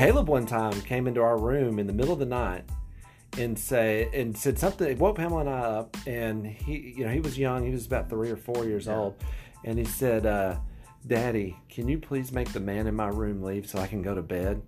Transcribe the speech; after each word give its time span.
Caleb 0.00 0.28
one 0.28 0.46
time 0.46 0.80
came 0.80 1.06
into 1.06 1.20
our 1.20 1.36
room 1.36 1.78
in 1.78 1.86
the 1.86 1.92
middle 1.92 2.14
of 2.14 2.18
the 2.18 2.24
night 2.24 2.64
and 3.36 3.58
say 3.58 4.08
and 4.14 4.34
said 4.34 4.58
something. 4.58 4.90
It 4.90 4.98
woke 4.98 5.16
Pamela 5.16 5.40
and 5.40 5.50
I 5.50 5.58
up, 5.58 5.94
and 6.06 6.46
he, 6.46 6.94
you 6.96 7.04
know, 7.04 7.10
he 7.10 7.20
was 7.20 7.36
young. 7.36 7.66
He 7.66 7.70
was 7.70 7.84
about 7.84 8.08
three 8.08 8.30
or 8.30 8.38
four 8.38 8.64
years 8.64 8.88
old, 8.88 9.22
and 9.62 9.78
he 9.78 9.84
said, 9.84 10.24
uh, 10.24 10.56
"Daddy, 11.06 11.54
can 11.68 11.86
you 11.86 11.98
please 11.98 12.32
make 12.32 12.50
the 12.50 12.60
man 12.60 12.86
in 12.86 12.96
my 12.96 13.08
room 13.08 13.42
leave 13.42 13.68
so 13.68 13.78
I 13.78 13.86
can 13.86 14.00
go 14.00 14.14
to 14.14 14.22
bed?" 14.22 14.62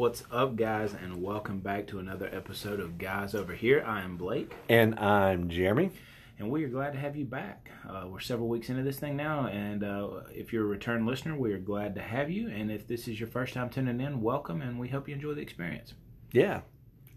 What's 0.00 0.24
up, 0.32 0.56
guys, 0.56 0.94
and 0.94 1.22
welcome 1.22 1.58
back 1.58 1.86
to 1.88 1.98
another 1.98 2.26
episode 2.32 2.80
of 2.80 2.96
Guys 2.96 3.34
Over 3.34 3.52
Here. 3.52 3.84
I 3.86 4.00
am 4.00 4.16
Blake, 4.16 4.54
And 4.66 4.98
I'm 4.98 5.50
Jeremy. 5.50 5.90
and 6.38 6.50
we 6.50 6.64
are 6.64 6.70
glad 6.70 6.94
to 6.94 6.98
have 6.98 7.16
you 7.16 7.26
back. 7.26 7.70
Uh, 7.86 8.06
we're 8.08 8.18
several 8.18 8.48
weeks 8.48 8.70
into 8.70 8.82
this 8.82 8.98
thing 8.98 9.14
now, 9.14 9.48
and 9.48 9.84
uh, 9.84 10.22
if 10.32 10.54
you're 10.54 10.64
a 10.64 10.66
return 10.66 11.04
listener, 11.04 11.36
we 11.36 11.52
are 11.52 11.58
glad 11.58 11.94
to 11.96 12.00
have 12.00 12.30
you. 12.30 12.48
And 12.48 12.72
if 12.72 12.88
this 12.88 13.08
is 13.08 13.20
your 13.20 13.28
first 13.28 13.52
time 13.52 13.68
tuning 13.68 14.00
in, 14.00 14.22
welcome, 14.22 14.62
and 14.62 14.80
we 14.80 14.88
hope 14.88 15.06
you 15.06 15.14
enjoy 15.14 15.34
the 15.34 15.42
experience. 15.42 15.92
Yeah, 16.32 16.62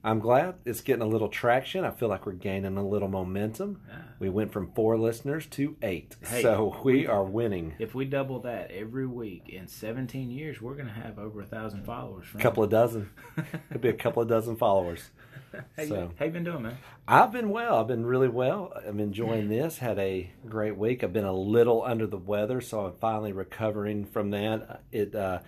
I'm 0.06 0.20
glad 0.20 0.56
it's 0.66 0.82
getting 0.82 1.02
a 1.02 1.08
little 1.08 1.30
traction. 1.30 1.86
I 1.86 1.92
feel 1.92 2.10
like 2.10 2.26
we're 2.26 2.34
gaining 2.34 2.76
a 2.78 2.86
little 2.86 3.08
momentum. 3.08 3.80
We 4.20 4.30
went 4.30 4.52
from 4.52 4.72
four 4.74 4.98
listeners 4.98 5.46
to 5.52 5.78
eight, 5.82 6.18
Hey, 6.22 6.42
so 6.42 6.78
we 6.84 7.08
are 7.08 7.24
winning. 7.24 7.76
If 7.80 7.96
we 7.96 8.04
double 8.04 8.40
that 8.42 8.70
every 8.72 9.08
week 9.08 9.48
in 9.48 9.68
17 9.68 10.30
years, 10.30 10.62
we're 10.62 10.74
going 10.76 10.88
to 10.88 10.94
have 10.94 11.20
over 11.20 11.42
a 11.42 11.46
thousand 11.46 11.86
followers. 11.86 12.26
A 12.36 12.38
couple 12.38 12.64
of 12.64 12.70
dozen. 12.70 13.12
Could 13.72 13.80
be 13.82 13.90
a 13.90 13.94
couple 13.94 14.22
of 14.22 14.28
dozen 14.28 14.58
followers. 14.58 15.10
How, 15.78 15.86
so- 15.86 15.96
you, 15.96 16.12
how 16.18 16.26
you 16.26 16.32
been 16.32 16.44
doing, 16.44 16.64
man? 16.64 16.78
I've 17.08 17.32
been 17.32 17.50
well. 17.50 17.78
I've 17.78 17.88
been 17.88 18.06
really 18.06 18.28
well. 18.28 18.74
I'm 18.88 19.00
enjoying 19.00 19.50
this. 19.50 19.78
Had 19.78 20.00
a 20.00 20.32
great 20.50 20.76
week. 20.78 21.04
I've 21.04 21.14
been 21.14 21.26
a 21.26 21.34
little 21.34 21.84
under 21.84 22.08
the 22.08 22.18
weather, 22.18 22.60
so 22.60 22.88
I'm 22.88 22.94
finally 23.00 23.34
recovering 23.34 24.04
from 24.06 24.32
that. 24.32 24.82
It 24.92 25.14
uh, 25.14 25.40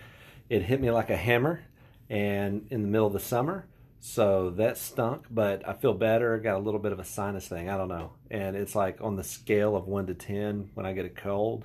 it 0.48 0.62
hit 0.62 0.80
me 0.80 0.92
like 0.92 1.10
a 1.10 1.16
hammer, 1.16 1.62
and 2.08 2.66
in 2.70 2.82
the 2.82 2.88
middle 2.88 3.08
of 3.08 3.14
the 3.14 3.18
summer, 3.20 3.66
so 4.06 4.50
that 4.50 4.78
stunk. 4.78 5.26
But 5.30 5.68
I 5.68 5.72
feel 5.72 5.92
better. 5.92 6.36
I 6.36 6.38
got 6.38 6.56
a 6.56 6.62
little 6.62 6.78
bit 6.78 6.92
of 6.92 7.00
a 7.00 7.04
sinus 7.04 7.48
thing. 7.48 7.68
I 7.68 7.76
don't 7.76 7.88
know, 7.88 8.12
and 8.30 8.56
it's 8.56 8.74
like 8.74 9.00
on 9.00 9.16
the 9.16 9.24
scale 9.24 9.74
of 9.74 9.88
one 9.88 10.06
to 10.06 10.14
ten 10.14 10.70
when 10.74 10.86
I 10.86 10.92
get 10.92 11.06
a 11.06 11.10
cold. 11.10 11.64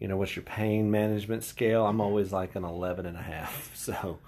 You 0.00 0.08
know, 0.08 0.16
what's 0.16 0.36
your 0.36 0.42
pain 0.42 0.90
management 0.90 1.42
scale? 1.42 1.86
I'm 1.86 2.02
always 2.02 2.30
like 2.30 2.54
an 2.54 2.64
11 2.64 3.06
and 3.06 3.16
a 3.16 3.22
half. 3.22 3.70
So 3.86 4.18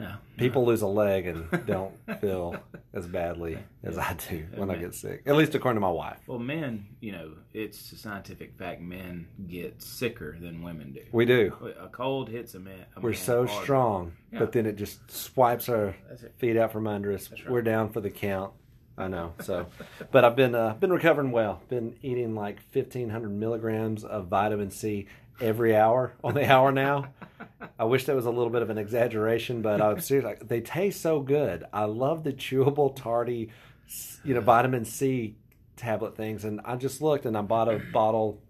No. 0.00 0.14
people 0.38 0.64
lose 0.64 0.82
a 0.82 0.86
leg 0.86 1.26
and 1.26 1.66
don't 1.66 1.92
feel 2.20 2.56
as 2.94 3.06
badly 3.06 3.58
as 3.84 3.98
I 3.98 4.14
do 4.30 4.46
when 4.54 4.70
I 4.70 4.76
get 4.76 4.94
sick. 4.94 5.22
At 5.26 5.36
least 5.36 5.54
according 5.54 5.76
to 5.76 5.80
my 5.80 5.90
wife. 5.90 6.16
Well, 6.26 6.38
men, 6.38 6.86
you 7.00 7.12
know, 7.12 7.32
it's 7.52 7.92
a 7.92 7.96
scientific 7.96 8.56
fact. 8.58 8.80
Men 8.80 9.28
get 9.46 9.82
sicker 9.82 10.36
than 10.40 10.62
women 10.62 10.92
do. 10.92 11.02
We 11.12 11.26
do. 11.26 11.52
A 11.80 11.88
cold 11.88 12.28
hits 12.30 12.54
a 12.54 12.58
man. 12.60 12.86
a 12.96 13.00
We're 13.00 13.10
man 13.10 13.18
so 13.18 13.46
hard. 13.46 13.62
strong, 13.62 14.12
Yeah. 14.32 14.38
but 14.40 14.52
then 14.52 14.66
it 14.66 14.76
just 14.76 15.10
swipes 15.10 15.68
our 15.68 15.94
feet 16.38 16.56
out 16.56 16.72
from 16.72 16.86
under 16.86 17.12
us. 17.12 17.30
right. 17.30 17.48
We're 17.50 17.62
down 17.62 17.90
for 17.90 18.00
the 18.00 18.10
count. 18.10 18.52
I 18.98 19.08
know. 19.08 19.32
So, 19.42 19.66
but 20.10 20.24
I've 20.24 20.36
been 20.36 20.54
uh, 20.54 20.74
been 20.74 20.92
recovering 20.92 21.30
well. 21.30 21.62
Been 21.68 21.96
eating 22.02 22.34
like 22.34 22.60
fifteen 22.70 23.08
hundred 23.10 23.30
milligrams 23.30 24.04
of 24.04 24.26
vitamin 24.28 24.70
C 24.70 25.06
every 25.40 25.76
hour 25.76 26.12
on 26.24 26.34
the 26.34 26.50
hour 26.50 26.72
now. 26.72 27.06
I 27.78 27.84
wish 27.84 28.04
that 28.06 28.16
was 28.16 28.26
a 28.26 28.30
little 28.30 28.50
bit 28.50 28.62
of 28.62 28.70
an 28.70 28.78
exaggeration, 28.78 29.62
but 29.62 29.80
I'm 29.80 30.00
serious. 30.00 30.24
Like, 30.24 30.48
they 30.48 30.60
taste 30.60 31.00
so 31.00 31.20
good. 31.20 31.64
I 31.72 31.84
love 31.84 32.24
the 32.24 32.32
chewable, 32.32 32.94
tarty, 32.94 33.50
you 34.24 34.34
know, 34.34 34.40
vitamin 34.40 34.84
C 34.84 35.36
tablet 35.76 36.16
things. 36.16 36.44
And 36.44 36.60
I 36.64 36.76
just 36.76 37.02
looked 37.02 37.26
and 37.26 37.36
I 37.36 37.42
bought 37.42 37.68
a 37.68 37.78
bottle 37.92 38.42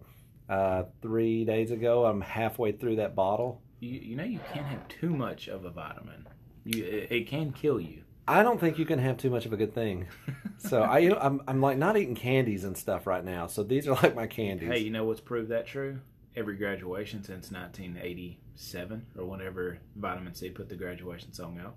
uh, 0.49 0.83
three 1.01 1.45
days 1.45 1.71
ago. 1.71 2.05
I'm 2.05 2.21
halfway 2.21 2.73
through 2.73 2.97
that 2.97 3.15
bottle. 3.15 3.61
You, 3.79 3.99
you 3.99 4.15
know, 4.15 4.23
you 4.23 4.39
can't 4.53 4.65
have 4.65 4.87
too 4.87 5.09
much 5.09 5.47
of 5.47 5.65
a 5.65 5.69
vitamin. 5.69 6.27
You, 6.65 6.83
it, 6.83 7.11
it 7.11 7.27
can 7.27 7.51
kill 7.51 7.79
you. 7.79 8.03
I 8.27 8.43
don't 8.43 8.59
think 8.59 8.77
you 8.77 8.85
can 8.85 8.99
have 8.99 9.17
too 9.17 9.29
much 9.29 9.45
of 9.45 9.53
a 9.53 9.57
good 9.57 9.73
thing. 9.73 10.07
So 10.63 10.83
I, 10.83 10.99
you 10.99 11.09
know, 11.09 11.17
I'm, 11.19 11.41
I'm 11.47 11.59
like 11.59 11.79
not 11.79 11.97
eating 11.97 12.13
candies 12.13 12.65
and 12.65 12.77
stuff 12.77 13.07
right 13.07 13.25
now. 13.25 13.47
So 13.47 13.63
these 13.63 13.87
are 13.87 13.95
like 13.95 14.15
my 14.15 14.27
candies. 14.27 14.69
Hey, 14.69 14.77
you 14.77 14.91
know 14.91 15.05
what's 15.05 15.19
proved 15.19 15.49
that 15.49 15.65
true? 15.65 16.01
Every 16.35 16.55
graduation 16.55 17.23
since 17.23 17.51
1987 17.51 19.05
or 19.17 19.25
whenever 19.25 19.79
Vitamin 19.95 20.33
C 20.33 20.49
put 20.49 20.69
the 20.69 20.75
graduation 20.75 21.33
song 21.33 21.59
out. 21.63 21.75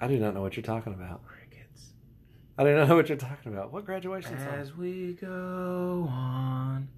I 0.00 0.08
do 0.08 0.18
not 0.18 0.34
know 0.34 0.40
what 0.42 0.56
you're 0.56 0.62
talking 0.64 0.92
about. 0.94 1.24
Crickets. 1.24 1.90
I 2.58 2.64
don't 2.64 2.88
know 2.88 2.96
what 2.96 3.08
you're 3.08 3.18
talking 3.18 3.52
about. 3.52 3.72
What 3.72 3.84
graduation 3.86 4.36
song? 4.38 4.48
As 4.58 4.74
we 4.76 5.12
go 5.20 6.06
on, 6.10 6.88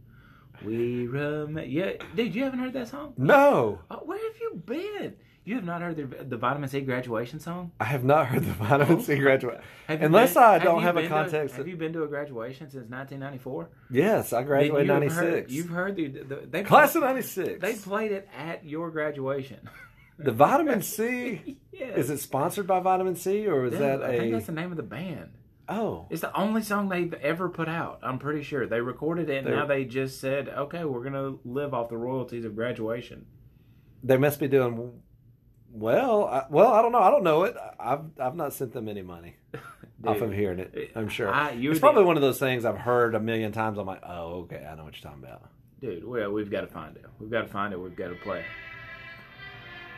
we 0.65 1.07
rem. 1.07 1.59
Yeah, 1.67 1.93
dude, 2.15 2.35
you 2.35 2.45
haven't 2.45 2.61
heard 2.61 2.73
that 2.73 2.89
song? 2.89 3.13
No, 3.19 3.81
Oh, 3.91 3.97
where 4.05 4.19
have 4.19 4.41
you 4.41 4.63
been? 4.65 5.15
You 5.45 5.57
have 5.57 5.65
not 5.65 5.83
heard 5.83 5.97
the, 5.97 6.25
the 6.25 6.37
Vitamin 6.37 6.69
C 6.69 6.81
graduation 6.83 7.41
song? 7.41 7.73
I 7.81 7.85
have 7.87 8.05
not 8.05 8.29
heard 8.29 8.45
the 8.45 8.53
vitamin 8.53 9.01
C 9.03 9.15
oh. 9.15 9.19
graduation. 9.19 9.61
Have 9.89 10.01
Unless 10.03 10.35
been- 10.35 10.43
I 10.45 10.59
don't 10.61 10.77
you 10.81 10.87
have 10.87 10.97
a 10.97 11.01
been 11.01 11.09
to- 11.11 11.15
context. 11.17 11.57
have 11.57 11.67
you 11.67 11.77
been 11.77 11.93
to 11.95 12.05
a 12.05 12.07
graduation 12.07 12.71
since 12.71 12.89
1994? 12.89 13.69
yes, 13.91 14.33
I 14.33 14.45
graduated 14.45 14.89
in 14.89 15.03
you've 15.03 15.13
heard- 15.13 15.25
'96. 15.33 15.53
You've 15.53 15.69
heard 15.71 15.97
the, 15.97 16.09
the 16.09 16.47
they 16.49 16.63
Class 16.63 16.95
of 16.95 17.03
'96. 17.03 17.61
They 17.61 17.75
played 17.75 18.13
it 18.13 18.29
at 18.39 18.65
your 18.65 18.91
graduation. 18.93 19.69
the 20.19 20.31
vitamin 20.31 20.81
C. 20.83 21.59
yes. 21.73 21.99
Is 21.99 22.11
it 22.11 22.19
sponsored 22.19 22.69
by 22.69 22.79
Vitamin 22.79 23.17
C 23.17 23.47
or 23.49 23.65
is 23.67 23.73
Yeah, 23.73 23.79
that 23.81 24.03
I 24.05 24.17
think 24.19 24.33
that's 24.33 24.47
the 24.47 24.53
name 24.53 24.71
of 24.71 24.77
the 24.77 24.83
band. 24.85 25.31
Oh, 25.69 26.07
It's 26.11 26.21
the 26.21 26.37
only 26.37 26.63
song 26.63 26.89
they've 26.89 27.15
ever 27.15 27.49
put 27.49 27.69
out. 27.69 27.99
I'm 28.03 28.19
pretty 28.19 28.43
sure 28.43 28.67
they 28.67 28.81
recorded 28.81 29.29
it. 29.31 29.39
and 29.39 29.47
They're- 29.49 29.57
Now 29.57 29.67
they 29.67 29.85
just 29.85 30.21
said, 30.21 30.49
"Okay, 30.49 30.85
we're 30.85 31.03
gonna 31.03 31.35
live 31.45 31.75
off 31.75 31.89
the 31.89 31.97
royalties 31.99 32.45
of 32.45 32.55
graduation." 32.55 33.27
they 34.05 34.17
must 34.17 34.41
be 34.41 34.49
doing 34.49 35.01
well. 35.73 36.25
I, 36.27 36.45
well, 36.51 36.73
I 36.73 36.83
don't 36.83 36.93
know. 36.93 37.01
I 37.01 37.11
don't 37.11 37.25
know 37.25 37.45
it. 37.45 37.57
I've 37.81 38.01
I've 38.21 38.35
not 38.37 38.53
sent 38.53 38.73
them 38.73 38.89
any 38.89 39.03
money 39.03 39.37
off 40.05 40.21
of 40.21 40.33
hearing 40.33 40.59
it. 40.61 40.73
Eh, 40.77 40.87
I'm 40.99 41.09
sure. 41.09 41.33
I- 41.33 41.51
it's 41.53 41.81
probably 41.81 42.05
one 42.05 42.17
of 42.17 42.23
those 42.23 42.39
things 42.39 42.65
I've 42.65 42.79
heard 42.79 43.15
a 43.15 43.21
million 43.21 43.53
times. 43.53 43.79
I'm 43.79 43.87
like, 43.87 44.03
oh, 44.07 44.43
okay, 44.43 44.67
I 44.71 44.75
know 44.75 44.85
what 44.85 44.95
you're 45.01 45.11
talking 45.11 45.25
about. 45.25 45.49
Dude, 45.81 46.05
well, 46.07 46.31
we've 46.31 46.51
got 46.51 46.61
to 46.61 46.69
find 46.69 46.97
it. 46.97 47.05
We've 47.19 47.31
got 47.31 47.43
to 47.43 47.49
find 47.49 47.73
it. 47.73 47.81
We've 47.81 47.97
got 47.97 48.09
to 48.09 48.15
play. 48.15 48.41
it. 48.41 48.45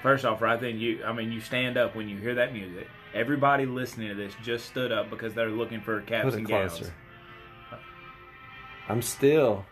First 0.02 0.24
off, 0.24 0.40
right 0.40 0.60
then, 0.60 0.78
you, 0.78 1.02
I 1.04 1.12
mean, 1.12 1.30
you 1.32 1.40
stand 1.40 1.76
up 1.76 1.94
when 1.94 2.08
you 2.08 2.16
hear 2.18 2.34
that 2.36 2.52
music. 2.52 2.86
Everybody 3.14 3.64
listening 3.66 4.08
to 4.08 4.14
this 4.14 4.34
just 4.42 4.66
stood 4.66 4.92
up 4.92 5.08
because 5.10 5.34
they're 5.34 5.50
looking 5.50 5.80
for 5.80 6.00
caps 6.02 6.34
and 6.34 6.46
closer. 6.46 6.92
I'm 8.88 9.00
still. 9.02 9.64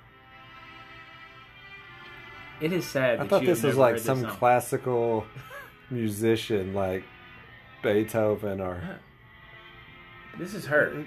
It 2.60 2.72
is 2.72 2.86
sad. 2.86 3.20
I 3.20 3.26
thought 3.26 3.44
this 3.44 3.62
was 3.62 3.76
like 3.76 3.98
some 3.98 4.24
classical 4.24 5.26
musician, 5.92 6.74
like 6.74 7.04
Beethoven 7.82 8.60
or. 8.60 8.80
This 10.38 10.54
is 10.54 10.64
her. 10.66 11.04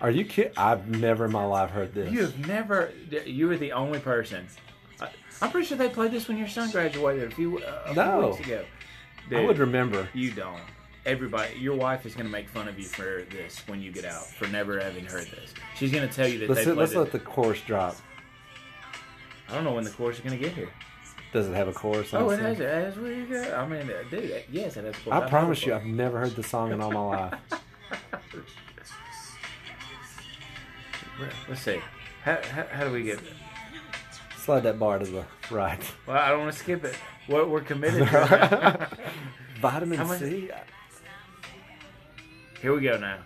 Are 0.00 0.10
you 0.10 0.24
kidding? 0.24 0.52
I've 0.56 0.88
never 0.88 1.24
in 1.24 1.32
my 1.32 1.44
life 1.44 1.70
heard 1.70 1.92
this. 1.92 2.12
You 2.12 2.20
have 2.22 2.46
never. 2.46 2.92
You 3.26 3.48
were 3.48 3.56
the 3.56 3.72
only 3.72 3.98
person. 3.98 4.46
I, 5.00 5.08
I'm 5.42 5.50
pretty 5.50 5.66
sure 5.66 5.76
they 5.76 5.88
played 5.88 6.12
this 6.12 6.28
when 6.28 6.38
your 6.38 6.46
son 6.46 6.70
graduated 6.70 7.32
a 7.32 7.34
few, 7.34 7.58
uh, 7.58 7.82
a 7.86 7.94
No. 7.94 8.20
few 8.20 8.28
weeks 8.30 8.46
ago. 8.46 8.64
I 9.36 9.44
would 9.44 9.58
remember. 9.58 10.08
You 10.14 10.30
don't. 10.30 10.60
Everybody, 11.04 11.58
your 11.58 11.74
wife 11.74 12.04
is 12.06 12.14
going 12.14 12.26
to 12.26 12.32
make 12.32 12.48
fun 12.48 12.68
of 12.68 12.78
you 12.78 12.84
for 12.84 13.24
this 13.30 13.66
when 13.66 13.80
you 13.80 13.90
get 13.90 14.04
out 14.04 14.26
for 14.26 14.46
never 14.48 14.78
having 14.78 15.06
heard 15.06 15.26
this. 15.26 15.54
She's 15.76 15.90
going 15.90 16.06
to 16.06 16.14
tell 16.14 16.28
you 16.28 16.38
that 16.40 16.48
Let's 16.50 16.60
they 16.60 16.64
played 16.66 16.76
let's 16.78 16.92
it. 16.92 16.98
let 16.98 17.12
the 17.12 17.18
chorus 17.18 17.60
drop. 17.62 17.96
I 19.48 19.54
don't 19.54 19.64
know 19.64 19.72
when 19.72 19.84
the 19.84 19.90
chorus 19.90 20.18
is 20.18 20.24
going 20.24 20.38
to 20.38 20.44
get 20.44 20.54
here. 20.54 20.68
Does 21.32 21.48
it 21.48 21.54
have 21.54 21.68
a 21.68 21.72
chorus? 21.72 22.12
Oh, 22.14 22.30
it 22.30 22.40
has 22.40 22.58
it 22.60 22.66
as 22.66 22.96
we 22.96 23.22
go. 23.24 23.54
I 23.54 23.66
mean, 23.66 23.90
uh, 23.90 24.02
dude, 24.10 24.30
uh, 24.32 24.36
yes, 24.50 24.76
it 24.76 24.84
has. 24.84 24.94
a 24.94 24.98
chorus. 25.00 25.20
I 25.20 25.24
I've 25.24 25.30
promise 25.30 25.64
you, 25.66 25.74
I've 25.74 25.84
never 25.84 26.18
heard 26.18 26.34
the 26.36 26.42
song 26.42 26.72
in 26.72 26.80
all 26.80 26.90
my 26.90 27.00
life. 27.00 27.34
Let's 31.48 31.60
see. 31.62 31.80
How, 32.22 32.38
how, 32.50 32.66
how 32.70 32.84
do 32.84 32.92
we 32.92 33.02
get? 33.02 33.20
Slide 34.38 34.60
that 34.60 34.78
bar 34.78 34.98
to 34.98 35.04
the 35.04 35.24
right. 35.50 35.80
Well, 36.06 36.16
I 36.16 36.30
don't 36.30 36.40
want 36.40 36.52
to 36.52 36.58
skip 36.58 36.84
it. 36.84 36.96
We're, 37.28 37.46
we're 37.46 37.60
committed. 37.60 38.08
to. 38.08 38.88
Vitamin 39.60 40.06
C. 40.18 40.50
Here 42.62 42.74
we 42.74 42.80
go 42.80 42.96
now. 42.96 43.18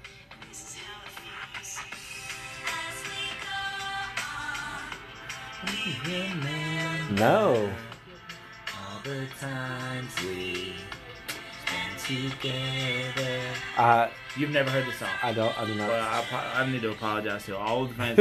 No. 7.13 7.71
All 8.75 9.01
the 9.05 9.27
times 9.41 10.11
we 10.23 10.75
together. 11.99 13.41
I 13.79 14.11
You've 14.37 14.51
never 14.51 14.71
heard 14.71 14.87
the 14.87 14.93
song. 14.93 15.09
I 15.23 15.33
don't. 15.33 15.57
I 15.59 15.65
do 15.67 15.75
not. 15.75 15.89
Well, 15.89 16.03
I, 16.03 16.19
apo- 16.19 16.59
I 16.63 16.71
need 16.71 16.83
to 16.83 16.91
apologize 16.91 17.45
to 17.47 17.57
all 17.57 17.85
the 17.87 17.95
fans 17.95 18.19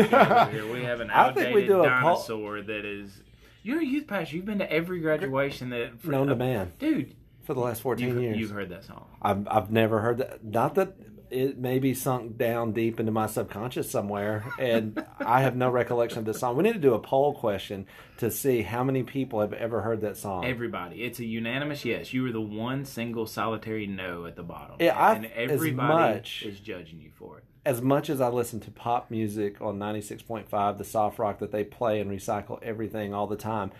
here. 0.51 0.71
We 0.71 0.83
have 0.83 0.99
an 0.99 1.09
I 1.13 1.31
think 1.31 1.55
we 1.55 1.63
outdated 1.63 1.67
do 1.67 1.79
a 1.79 1.83
po- 1.83 1.89
dinosaur 1.89 2.61
that 2.61 2.85
is 2.85 3.21
You're 3.63 3.79
a 3.79 3.85
youth 3.85 4.07
pastor. 4.07 4.35
You've 4.35 4.45
been 4.45 4.59
to 4.59 4.71
every 4.71 4.99
graduation 4.99 5.69
that 5.71 6.03
Known 6.05 6.27
to 6.27 6.35
man 6.35 6.73
dude. 6.79 7.15
for 7.43 7.53
the 7.53 7.59
last 7.61 7.81
14 7.81 8.07
You've, 8.07 8.21
years. 8.21 8.37
you've 8.37 8.51
heard 8.51 8.69
that 8.69 8.83
song. 8.83 9.05
I've, 9.21 9.47
I've 9.47 9.71
never 9.71 9.99
heard 10.01 10.17
that. 10.19 10.43
Not 10.43 10.75
that 10.75 10.93
it 11.31 11.57
maybe 11.57 11.93
sunk 11.93 12.37
down 12.37 12.73
deep 12.73 12.99
into 12.99 13.11
my 13.11 13.25
subconscious 13.27 13.89
somewhere, 13.89 14.45
and 14.59 15.03
I 15.19 15.41
have 15.41 15.55
no 15.55 15.69
recollection 15.69 16.19
of 16.19 16.25
this 16.25 16.39
song. 16.39 16.57
We 16.57 16.63
need 16.63 16.73
to 16.73 16.79
do 16.79 16.93
a 16.93 16.99
poll 16.99 17.33
question 17.33 17.87
to 18.17 18.29
see 18.29 18.61
how 18.61 18.83
many 18.83 19.03
people 19.03 19.39
have 19.41 19.53
ever 19.53 19.81
heard 19.81 20.01
that 20.01 20.17
song. 20.17 20.45
Everybody, 20.45 21.03
it's 21.03 21.19
a 21.19 21.25
unanimous 21.25 21.85
yes. 21.85 22.13
You 22.13 22.23
were 22.23 22.31
the 22.31 22.41
one 22.41 22.85
single 22.85 23.25
solitary 23.25 23.87
no 23.87 24.25
at 24.25 24.35
the 24.35 24.43
bottom. 24.43 24.75
Yeah, 24.79 25.01
I've- 25.01 25.25
and 25.25 25.33
as 25.33 25.51
everybody 25.51 26.13
much- 26.15 26.43
is 26.45 26.59
judging 26.59 26.99
you 27.01 27.11
for 27.17 27.37
it. 27.37 27.43
as 27.65 27.81
much 27.81 28.09
as 28.09 28.19
I 28.21 28.27
listen 28.29 28.59
to 28.61 28.71
pop 28.71 29.09
music 29.11 29.61
on 29.61 29.77
96.5, 29.79 30.77
the 30.77 30.83
soft 30.83 31.17
rock 31.19 31.39
that 31.39 31.51
they 31.51 31.63
play 31.63 32.01
and 32.01 32.09
recycle 32.11 32.59
everything 32.63 33.13
all 33.13 33.27
the 33.27 33.35
time, 33.37 33.71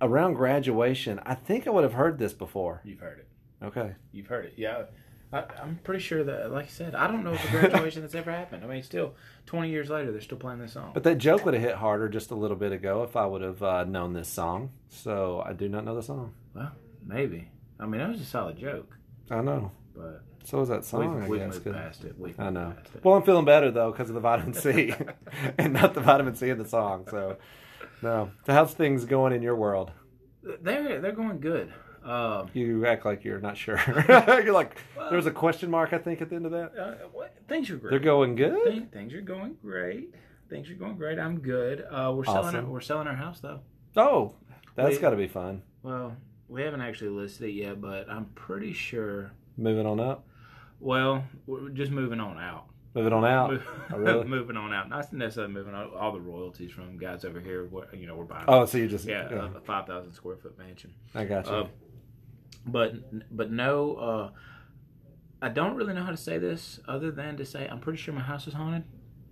around 0.00 0.34
graduation, 0.34 1.18
I 1.24 1.34
think 1.34 1.66
I 1.66 1.70
would 1.70 1.84
have 1.84 1.94
heard 1.94 2.18
this 2.18 2.32
before. 2.32 2.82
You've 2.84 3.00
heard 3.00 3.18
it. 3.18 3.26
Okay. 3.64 3.94
You've 4.12 4.28
heard 4.28 4.44
it. 4.46 4.54
Yeah. 4.56 4.84
I, 5.32 5.44
I'm 5.62 5.78
pretty 5.84 6.00
sure 6.02 6.24
that, 6.24 6.50
like 6.52 6.64
I 6.64 6.68
said, 6.68 6.94
I 6.94 7.06
don't 7.06 7.22
know 7.22 7.34
if 7.34 7.44
a 7.48 7.50
graduation 7.50 8.00
that's 8.02 8.14
ever 8.14 8.30
happened. 8.32 8.64
I 8.64 8.66
mean, 8.66 8.82
still, 8.82 9.14
20 9.46 9.68
years 9.68 9.90
later, 9.90 10.10
they're 10.10 10.20
still 10.22 10.38
playing 10.38 10.58
this 10.60 10.72
song. 10.72 10.92
But 10.94 11.02
that 11.04 11.18
joke 11.18 11.44
would 11.44 11.52
have 11.54 11.62
hit 11.62 11.74
harder 11.74 12.08
just 12.08 12.30
a 12.30 12.34
little 12.34 12.56
bit 12.56 12.72
ago 12.72 13.02
if 13.02 13.14
I 13.14 13.26
would 13.26 13.42
have 13.42 13.62
uh, 13.62 13.84
known 13.84 14.14
this 14.14 14.28
song. 14.28 14.70
So 14.88 15.42
I 15.44 15.52
do 15.52 15.68
not 15.68 15.84
know 15.84 15.94
the 15.94 16.02
song. 16.02 16.32
well, 16.54 16.72
maybe. 17.04 17.50
I 17.78 17.86
mean, 17.86 18.00
that 18.00 18.08
was 18.08 18.20
a 18.20 18.24
solid 18.24 18.56
joke, 18.58 18.96
I 19.30 19.40
know. 19.42 19.70
but 19.94 20.22
So 20.44 20.58
was 20.58 20.68
that 20.70 20.84
song, 20.86 21.28
we've, 21.28 21.42
I 21.42 21.44
guess. 21.46 21.54
moved 21.64 21.72
past 21.76 22.04
it. 22.04 22.18
We've 22.18 22.40
I 22.40 22.48
know. 22.50 22.72
past 22.76 22.94
it. 22.94 23.04
Well, 23.04 23.14
I'm 23.14 23.22
feeling 23.22 23.44
better 23.44 23.70
though 23.70 23.90
because 23.92 24.08
of 24.08 24.14
the 24.14 24.20
vitamin 24.20 24.54
C, 24.54 24.94
and 25.58 25.74
not 25.74 25.92
the 25.94 26.00
vitamin 26.00 26.34
C 26.36 26.48
in 26.48 26.58
the 26.58 26.66
song. 26.66 27.06
So, 27.10 27.36
no. 28.02 28.30
So 28.46 28.52
how's 28.54 28.72
things 28.74 29.04
going 29.04 29.32
in 29.34 29.42
your 29.42 29.54
world? 29.56 29.92
They're 30.42 31.00
they're 31.00 31.12
going 31.12 31.38
good. 31.40 31.72
Um, 32.04 32.48
You 32.54 32.86
act 32.86 33.04
like 33.04 33.24
you're 33.24 33.40
not 33.40 33.56
sure. 33.56 33.78
you're 34.08 34.52
like 34.52 34.76
there 34.96 35.16
was 35.16 35.26
a 35.26 35.30
question 35.30 35.70
mark 35.70 35.92
I 35.92 35.98
think 35.98 36.20
at 36.22 36.30
the 36.30 36.36
end 36.36 36.46
of 36.46 36.52
that. 36.52 36.72
uh, 36.78 36.94
what, 37.12 37.34
things 37.48 37.70
are 37.70 37.76
great. 37.76 37.90
They're 37.90 37.98
going 38.00 38.34
good. 38.34 38.64
Thing- 38.64 38.86
things 38.86 39.14
are 39.14 39.20
going 39.20 39.56
great. 39.62 40.14
Things 40.50 40.70
are 40.70 40.74
going 40.74 40.96
great. 40.96 41.18
I'm 41.18 41.40
good. 41.40 41.84
Uh, 41.90 42.12
we're 42.16 42.24
selling 42.24 42.54
our, 42.56 42.64
we're 42.64 42.80
selling 42.80 43.06
our 43.06 43.14
house 43.16 43.40
though. 43.40 43.60
Oh, 43.96 44.34
that's 44.74 44.98
got 44.98 45.10
to 45.10 45.16
be 45.16 45.28
fun. 45.28 45.62
Well, 45.82 46.16
we 46.48 46.62
haven't 46.62 46.80
actually 46.80 47.10
listed 47.10 47.48
it 47.48 47.52
yet, 47.52 47.80
but 47.80 48.08
I'm 48.08 48.26
pretty 48.34 48.72
sure. 48.72 49.32
Moving 49.58 49.86
on 49.86 50.00
up. 50.00 50.24
Well, 50.80 51.24
we're 51.46 51.68
just 51.70 51.90
moving 51.90 52.20
on 52.20 52.38
out. 52.38 52.64
Moving 52.94 53.12
on 53.12 53.24
out. 53.24 53.50
Move- 53.50 53.68
Oh, 53.92 53.96
really? 53.98 54.24
moving 54.24 54.56
on 54.56 54.72
out. 54.72 54.88
Not 54.88 55.12
necessarily 55.12 55.52
moving 55.52 55.74
on. 55.74 55.90
All 55.94 56.12
the 56.12 56.20
royalties 56.20 56.70
from 56.70 56.96
guys 56.96 57.24
over 57.24 57.40
here. 57.40 57.66
what- 57.66 57.92
You 57.94 58.06
know, 58.06 58.14
we're 58.14 58.24
buying. 58.24 58.44
Oh, 58.48 58.64
so 58.64 58.78
you 58.78 58.88
just 58.88 59.04
yeah, 59.04 59.28
yeah, 59.30 59.48
a 59.54 59.60
five 59.60 59.86
thousand 59.86 60.12
square 60.12 60.36
foot 60.36 60.56
mansion. 60.58 60.94
I 61.14 61.24
got 61.24 61.46
you. 61.46 61.52
Uh, 61.52 61.66
but 62.66 62.92
but 63.34 63.50
no, 63.50 63.94
uh, 63.96 64.30
I 65.40 65.48
don't 65.48 65.76
really 65.76 65.94
know 65.94 66.02
how 66.02 66.10
to 66.10 66.16
say 66.16 66.38
this 66.38 66.80
other 66.88 67.10
than 67.10 67.36
to 67.36 67.44
say 67.44 67.68
I'm 67.68 67.80
pretty 67.80 67.98
sure 67.98 68.12
my 68.14 68.20
house 68.20 68.46
is 68.46 68.54
haunted. 68.54 68.84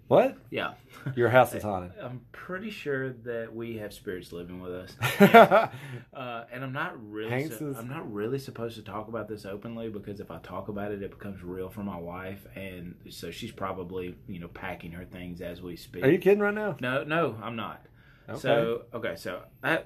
what? 0.08 0.36
Yeah, 0.50 0.74
Your 1.16 1.28
house 1.28 1.52
is 1.52 1.62
haunted. 1.70 1.92
I'm 2.00 2.20
pretty 2.30 2.70
sure 2.70 3.12
that 3.12 3.52
we 3.52 3.78
have 3.78 3.92
spirits 3.92 4.32
living 4.32 4.60
with 4.60 4.72
us. 4.72 4.96
Uh, 6.14 6.44
and 6.50 6.64
I'm 6.64 6.72
not 6.72 6.94
really 7.10 7.46
su- 7.48 7.74
I'm 7.76 7.88
not 7.88 8.10
really 8.10 8.38
supposed 8.38 8.76
to 8.76 8.82
talk 8.82 9.08
about 9.08 9.28
this 9.28 9.44
openly 9.44 9.90
because 9.90 10.18
if 10.18 10.30
I 10.30 10.38
talk 10.38 10.68
about 10.68 10.90
it, 10.92 11.02
it 11.02 11.10
becomes 11.10 11.42
real 11.42 11.68
for 11.68 11.82
my 11.82 11.98
wife, 11.98 12.46
and 12.54 12.94
so 13.10 13.30
she's 13.30 13.52
probably 13.52 14.16
you 14.26 14.38
know 14.40 14.48
packing 14.48 14.92
her 14.92 15.04
things 15.04 15.42
as 15.42 15.60
we 15.60 15.76
speak. 15.76 16.04
Are 16.04 16.10
you 16.10 16.16
kidding 16.18 16.38
right 16.40 16.54
now? 16.54 16.76
No, 16.80 17.04
no, 17.04 17.36
I'm 17.42 17.54
not. 17.54 17.84
Okay. 18.28 18.38
So 18.38 18.82
okay, 18.94 19.14
so 19.16 19.40
I, 19.62 19.80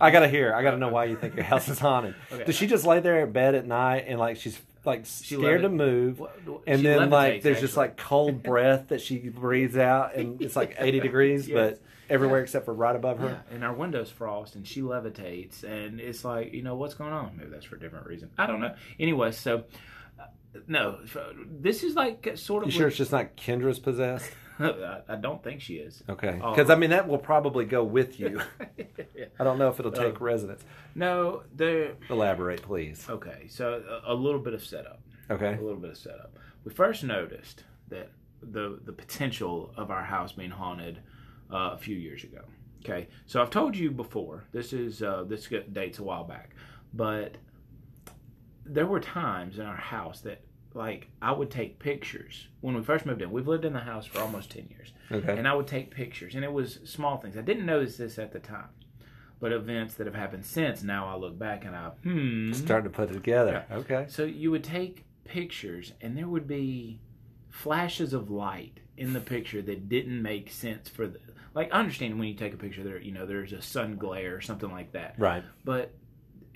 I 0.00 0.10
gotta 0.10 0.28
hear. 0.28 0.52
I 0.54 0.62
gotta 0.62 0.76
know 0.78 0.88
why 0.88 1.04
you 1.04 1.16
think 1.16 1.34
your 1.36 1.44
house 1.44 1.68
is 1.68 1.78
haunted. 1.78 2.14
Okay. 2.32 2.44
Does 2.44 2.54
she 2.56 2.66
just 2.66 2.84
lay 2.86 3.00
there 3.00 3.24
in 3.24 3.32
bed 3.32 3.54
at 3.54 3.66
night 3.66 4.04
and 4.08 4.18
like 4.18 4.36
she's 4.38 4.58
like 4.84 5.06
She 5.06 5.36
scared 5.36 5.62
to 5.62 5.68
move? 5.68 6.22
And 6.66 6.84
then 6.84 7.10
like 7.10 7.42
there's 7.42 7.60
just 7.60 7.76
like 7.76 7.96
cold 7.96 8.42
breath 8.44 8.88
that 8.88 9.00
she 9.00 9.28
breathes 9.28 9.76
out 9.76 10.14
and 10.16 10.40
it's 10.42 10.56
like 10.56 10.76
80 10.80 11.00
degrees, 11.00 11.48
Yes. 11.48 11.54
but 11.78 11.82
everywhere 12.08 12.40
except 12.40 12.64
for 12.64 12.74
right 12.74 12.94
above 12.96 13.18
her. 13.18 13.42
Yeah, 13.48 13.54
and 13.54 13.64
our 13.64 13.74
windows 13.74 14.10
frost, 14.10 14.54
and 14.54 14.66
she 14.66 14.80
levitates, 14.80 15.64
and 15.64 16.00
it's 16.00 16.24
like, 16.24 16.52
you 16.52 16.62
know, 16.62 16.76
what's 16.76 16.94
going 16.94 17.12
on? 17.12 17.36
Maybe 17.36 17.50
that's 17.50 17.64
for 17.64 17.76
a 17.76 17.80
different 17.80 18.06
reason. 18.06 18.30
I 18.38 18.46
don't 18.46 18.60
know. 18.60 18.74
Anyway, 19.00 19.32
so 19.32 19.64
uh, 20.18 20.24
no, 20.68 20.98
this 21.50 21.82
is 21.82 21.94
like 21.94 22.32
sort 22.36 22.62
of. 22.62 22.68
You 22.72 22.78
sure 22.78 22.88
it's 22.88 22.96
just 22.96 23.12
not 23.12 23.36
Kendra's 23.36 23.78
possessed? 23.80 24.30
I, 25.08 25.16
don't 25.16 25.42
think 25.42 25.60
she 25.60 25.74
is. 25.74 26.02
Okay, 26.08 26.32
because 26.32 26.70
I 26.70 26.74
mean 26.76 26.90
that 26.90 27.06
will 27.06 27.18
probably 27.18 27.64
go 27.64 27.84
with 27.84 28.18
you. 28.18 28.40
I 29.40 29.44
don't 29.44 29.58
know 29.58 29.68
if 29.68 29.78
it'll 29.78 29.92
take 29.92 30.20
Oh. 30.20 30.24
residence. 30.24 30.64
no, 30.94 31.42
there. 31.54 31.92
Elaborate, 32.08 32.62
please. 32.62 33.06
Okay, 33.08 33.46
so 33.48 33.82
a, 34.06 34.12
a 34.12 34.14
little 34.14 34.40
bit 34.40 34.54
of 34.54 34.64
setup. 34.64 35.00
Okay. 35.30 35.54
A 35.54 35.60
little 35.60 35.76
bit 35.80 35.90
of 35.90 35.96
setup. 35.98 36.38
We 36.64 36.72
first 36.72 37.04
noticed 37.04 37.64
that 37.88 38.10
the 38.42 38.80
the 38.84 38.92
potential 38.92 39.72
of 39.76 39.90
our 39.90 40.04
house 40.04 40.32
being 40.32 40.50
haunted 40.50 41.00
uh, 41.52 41.70
a 41.74 41.78
few 41.78 41.96
years 41.96 42.24
ago. 42.24 42.40
Okay, 42.84 43.08
so 43.26 43.42
I've 43.42 43.50
told 43.50 43.76
you 43.76 43.90
before. 43.90 44.44
This 44.52 44.72
is 44.72 45.02
uh, 45.02 45.24
this 45.26 45.48
dates 45.72 45.98
a 45.98 46.04
while 46.04 46.24
back, 46.24 46.54
but 46.94 47.36
there 48.64 48.86
were 48.86 49.00
times 49.00 49.58
in 49.58 49.66
our 49.66 49.76
house 49.76 50.20
that 50.22 50.40
like 50.76 51.08
I 51.22 51.32
would 51.32 51.50
take 51.50 51.78
pictures 51.78 52.48
when 52.60 52.74
we 52.76 52.82
first 52.82 53.06
moved 53.06 53.22
in. 53.22 53.30
We've 53.32 53.48
lived 53.48 53.64
in 53.64 53.72
the 53.72 53.80
house 53.80 54.06
for 54.06 54.20
almost 54.20 54.50
ten 54.50 54.68
years, 54.70 54.92
Okay. 55.10 55.36
and 55.36 55.48
I 55.48 55.54
would 55.54 55.66
take 55.66 55.90
pictures, 55.90 56.34
and 56.34 56.44
it 56.44 56.52
was 56.52 56.78
small 56.84 57.16
things. 57.16 57.36
I 57.36 57.40
didn't 57.40 57.66
notice 57.66 57.96
this 57.96 58.18
at 58.18 58.32
the 58.32 58.38
time, 58.38 58.68
but 59.40 59.52
events 59.52 59.94
that 59.94 60.06
have 60.06 60.14
happened 60.14 60.44
since. 60.44 60.82
Now 60.82 61.08
I 61.08 61.16
look 61.16 61.38
back 61.38 61.64
and 61.64 61.74
I 61.74 61.88
hmm. 62.02 62.52
Starting 62.52 62.90
to 62.90 62.94
put 62.96 63.10
it 63.10 63.14
together. 63.14 63.64
Okay. 63.72 64.04
So 64.08 64.24
you 64.24 64.50
would 64.50 64.64
take 64.64 65.04
pictures, 65.24 65.92
and 66.00 66.16
there 66.16 66.28
would 66.28 66.46
be 66.46 67.00
flashes 67.48 68.12
of 68.12 68.30
light 68.30 68.80
in 68.96 69.12
the 69.14 69.20
picture 69.20 69.62
that 69.62 69.88
didn't 69.88 70.20
make 70.22 70.50
sense 70.50 70.88
for 70.88 71.06
the. 71.06 71.18
Like 71.54 71.72
I 71.72 71.78
understand 71.78 72.18
when 72.18 72.28
you 72.28 72.34
take 72.34 72.52
a 72.52 72.58
picture, 72.58 72.84
there 72.84 73.00
you 73.00 73.12
know 73.12 73.24
there's 73.24 73.52
a 73.54 73.62
sun 73.62 73.96
glare 73.96 74.36
or 74.36 74.40
something 74.42 74.70
like 74.70 74.92
that, 74.92 75.14
Right. 75.18 75.42
but 75.64 75.92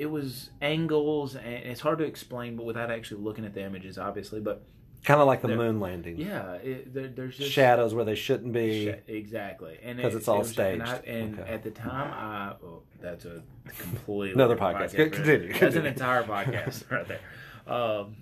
it 0.00 0.06
was 0.10 0.50
angles, 0.62 1.36
and 1.36 1.46
it's 1.46 1.80
hard 1.80 1.98
to 1.98 2.04
explain, 2.04 2.56
but 2.56 2.64
without 2.66 2.90
actually 2.90 3.22
looking 3.22 3.44
at 3.44 3.54
the 3.54 3.62
images, 3.62 3.98
obviously. 3.98 4.40
But 4.40 4.64
Kind 5.02 5.18
of 5.20 5.26
like 5.26 5.40
the 5.40 5.48
There- 5.48 5.56
moon 5.56 5.80
landing. 5.80 6.18
yeah, 6.18 6.52
it, 6.56 6.92
there, 6.92 7.08
there's 7.08 7.36
just 7.38 7.50
Shadows 7.50 7.94
where 7.94 8.04
they 8.04 8.14
shouldn't 8.14 8.52
be. 8.52 8.92
Sh- 8.92 8.96
exactly, 9.10 9.78
and 9.82 9.98
'Cause 9.98 10.14
it- 10.14 10.18
it's 10.18 10.28
all 10.28 10.36
it 10.36 10.38
was- 10.40 10.58
And, 10.58 10.82
I- 10.82 10.86
staged. 10.98 11.08
and 11.08 11.38
Okay. 11.40 11.50
at 11.50 11.62
the 11.62 11.70
time, 11.70 12.12
I 12.12 12.52
oh, 12.62 12.82
that's 13.00 13.24
a 13.24 13.42
completely 13.78 14.32
Another 14.32 14.56
podcast. 14.56 14.98
right 14.98 15.10
Continue, 15.12 15.52
That's 15.58 15.76
an 15.76 15.86
entire 15.86 16.22
podcast 16.24 16.90
right 16.90 17.06
there. 17.08 17.20
Um, 17.66 18.16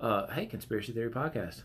uh, 0.00 0.26
hey, 0.32 0.46
conspiracy 0.46 0.92
theory 0.92 1.10
podcast. 1.10 1.62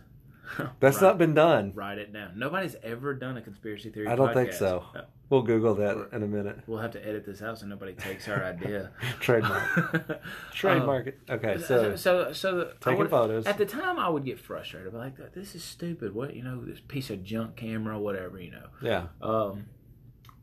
That's 0.80 1.02
not 1.02 1.18
been 1.18 1.34
done. 1.34 1.72
Write 1.74 1.98
it 1.98 2.14
down. 2.14 2.38
Nobody's 2.38 2.76
ever 2.84 3.16
done 3.16 3.38
a 3.38 3.42
conspiracy 3.42 3.90
theory. 3.90 4.08
I 4.08 4.16
don't 4.16 4.32
think 4.34 4.54
so. 4.54 4.86
We'll 5.30 5.42
Google 5.42 5.74
that 5.76 6.10
in 6.14 6.22
a 6.22 6.28
minute. 6.28 6.60
We'll 6.68 6.80
have 6.80 6.92
to 6.92 7.04
edit 7.08 7.26
this 7.26 7.42
out 7.42 7.58
so 7.60 7.66
nobody 7.66 7.94
takes 7.94 8.28
our 8.28 8.44
idea. 8.44 8.92
Trademark. 9.20 10.22
Trademark 10.54 11.08
it. 11.08 11.20
Okay, 11.30 11.58
so 11.60 11.96
so 11.96 12.32
so 12.32 12.62
I 12.62 12.84
taking 12.84 13.00
would- 13.00 13.10
photos. 13.10 13.46
At 13.48 13.58
the 13.58 13.66
time, 13.66 13.98
I 14.00 14.08
would 14.10 14.24
get 14.26 14.40
frustrated. 14.40 14.94
I'd 14.94 14.98
like, 14.98 15.34
"This 15.34 15.56
is 15.56 15.64
stupid. 15.64 16.14
What 16.14 16.36
you 16.36 16.44
know? 16.44 16.62
This 16.64 16.80
piece 16.88 17.10
of 17.10 17.24
junk 17.24 17.56
camera, 17.56 17.98
whatever. 18.00 18.40
You 18.40 18.52
know." 18.52 18.68
yeah, 18.82 19.08
Um, 19.22 19.66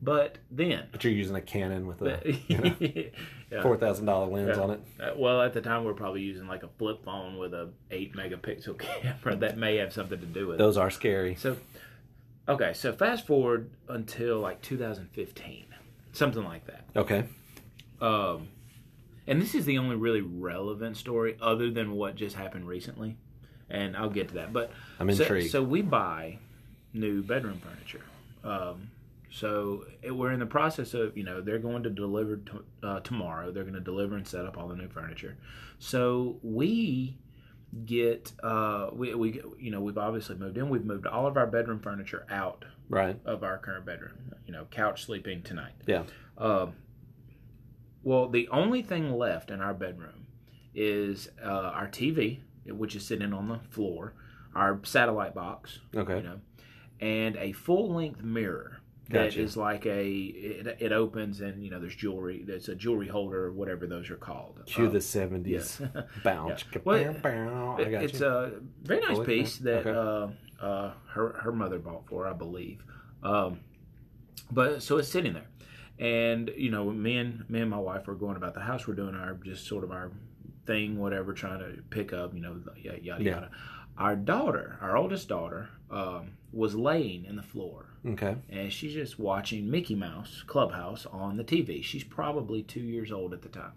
but 0.04 0.38
then, 0.50 0.88
but 0.90 1.04
you're 1.04 1.12
using 1.12 1.36
a 1.36 1.40
Canon 1.40 1.86
with 1.86 2.02
a 2.02 2.36
yeah. 3.50 3.62
four 3.62 3.76
thousand 3.76 4.06
dollar 4.06 4.26
lens 4.26 4.56
Yeah. 4.56 4.62
on 4.62 4.70
it. 4.72 4.80
Uh, 5.00 5.10
well, 5.16 5.40
at 5.42 5.52
the 5.52 5.60
time, 5.60 5.84
we 5.84 5.90
are 5.90 5.94
probably 5.94 6.22
using 6.22 6.48
like 6.48 6.64
a 6.64 6.68
flip 6.78 7.04
phone 7.04 7.38
with 7.38 7.54
a 7.54 7.70
eight 7.92 8.14
megapixel 8.16 8.78
camera. 8.80 9.36
That 9.36 9.56
may 9.58 9.76
have 9.76 9.92
something 9.92 10.18
to 10.18 10.26
do 10.26 10.48
with 10.48 10.56
it. 10.56 10.58
Those 10.58 10.76
are 10.76 10.90
scary. 10.90 11.36
So, 11.36 11.56
okay, 12.48 12.72
so 12.72 12.92
fast 12.92 13.26
forward 13.26 13.70
until 13.88 14.38
like 14.40 14.62
2015, 14.62 15.66
something 16.12 16.44
like 16.44 16.66
that. 16.66 16.84
Okay, 16.96 17.24
Um, 18.00 18.48
and 19.26 19.40
this 19.40 19.54
is 19.54 19.64
the 19.64 19.78
only 19.78 19.96
really 19.96 20.20
relevant 20.20 20.96
story 20.96 21.36
other 21.40 21.70
than 21.70 21.92
what 21.92 22.16
just 22.16 22.34
happened 22.36 22.66
recently, 22.66 23.16
and 23.70 23.96
I'll 23.96 24.10
get 24.10 24.28
to 24.28 24.34
that. 24.34 24.52
But 24.52 24.72
I'm 24.98 25.12
so, 25.14 25.22
intrigued. 25.22 25.50
So 25.50 25.62
we 25.62 25.82
buy 25.82 26.38
new 26.92 27.22
bedroom 27.22 27.60
furniture. 27.60 28.02
Um, 28.44 28.90
so 29.30 29.84
it, 30.02 30.10
we're 30.10 30.32
in 30.32 30.40
the 30.40 30.46
process 30.46 30.92
of 30.94 31.16
you 31.16 31.24
know 31.24 31.40
they're 31.40 31.58
going 31.58 31.84
to 31.84 31.90
deliver 31.90 32.36
to, 32.36 32.64
uh, 32.82 33.00
tomorrow. 33.00 33.50
They're 33.52 33.62
going 33.62 33.74
to 33.74 33.80
deliver 33.80 34.16
and 34.16 34.26
set 34.26 34.44
up 34.44 34.58
all 34.58 34.68
the 34.68 34.76
new 34.76 34.88
furniture. 34.88 35.36
So 35.78 36.36
we 36.42 37.16
get 37.84 38.32
uh, 38.42 38.90
we 38.92 39.14
we 39.14 39.40
you 39.58 39.70
know 39.70 39.80
we've 39.80 39.98
obviously 39.98 40.36
moved 40.36 40.58
in. 40.58 40.68
We've 40.68 40.84
moved 40.84 41.06
all 41.06 41.26
of 41.26 41.36
our 41.36 41.46
bedroom 41.46 41.80
furniture 41.80 42.26
out 42.30 42.64
right. 42.88 43.18
of 43.24 43.42
our 43.42 43.58
current 43.58 43.86
bedroom. 43.86 44.34
You 44.46 44.52
know, 44.52 44.66
couch 44.70 45.04
sleeping 45.04 45.42
tonight. 45.42 45.72
Yeah. 45.86 46.04
Um, 46.36 46.74
well, 48.02 48.28
the 48.28 48.48
only 48.48 48.82
thing 48.82 49.12
left 49.12 49.50
in 49.50 49.60
our 49.60 49.74
bedroom 49.74 50.26
is 50.74 51.28
uh, 51.42 51.48
our 51.48 51.88
TV, 51.88 52.40
which 52.66 52.96
is 52.96 53.06
sitting 53.06 53.32
on 53.32 53.48
the 53.48 53.60
floor, 53.70 54.14
our 54.54 54.80
satellite 54.82 55.34
box, 55.34 55.78
Okay. 55.94 56.16
you 56.16 56.22
know, 56.22 56.40
and 57.00 57.36
a 57.36 57.52
full 57.52 57.94
length 57.94 58.22
mirror 58.22 58.81
that 59.10 59.24
Gotcha. 59.24 59.40
is 59.40 59.56
like 59.56 59.84
a 59.84 60.06
it, 60.06 60.76
it 60.80 60.92
opens 60.92 61.40
and 61.40 61.62
you 61.62 61.70
know 61.70 61.80
there's 61.80 61.96
jewelry. 61.96 62.44
There's 62.46 62.68
a 62.68 62.74
jewelry 62.74 63.08
holder, 63.08 63.46
or 63.46 63.52
whatever 63.52 63.86
those 63.86 64.10
are 64.10 64.16
called. 64.16 64.60
Cue 64.66 64.86
Um, 64.86 64.92
the 64.92 65.00
seventies 65.00 65.80
bounce. 66.24 66.64
Well, 66.84 67.16
I 67.78 67.84
got 67.84 68.04
it's 68.04 68.20
you. 68.20 68.26
a 68.26 68.50
very 68.82 69.00
nice 69.00 69.26
piece 69.26 69.58
clean? 69.58 69.74
that 69.74 69.86
uh, 69.86 70.28
uh, 70.60 70.92
her 71.10 71.32
her 71.42 71.52
mother 71.52 71.78
bought 71.78 72.06
for, 72.06 72.26
I 72.28 72.32
believe. 72.32 72.84
Um, 73.22 73.60
but 74.50 74.82
so 74.82 74.98
it's 74.98 75.08
sitting 75.08 75.32
there, 75.34 75.48
and 75.98 76.50
you 76.56 76.70
know, 76.70 76.90
me 76.90 77.16
and 77.16 77.48
me 77.50 77.60
and 77.60 77.70
my 77.70 77.78
wife 77.78 78.06
are 78.08 78.14
going 78.14 78.36
about 78.36 78.54
the 78.54 78.60
house. 78.60 78.86
We're 78.86 78.94
doing 78.94 79.14
our 79.14 79.34
just 79.34 79.66
sort 79.66 79.84
of 79.84 79.90
our 79.90 80.12
thing, 80.66 80.98
whatever, 80.98 81.32
trying 81.32 81.58
to 81.58 81.82
pick 81.90 82.12
up, 82.12 82.34
you 82.34 82.40
know, 82.40 82.60
yada 82.76 83.02
yada. 83.02 83.24
Yeah. 83.24 83.30
yada. 83.32 83.50
Our 83.98 84.16
daughter, 84.16 84.78
our 84.80 84.96
oldest 84.96 85.28
daughter, 85.28 85.68
um, 85.90 86.32
was 86.52 86.74
laying 86.74 87.24
in 87.24 87.36
the 87.36 87.42
floor 87.42 87.91
okay. 88.06 88.36
and 88.50 88.72
she's 88.72 88.92
just 88.94 89.18
watching 89.18 89.70
Mickey 89.70 89.94
Mouse 89.94 90.42
Clubhouse 90.46 91.06
on 91.06 91.36
the 91.36 91.44
TV. 91.44 91.82
She's 91.82 92.04
probably 92.04 92.62
two 92.62 92.80
years 92.80 93.10
old 93.12 93.32
at 93.32 93.42
the 93.42 93.48
time. 93.48 93.72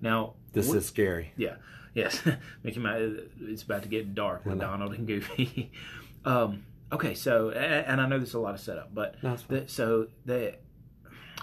Now, 0.00 0.34
This 0.52 0.68
we- 0.70 0.78
is 0.78 0.86
scary. 0.86 1.32
yeah, 1.36 1.56
yes, 1.94 2.22
Mickey 2.62 2.80
Mouse. 2.80 3.12
It's 3.40 3.62
about 3.62 3.82
to 3.82 3.88
get 3.88 4.14
dark 4.14 4.44
with 4.46 4.60
Donald 4.60 4.94
and 4.94 5.06
Goofy. 5.06 5.70
um, 6.24 6.64
okay, 6.92 7.14
so 7.14 7.50
and 7.50 8.00
I 8.00 8.06
know 8.06 8.18
there's 8.18 8.34
a 8.34 8.38
lot 8.40 8.54
of 8.54 8.60
setup, 8.60 8.94
but 8.94 9.16
the, 9.48 9.64
so 9.66 10.08
the 10.24 10.54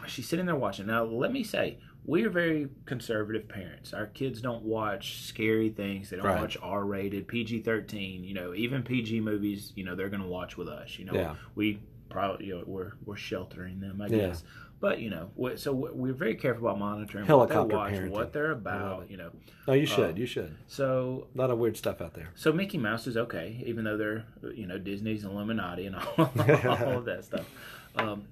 she's 0.07 0.27
sitting 0.27 0.45
there 0.45 0.55
watching. 0.55 0.87
Now, 0.87 1.03
let 1.03 1.31
me 1.31 1.43
say. 1.43 1.79
We 2.07 2.23
are 2.23 2.29
very 2.29 2.69
conservative 2.85 3.49
parents. 3.49 3.91
Our 3.91 4.05
kids 4.05 4.39
don't 4.39 4.61
watch 4.61 5.23
scary 5.23 5.69
things. 5.71 6.11
They 6.11 6.17
don't 6.17 6.25
Right. 6.27 6.39
watch 6.39 6.55
R-rated, 6.61 7.27
PG-13. 7.27 8.23
You 8.23 8.35
know, 8.35 8.53
even 8.53 8.83
PG 8.83 9.21
movies. 9.21 9.73
You 9.75 9.85
know, 9.85 9.95
they're 9.95 10.09
going 10.09 10.21
to 10.21 10.27
watch 10.27 10.55
with 10.55 10.67
us. 10.67 10.99
You 10.99 11.05
know, 11.05 11.15
Yeah. 11.15 11.35
we 11.55 11.79
probably 12.09 12.47
you 12.47 12.57
know 12.57 12.63
we're 12.65 12.93
we're 13.05 13.15
sheltering 13.15 13.79
them, 13.79 14.01
I 14.01 14.07
Yeah. 14.07 14.17
guess. 14.27 14.43
But 14.81 14.99
you 14.99 15.09
know, 15.09 15.31
we- 15.35 15.55
so 15.55 15.71
we- 15.73 15.89
we're 15.91 16.13
very 16.13 16.35
careful 16.35 16.67
about 16.67 16.79
monitoring 16.79 17.25
Helicopter 17.25 17.59
what 17.61 17.69
they 17.69 17.75
watch, 17.75 17.93
parenting. 17.93 18.09
what 18.11 18.33
they're 18.33 18.51
about. 18.51 19.09
You 19.09 19.17
know, 19.17 19.31
No, 19.67 19.73
you 19.73 19.85
should. 19.85 20.11
uh, 20.11 20.13
you 20.15 20.25
should. 20.25 20.53
so 20.67 21.27
A 21.33 21.37
lot 21.37 21.49
of 21.49 21.57
weird 21.57 21.77
stuff 21.77 22.01
out 22.01 22.13
there. 22.13 22.29
so 22.35 22.51
Mickey 22.51 22.77
Mouse 22.77 23.07
is 23.07 23.15
okay, 23.17 23.63
even 23.65 23.85
though 23.85 23.97
they're 23.97 24.25
you 24.53 24.67
know 24.67 24.77
Disney's 24.77 25.23
Illuminati 25.23 25.85
and 25.87 25.95
all, 25.95 26.03
all 26.17 26.97
of 26.97 27.05
that 27.05 27.23
stuff. 27.23 27.49
Um, 27.95 28.27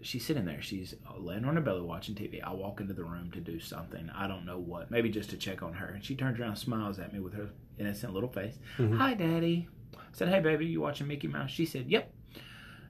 she's 0.00 0.24
sitting 0.24 0.44
there. 0.44 0.62
She's 0.62 0.94
laying 1.18 1.44
on 1.44 1.56
her 1.56 1.60
belly 1.60 1.80
watching 1.82 2.14
TV. 2.14 2.40
I 2.42 2.52
walk 2.52 2.80
into 2.80 2.94
the 2.94 3.04
room 3.04 3.30
to 3.32 3.40
do 3.40 3.58
something. 3.58 4.08
I 4.14 4.28
don't 4.28 4.46
know 4.46 4.58
what. 4.58 4.90
Maybe 4.90 5.08
just 5.10 5.30
to 5.30 5.36
check 5.36 5.62
on 5.62 5.72
her. 5.74 5.86
And 5.88 6.04
she 6.04 6.14
turns 6.14 6.38
around, 6.38 6.50
and 6.50 6.58
smiles 6.58 6.98
at 7.00 7.12
me 7.12 7.18
with 7.20 7.34
her 7.34 7.50
innocent 7.78 8.14
little 8.14 8.28
face. 8.30 8.58
Mhm. 8.78 8.96
Hi, 8.96 9.14
Daddy. 9.14 9.66
I 9.96 9.98
said, 10.12 10.28
Hey, 10.28 10.40
baby, 10.40 10.66
you 10.66 10.80
watching 10.80 11.08
Mickey 11.08 11.26
Mouse? 11.26 11.50
She 11.50 11.66
said, 11.66 11.90
Yep. 11.90 12.12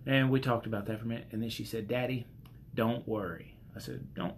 And 0.06 0.30
we 0.30 0.40
talked 0.40 0.66
about 0.66 0.86
that 0.86 0.98
for 0.98 1.04
a 1.04 1.08
minute. 1.08 1.28
And 1.32 1.42
then 1.42 1.50
she 1.50 1.64
said, 1.64 1.88
Daddy, 1.88 2.26
don't 2.74 3.06
worry. 3.08 3.56
I 3.74 3.78
said, 3.78 4.14
Don't, 4.14 4.34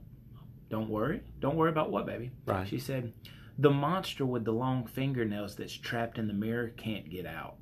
don't 0.70 0.88
worry. 0.88 1.22
Don't 1.40 1.56
worry 1.56 1.70
about 1.70 1.90
what, 1.90 2.06
baby? 2.06 2.30
Right. 2.46 2.68
She 2.68 2.78
said, 2.78 3.12
The 3.58 3.70
monster 3.70 4.24
with 4.24 4.44
the 4.44 4.52
long 4.52 4.86
fingernails 4.86 5.56
that's 5.56 5.74
trapped 5.74 6.18
in 6.18 6.28
the 6.28 6.34
mirror 6.34 6.68
can't 6.68 7.08
get 7.10 7.26
out. 7.26 7.56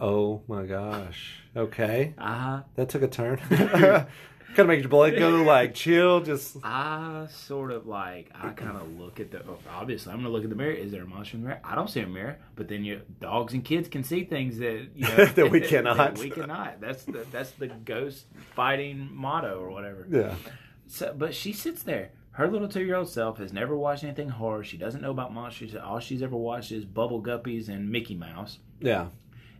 Oh 0.00 0.42
my 0.48 0.64
gosh. 0.64 1.42
Okay. 1.56 2.14
Uh 2.18 2.34
huh. 2.34 2.62
That 2.74 2.88
took 2.88 3.02
a 3.02 3.08
turn. 3.08 3.40
kind 4.54 4.60
of 4.60 4.66
makes 4.68 4.82
your 4.82 4.88
blood 4.90 5.16
go 5.18 5.30
like 5.42 5.74
chill. 5.74 6.20
Just 6.20 6.56
I 6.62 7.26
sort 7.30 7.70
of 7.72 7.86
like, 7.86 8.30
I 8.34 8.50
kind 8.50 8.76
of 8.76 8.98
look 8.98 9.20
at 9.20 9.30
the, 9.30 9.42
obviously, 9.70 10.12
I'm 10.12 10.18
going 10.18 10.26
to 10.26 10.32
look 10.32 10.44
at 10.44 10.50
the 10.50 10.56
mirror. 10.56 10.72
Is 10.72 10.92
there 10.92 11.02
a 11.02 11.06
monster 11.06 11.36
in 11.36 11.42
the 11.42 11.48
mirror? 11.48 11.60
I 11.64 11.74
don't 11.74 11.90
see 11.90 12.00
a 12.00 12.06
mirror. 12.06 12.38
But 12.56 12.68
then 12.68 12.84
your 12.84 13.00
dogs 13.20 13.52
and 13.54 13.64
kids 13.64 13.88
can 13.88 14.04
see 14.04 14.24
things 14.24 14.58
that, 14.58 14.88
you 14.94 15.02
know, 15.08 15.24
That 15.34 15.50
we 15.50 15.60
cannot. 15.72 16.18
we 16.18 16.30
cannot. 16.30 16.80
That's 16.80 17.04
the, 17.04 17.26
that's 17.30 17.50
the 17.52 17.68
ghost 17.68 18.26
fighting 18.54 19.08
motto 19.12 19.58
or 19.60 19.70
whatever. 19.70 20.06
yeah. 20.10 20.34
So, 20.86 21.14
but 21.16 21.34
she 21.34 21.52
sits 21.52 21.82
there. 21.82 22.10
Her 22.32 22.48
little 22.48 22.68
two-year-old 22.68 23.08
self 23.10 23.38
has 23.38 23.52
never 23.52 23.76
watched 23.76 24.04
anything 24.04 24.28
horror. 24.30 24.64
She 24.64 24.76
doesn't 24.78 25.00
know 25.02 25.10
about 25.10 25.32
monsters. 25.34 25.74
All 25.74 26.00
she's 26.00 26.22
ever 26.22 26.36
watched 26.36 26.72
is 26.72 26.84
Bubble 26.84 27.22
Guppies 27.22 27.68
and 27.68 27.90
Mickey 27.90 28.14
Mouse. 28.14 28.58
Yeah. 28.80 29.06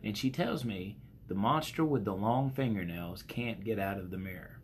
And 0.03 0.17
she 0.17 0.31
tells 0.31 0.65
me 0.65 0.97
the 1.29 1.35
monster 1.35 1.85
with 1.85 2.05
the 2.05 2.15
long 2.15 2.51
fingernails 2.51 3.23
can't 3.23 3.63
get 3.63 3.79
out 3.79 3.99
of 3.99 4.11
the 4.11 4.17
mirror. 4.19 4.59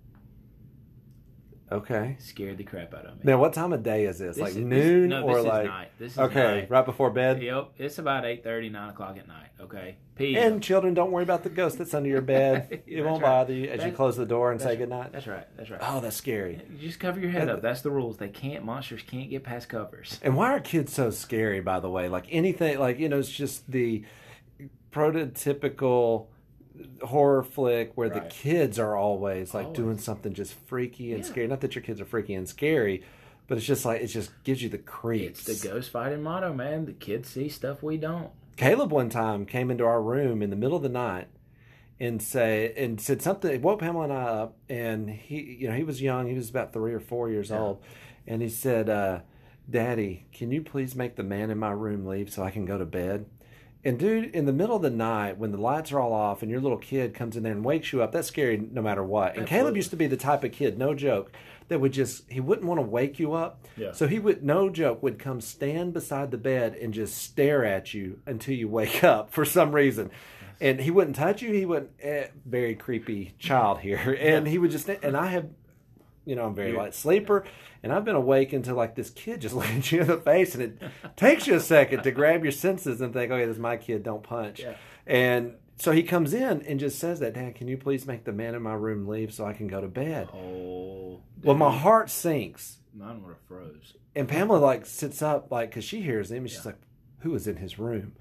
Okay. 1.71 2.17
Scared 2.19 2.57
the 2.59 2.65
crap 2.65 2.95
out 2.95 3.05
of 3.05 3.15
me. 3.17 3.21
Now, 3.25 3.39
what 3.39 3.53
time 3.53 3.73
of 3.73 3.83
day 3.83 4.07
is 4.07 4.19
this? 4.19 4.37
This 4.37 4.41
like 4.43 4.49
is- 4.51 4.55
this- 4.57 4.65
noon 4.65 5.09
no, 5.11 5.23
or 5.23 5.35
this 5.35 5.41
is 5.41 5.47
like? 5.47 5.67
night. 5.67 5.89
This 5.99 6.13
is 6.13 6.19
Okay, 6.19 6.61
night. 6.61 6.71
right 6.71 6.85
before 6.87 7.11
bed. 7.11 7.43
Yep, 7.43 7.71
it's 7.79 7.99
about 7.99 8.25
8.30, 8.25 8.71
9 8.73 8.89
o'clock 8.91 9.19
at 9.19 9.29
night. 9.29 9.49
Okay, 9.61 9.97
P. 10.15 10.37
And 10.39 10.63
children, 10.63 10.95
don't 10.95 11.11
worry 11.11 11.25
about 11.25 11.43
the 11.43 11.51
ghost 11.51 11.79
that's 11.79 11.93
under 11.93 12.09
your 12.09 12.21
bed. 12.23 12.83
It 12.87 13.03
won't 13.03 13.23
right. 13.23 13.29
bother 13.29 13.53
you 13.53 13.69
as 13.69 13.85
you 13.85 13.93
close 13.93 14.17
the 14.17 14.25
door 14.25 14.51
and 14.53 14.61
say 14.61 14.77
that's- 14.77 14.79
goodnight. 14.81 15.13
That's 15.13 15.27
right. 15.27 15.47
That's 15.57 15.69
right. 15.71 15.81
Oh, 15.83 16.01
that's 16.01 16.17
scary. 16.17 16.63
You 16.71 16.89
just 16.89 17.01
cover 17.01 17.21
your 17.21 17.31
head 17.31 17.49
That- 17.49 17.57
up. 17.57 17.63
That's 17.63 17.83
the 17.83 17.91
rules. 17.91 18.17
They 18.17 18.29
can't. 18.29 18.65
Monsters 18.65 19.03
can't 19.03 19.29
get 19.29 19.45
past 19.45 19.69
covers. 19.69 20.19
And 20.23 20.37
why 20.37 20.53
are 20.55 20.61
kids 20.61 20.93
so 20.93 21.11
scary? 21.11 21.61
By 21.61 21.81
the 21.81 21.91
way, 21.91 22.09
like 22.09 22.25
anything, 22.31 22.79
like 22.79 22.99
you 22.99 23.09
know, 23.09 23.19
it's 23.19 23.29
just 23.31 23.71
the 23.71 24.05
prototypical 24.91 26.27
horror 27.03 27.43
flick 27.43 27.93
where 27.97 28.09
the 28.09 28.21
kids 28.31 28.79
are 28.79 28.97
always 28.97 29.55
like 29.55 29.67
Always. 29.67 29.77
doing 29.77 29.99
something 29.99 30.33
just 30.35 30.55
freaky 30.67 31.13
and 31.13 31.23
Yeah. 31.25 31.31
scary. 31.31 31.47
Not 31.47 31.61
that 31.61 31.75
your 31.75 31.83
kids 31.83 32.01
are 32.01 32.05
freaky 32.05 32.35
and 32.35 32.49
scary, 32.49 33.03
but 33.47 33.57
it's 33.59 33.67
just 33.67 33.85
like 33.85 34.01
it 34.03 34.07
just 34.09 34.31
gives 34.45 34.63
you 34.63 34.69
the 34.69 34.79
creeps. 34.79 35.49
It's 35.49 35.61
the 35.63 35.69
ghost 35.69 35.91
fighting 35.91 36.23
motto, 36.23 36.53
man. 36.53 36.87
The 36.87 36.93
kids 36.93 37.29
see 37.31 37.49
stuff 37.49 37.83
we 37.83 37.97
don't. 37.97 38.31
Caleb 38.57 38.91
one 38.93 39.09
time 39.09 39.47
came 39.47 39.71
into 39.71 39.85
our 39.85 40.03
room 40.03 40.43
in 40.43 40.51
the 40.51 40.57
middle 40.57 40.77
of 40.77 40.83
the 40.83 40.89
night 40.89 41.29
and 42.01 42.21
say 42.23 42.73
and 42.77 43.01
said 43.01 43.23
something. 43.23 43.51
It 43.53 43.63
woke 43.63 43.81
Pamela 43.81 44.05
and 44.05 44.13
I 44.13 44.23
up, 44.23 44.57
and 44.69 45.09
he, 45.11 45.41
you 45.61 45.69
know, 45.69 45.75
he 45.77 45.85
was 45.85 46.03
young. 46.03 46.27
He 46.29 46.35
was 46.35 46.51
about 46.51 46.73
three 46.73 46.93
or 46.93 47.01
four 47.01 47.31
years 47.31 47.51
Yeah. 47.51 47.61
old, 47.61 47.83
and 48.27 48.43
he 48.43 48.49
said, 48.49 48.89
uh, 48.89 49.21
"Daddy, 49.71 50.27
can 50.33 50.51
you 50.51 50.63
please 50.63 50.95
make 50.97 51.17
the 51.17 51.23
man 51.23 51.51
in 51.51 51.59
my 51.59 51.71
room 51.73 52.07
leave 52.07 52.31
so 52.31 52.43
I 52.43 52.51
can 52.51 52.65
go 52.65 52.79
to 52.79 52.85
bed?" 52.87 53.27
And 53.85 53.99
dude, 53.99 54.35
in 54.35 54.45
the 54.45 54.53
middle 54.53 54.77
of 54.77 54.83
the 54.83 54.91
night 54.91 55.39
when 55.39 55.53
the 55.53 55.59
lights 55.59 55.93
are 55.93 56.01
all 56.01 56.13
off 56.13 56.43
and 56.43 56.51
your 56.51 56.61
little 56.61 56.79
kid 56.79 57.15
comes 57.15 57.37
in 57.37 57.43
there 57.45 57.53
and 57.53 57.65
wakes 57.65 57.93
you 57.93 58.03
up, 58.03 58.13
that's 58.13 58.29
scary 58.29 58.57
no 58.57 58.83
matter 58.83 59.05
what. 59.05 59.37
And 59.37 59.47
Caleb 59.47 59.77
used 59.77 59.91
to 59.91 59.97
be 59.97 60.07
the 60.07 60.17
type 60.17 60.43
of 60.43 60.53
kid, 60.53 60.79
no 60.79 60.95
joke, 60.95 61.33
that 61.69 61.81
would 61.81 61.93
just 61.93 62.29
he 62.31 62.41
wouldn't 62.41 62.67
want 62.67 62.79
to 62.79 62.87
wake 62.87 63.19
you 63.19 63.35
up. 63.35 63.65
Yeah. 63.77 63.93
So 63.93 64.09
he 64.09 64.19
would 64.19 64.43
no 64.43 64.69
joke 64.69 65.03
would 65.03 65.19
come 65.19 65.41
stand 65.41 65.93
beside 65.93 66.31
the 66.31 66.39
bed 66.39 66.75
and 66.75 66.93
just 66.93 67.17
stare 67.17 67.65
at 67.65 67.95
you 67.95 68.21
until 68.27 68.55
you 68.55 68.69
wake 68.69 69.05
up 69.05 69.31
for 69.31 69.45
some 69.45 69.73
reason. 69.75 70.11
And 70.61 70.81
he 70.81 70.91
wouldn't 70.91 71.15
touch 71.15 71.41
you. 71.41 71.53
He 71.53 71.65
wouldn't. 71.65 71.91
Eh, 72.01 72.27
very 72.45 72.75
creepy 72.75 73.35
child 73.39 73.79
here, 73.79 74.17
and 74.21 74.49
he 74.49 74.59
would 74.59 74.73
just. 74.73 74.89
And 74.89 75.17
I 75.17 75.27
have, 75.27 75.47
you 76.29 76.37
know, 76.37 76.45
I'm 76.45 76.53
a 76.53 76.55
very 76.55 76.73
Yeah. 76.73 76.79
light 76.79 76.95
sleeper, 76.95 77.45
and 77.83 77.93
I've 77.93 78.05
been 78.05 78.15
awake 78.15 78.53
until 78.53 78.77
like 78.77 78.95
this 78.95 79.11
kid 79.11 79.41
just 79.41 79.57
at 79.61 79.91
you 79.91 80.03
in 80.03 80.07
the 80.07 80.17
face, 80.19 80.55
and 80.55 80.63
it 80.63 80.83
takes 81.17 81.47
you 81.47 81.55
a 81.55 81.61
second 81.61 82.03
to 82.05 82.11
grab 82.11 82.43
your 82.45 82.53
senses 82.53 83.01
and 83.01 83.13
think, 83.13 83.31
oh, 83.33 83.37
okay, 83.37 83.47
this 83.47 83.57
is 83.57 83.61
my 83.61 83.77
kid. 83.77 84.03
Don't 84.03 84.23
punch. 84.23 84.61
Yeah. 84.61 84.75
And 85.07 85.55
so 85.77 85.93
he 85.93 86.03
comes 86.03 86.35
in 86.35 86.63
and 86.63 86.79
just 86.79 86.99
says 86.99 87.21
that, 87.21 87.35
Dad, 87.35 87.55
can 87.55 87.67
you 87.69 87.77
please 87.79 88.07
make 88.07 88.25
the 88.25 88.33
man 88.33 88.55
in 88.55 88.63
my 88.63 88.75
room 88.75 89.07
leave 89.09 89.33
so 89.33 89.47
I 89.47 89.53
can 89.55 89.69
go 89.69 89.81
to 89.81 89.89
bed? 89.89 90.29
Oh. 90.35 91.21
Well, 91.43 91.57
my 91.57 91.71
heart 91.77 92.11
sinks. 92.11 92.79
Mine 92.95 93.23
would 93.23 93.29
have 93.31 93.41
froze. 93.47 93.95
And 94.17 94.29
Pamela 94.29 94.59
like 94.59 94.85
sits 94.87 95.23
up 95.23 95.51
like 95.53 95.71
because 95.71 95.85
she 95.85 96.03
hears 96.03 96.31
him 96.31 96.39
and 96.39 96.51
she's 96.51 96.59
Yeah. 96.65 96.73
like, 96.73 96.81
"Who 97.21 97.35
is 97.35 97.47
in 97.47 97.57
his 97.57 97.79
room?" 97.79 98.13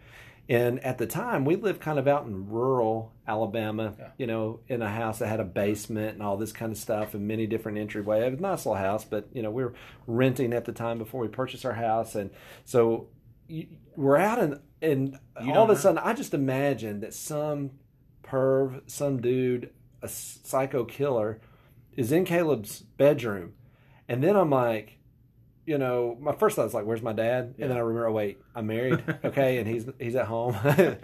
And 0.49 0.79
at 0.83 0.97
the 0.97 1.05
time, 1.07 1.43
we 1.43 1.55
lived 1.57 1.81
kind 1.81 1.99
of 1.99 2.07
out 2.07 2.25
in 2.25 2.49
rural 2.49 3.13
Alabama, 3.27 3.93
Yeah. 3.99 4.11
you 4.17 4.27
know, 4.27 4.61
in 4.69 4.81
a 4.81 4.89
house 4.89 5.19
that 5.19 5.27
had 5.27 5.41
a 5.41 5.45
basement 5.45 6.13
and 6.13 6.23
all 6.23 6.37
this 6.37 6.53
kind 6.53 6.71
of 6.71 6.77
stuff 6.77 7.13
and 7.13 7.27
many 7.27 7.47
different 7.47 7.77
entryway. 7.77 8.25
It 8.25 8.31
was 8.31 8.39
a 8.39 8.41
nice 8.41 8.65
little 8.65 8.81
house, 8.81 9.03
but 9.03 9.27
you 9.33 9.41
know, 9.41 9.51
we 9.51 9.63
were 9.63 9.73
renting 10.05 10.53
at 10.53 10.63
the 10.65 10.71
time 10.71 10.97
before 10.97 11.19
we 11.21 11.27
purchased 11.27 11.65
our 11.65 11.73
house, 11.73 12.15
and 12.15 12.29
so 12.63 13.09
we're 13.95 14.17
out 14.17 14.39
in 14.39 14.59
and 14.81 15.17
You 15.43 15.53
all 15.53 15.63
of 15.63 15.69
a 15.71 15.75
sudden, 15.75 15.97
I 15.97 16.13
just 16.13 16.33
imagined 16.33 17.01
that 17.01 17.13
some 17.13 17.71
perv, 18.23 18.81
some 18.89 19.19
dude, 19.21 19.71
a 20.01 20.07
psycho 20.07 20.85
killer, 20.85 21.41
is 21.95 22.11
in 22.11 22.23
Caleb's 22.25 22.81
bedroom, 22.81 23.53
and 24.07 24.23
then 24.23 24.35
I'm 24.35 24.51
like 24.51 24.96
you 25.67 25.77
know, 25.77 26.17
my 26.19 26.31
first 26.33 26.55
thought 26.55 26.63
was 26.65 26.73
like, 26.73 26.85
"Where's 26.85 27.03
my 27.03 27.13
dad?" 27.13 27.53
Yeah. 27.57 27.65
And 27.65 27.71
then 27.71 27.77
I 27.77 27.81
remember, 27.81 28.07
oh, 28.07 28.11
wait, 28.13 28.39
I'm 28.55 28.65
married, 28.65 29.03
okay, 29.25 29.59
and 29.59 29.67
he's 29.67 29.85
he's 29.99 30.15
at 30.15 30.25
home, 30.25 30.55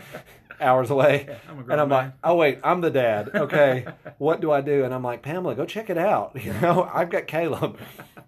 hours 0.61 0.89
away, 0.89 1.25
Yeah, 1.27 1.35
I'm 1.49 1.59
and 1.59 1.81
I'm 1.81 1.89
man. 1.89 2.05
like, 2.05 2.13
"Oh 2.23 2.35
wait, 2.35 2.59
I'm 2.63 2.81
the 2.81 2.89
dad, 2.89 3.29
okay." 3.35 3.85
what 4.17 4.41
do 4.41 4.51
I 4.51 4.61
do? 4.61 4.83
And 4.85 4.93
I'm 4.93 5.03
like, 5.03 5.21
Pamela, 5.21 5.53
go 5.55 5.65
check 5.65 5.89
it 5.89 5.97
out. 5.97 6.31
You 6.43 6.53
know, 6.53 6.89
I've 6.93 7.09
got 7.09 7.27
Caleb. 7.27 7.77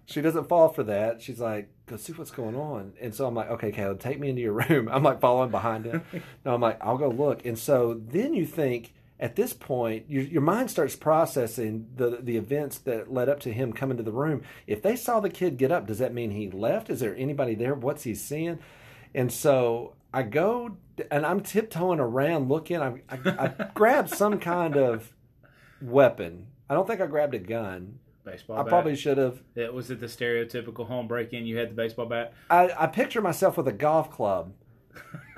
She 0.04 0.20
doesn't 0.20 0.48
fall 0.48 0.68
for 0.68 0.84
that. 0.84 1.20
She's 1.20 1.40
like, 1.40 1.68
go 1.86 1.96
see 1.96 2.12
what's 2.12 2.30
going 2.30 2.54
on. 2.54 2.92
And 3.00 3.12
so 3.14 3.26
I'm 3.26 3.34
like, 3.34 3.50
okay, 3.50 3.72
Caleb, 3.72 3.98
take 3.98 4.20
me 4.20 4.28
into 4.28 4.40
your 4.42 4.52
room. 4.52 4.88
I'm 4.88 5.02
like 5.02 5.20
following 5.20 5.50
behind 5.50 5.84
him. 5.84 6.02
No, 6.44 6.54
I'm 6.54 6.60
like, 6.60 6.78
I'll 6.80 6.98
go 6.98 7.08
look. 7.08 7.44
And 7.44 7.58
so 7.58 8.00
then 8.08 8.32
you 8.34 8.46
think 8.46 8.92
at 9.18 9.36
this 9.36 9.52
point, 9.52 10.04
your, 10.08 10.22
your 10.22 10.42
mind 10.42 10.70
starts 10.70 10.94
processing 10.94 11.88
the 11.96 12.18
the 12.20 12.36
events 12.36 12.78
that 12.78 13.12
led 13.12 13.28
up 13.28 13.40
to 13.40 13.52
him 13.52 13.72
coming 13.72 13.96
to 13.96 14.02
the 14.02 14.12
room. 14.12 14.42
If 14.66 14.82
they 14.82 14.96
saw 14.96 15.20
the 15.20 15.30
kid 15.30 15.56
get 15.56 15.72
up, 15.72 15.86
does 15.86 15.98
that 15.98 16.12
mean 16.12 16.32
he 16.32 16.50
left? 16.50 16.90
Is 16.90 17.00
there 17.00 17.16
anybody 17.16 17.54
there? 17.54 17.74
What's 17.74 18.02
he 18.02 18.14
seeing? 18.14 18.58
And 19.14 19.32
so 19.32 19.94
I 20.12 20.22
go 20.22 20.76
and 21.10 21.24
I'm 21.24 21.40
tiptoeing 21.40 22.00
around 22.00 22.48
looking. 22.48 22.80
I, 22.80 23.02
I, 23.08 23.18
I 23.24 23.48
grab 23.74 24.08
some 24.08 24.38
kind 24.38 24.76
of 24.76 25.12
weapon. 25.80 26.48
I 26.68 26.74
don't 26.74 26.86
think 26.86 27.00
I 27.00 27.06
grabbed 27.06 27.34
a 27.34 27.38
gun. 27.38 27.98
Baseball 28.24 28.58
I 28.58 28.62
bat. 28.62 28.68
probably 28.68 28.96
should 28.96 29.18
have. 29.18 29.40
It, 29.54 29.72
was 29.72 29.90
it 29.90 30.00
the 30.00 30.06
stereotypical 30.06 30.86
home 30.88 31.06
break 31.06 31.32
in? 31.32 31.46
You 31.46 31.56
had 31.58 31.70
the 31.70 31.74
baseball 31.74 32.06
bat. 32.06 32.34
I, 32.50 32.70
I 32.76 32.86
picture 32.88 33.20
myself 33.20 33.56
with 33.56 33.68
a 33.68 33.72
golf 33.72 34.10
club, 34.10 34.52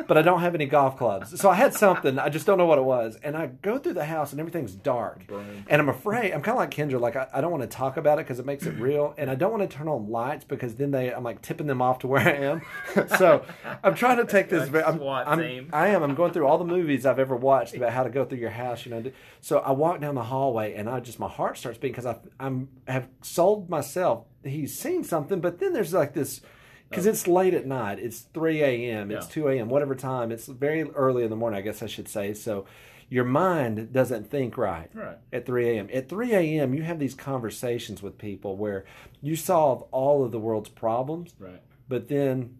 but 0.07 0.17
I 0.17 0.23
don't 0.23 0.41
have 0.41 0.55
any 0.55 0.67
golf 0.67 0.97
clubs. 0.97 1.39
So 1.39 1.51
I 1.51 1.55
had 1.55 1.75
something. 1.75 2.19
I 2.19 2.29
just 2.31 2.47
don't 2.47 2.57
know 2.57 2.67
what 2.67 2.79
it 2.79 2.85
was. 2.85 3.17
And 3.23 3.37
I 3.37 3.47
go 3.47 3.79
through 3.79 3.93
the 3.95 4.05
house 4.05 4.33
and 4.33 4.41
everything's 4.41 4.75
dark. 4.75 5.27
Broom. 5.27 5.65
And 5.69 5.81
I'm 5.81 5.89
afraid. 5.89 6.33
I'm 6.33 6.41
kind 6.41 6.57
of 6.57 6.59
like 6.59 6.71
Kendra. 6.71 7.01
Like 7.01 7.17
I, 7.17 7.29
I 7.33 7.41
don't 7.41 7.51
want 7.51 7.63
to 7.63 7.69
talk 7.69 7.97
about 7.97 8.19
it 8.19 8.25
because 8.25 8.39
it 8.39 8.47
makes 8.47 8.65
it 8.65 8.75
real, 8.79 9.15
and 9.19 9.31
I 9.31 9.35
don't 9.35 9.51
want 9.51 9.69
to 9.69 9.77
turn 9.77 9.87
on 9.87 10.09
lights 10.09 10.45
because 10.45 10.77
then 10.77 10.91
they 10.93 11.13
I'm 11.13 11.25
like 11.25 11.43
tipping 11.43 11.67
them 11.67 11.83
off 11.83 11.99
to 12.01 12.07
where 12.07 12.27
I 12.27 12.33
am. 12.33 12.63
so 13.19 13.45
I'm 13.83 13.95
trying 13.95 14.17
to 14.17 14.25
take 14.25 14.49
this. 14.49 14.71
Like 14.71 14.87
I'm, 14.87 15.03
I'm. 15.03 15.69
I 15.73 15.89
am. 15.89 16.03
I'm 16.03 16.15
going 16.15 16.33
through 16.33 16.47
all 16.47 16.59
the 16.59 16.65
movies 16.65 17.05
I've 17.05 17.19
ever 17.19 17.37
watched 17.37 17.75
about 17.75 17.93
how 17.93 18.05
to 18.05 18.11
go 18.11 18.25
through 18.25 18.39
your 18.39 18.51
house. 18.51 18.87
You 18.87 18.93
know. 18.93 19.05
So 19.41 19.59
I 19.59 19.73
walk 19.73 20.01
down 20.01 20.15
the 20.15 20.25
hallway 20.25 20.75
and 20.75 20.89
I 20.89 21.01
just 21.01 21.19
my 21.19 21.29
heart 21.29 21.59
starts 21.59 21.79
beating 21.79 21.93
because 21.93 22.07
I 22.07 22.17
I'm 22.41 22.69
have 22.87 23.09
sold 23.23 23.69
myself. 23.69 24.25
He's 24.43 24.79
seen 24.79 25.05
something, 25.05 25.41
but 25.41 25.59
then 25.59 25.73
there's 25.73 25.93
like 25.93 26.15
this. 26.15 26.41
Because 26.89 27.07
oh. 27.07 27.11
it's 27.11 27.27
late 27.27 27.55
at 27.55 27.67
night. 27.67 27.99
It's 27.99 28.21
3 28.21 28.63
a.m. 28.63 29.11
It's 29.11 29.27
Yeah. 29.27 29.33
2 29.43 29.49
a.m. 29.49 29.69
Whatever 29.69 29.95
time. 29.95 30.33
It's 30.33 30.47
very 30.47 30.83
early 30.83 31.23
in 31.25 31.31
the 31.31 31.37
morning, 31.37 31.59
I 31.59 31.63
guess 31.63 31.83
I 31.83 31.87
should 31.87 32.09
say. 32.09 32.33
So 32.35 32.65
your 33.11 33.25
mind 33.25 33.93
doesn't 33.93 34.31
think 34.31 34.57
right 34.59 34.91
Right. 34.95 35.19
at 35.33 35.47
3 35.47 35.69
a.m. 35.71 35.89
At 35.93 36.09
3 36.09 36.33
a.m., 36.35 36.75
you 36.75 36.83
have 36.83 36.99
these 36.99 37.15
conversations 37.15 38.03
with 38.03 38.19
people 38.19 38.57
where 38.57 38.85
you 39.23 39.37
solve 39.37 39.83
all 39.91 40.25
of 40.25 40.33
the 40.33 40.39
world's 40.41 40.69
problems, 40.69 41.35
Right. 41.39 41.63
but 41.89 42.09
then 42.09 42.59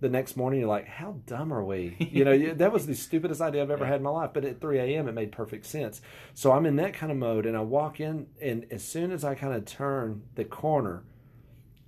the 0.00 0.08
next 0.08 0.36
morning 0.36 0.60
you're 0.60 0.68
like, 0.68 0.86
how 0.86 1.16
dumb 1.26 1.52
are 1.52 1.64
we? 1.64 1.96
You 2.12 2.24
know, 2.24 2.54
that 2.54 2.72
was 2.72 2.86
the 2.86 2.94
stupidest 2.94 3.40
idea 3.40 3.62
I've 3.62 3.70
ever 3.72 3.84
had 3.86 3.96
in 3.96 4.02
my 4.04 4.10
life. 4.10 4.30
But 4.32 4.44
at 4.44 4.60
3 4.60 4.78
a.m., 4.78 5.08
it 5.08 5.12
made 5.12 5.32
perfect 5.32 5.66
sense. 5.66 6.00
So 6.34 6.52
I'm 6.52 6.66
in 6.66 6.76
that 6.76 6.94
kind 6.94 7.10
of 7.10 7.18
mode, 7.18 7.46
and 7.46 7.56
I 7.56 7.60
walk 7.62 7.98
in, 8.00 8.28
and 8.40 8.66
as 8.70 8.84
soon 8.84 9.10
as 9.10 9.24
I 9.24 9.34
kind 9.34 9.54
of 9.54 9.64
turn 9.64 10.22
the 10.36 10.44
corner, 10.44 11.02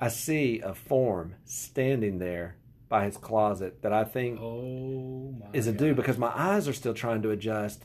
I 0.01 0.09
see 0.09 0.61
a 0.61 0.75
form 0.75 1.35
standing 1.45 2.19
there 2.19 2.57
by 2.89 3.05
his 3.05 3.17
closet 3.17 3.83
that 3.83 3.93
I 3.93 4.05
think 4.05 4.41
Oh 4.41 5.33
my. 5.39 5.47
is 5.53 5.67
a 5.67 5.73
God. 5.73 5.79
dude 5.79 5.97
because 5.97 6.19
my 6.19 6.33
eyes 6.35 6.67
are 6.67 6.73
still 6.73 6.95
trying 6.95 7.23
to 7.23 7.31
adjust. 7.31 7.85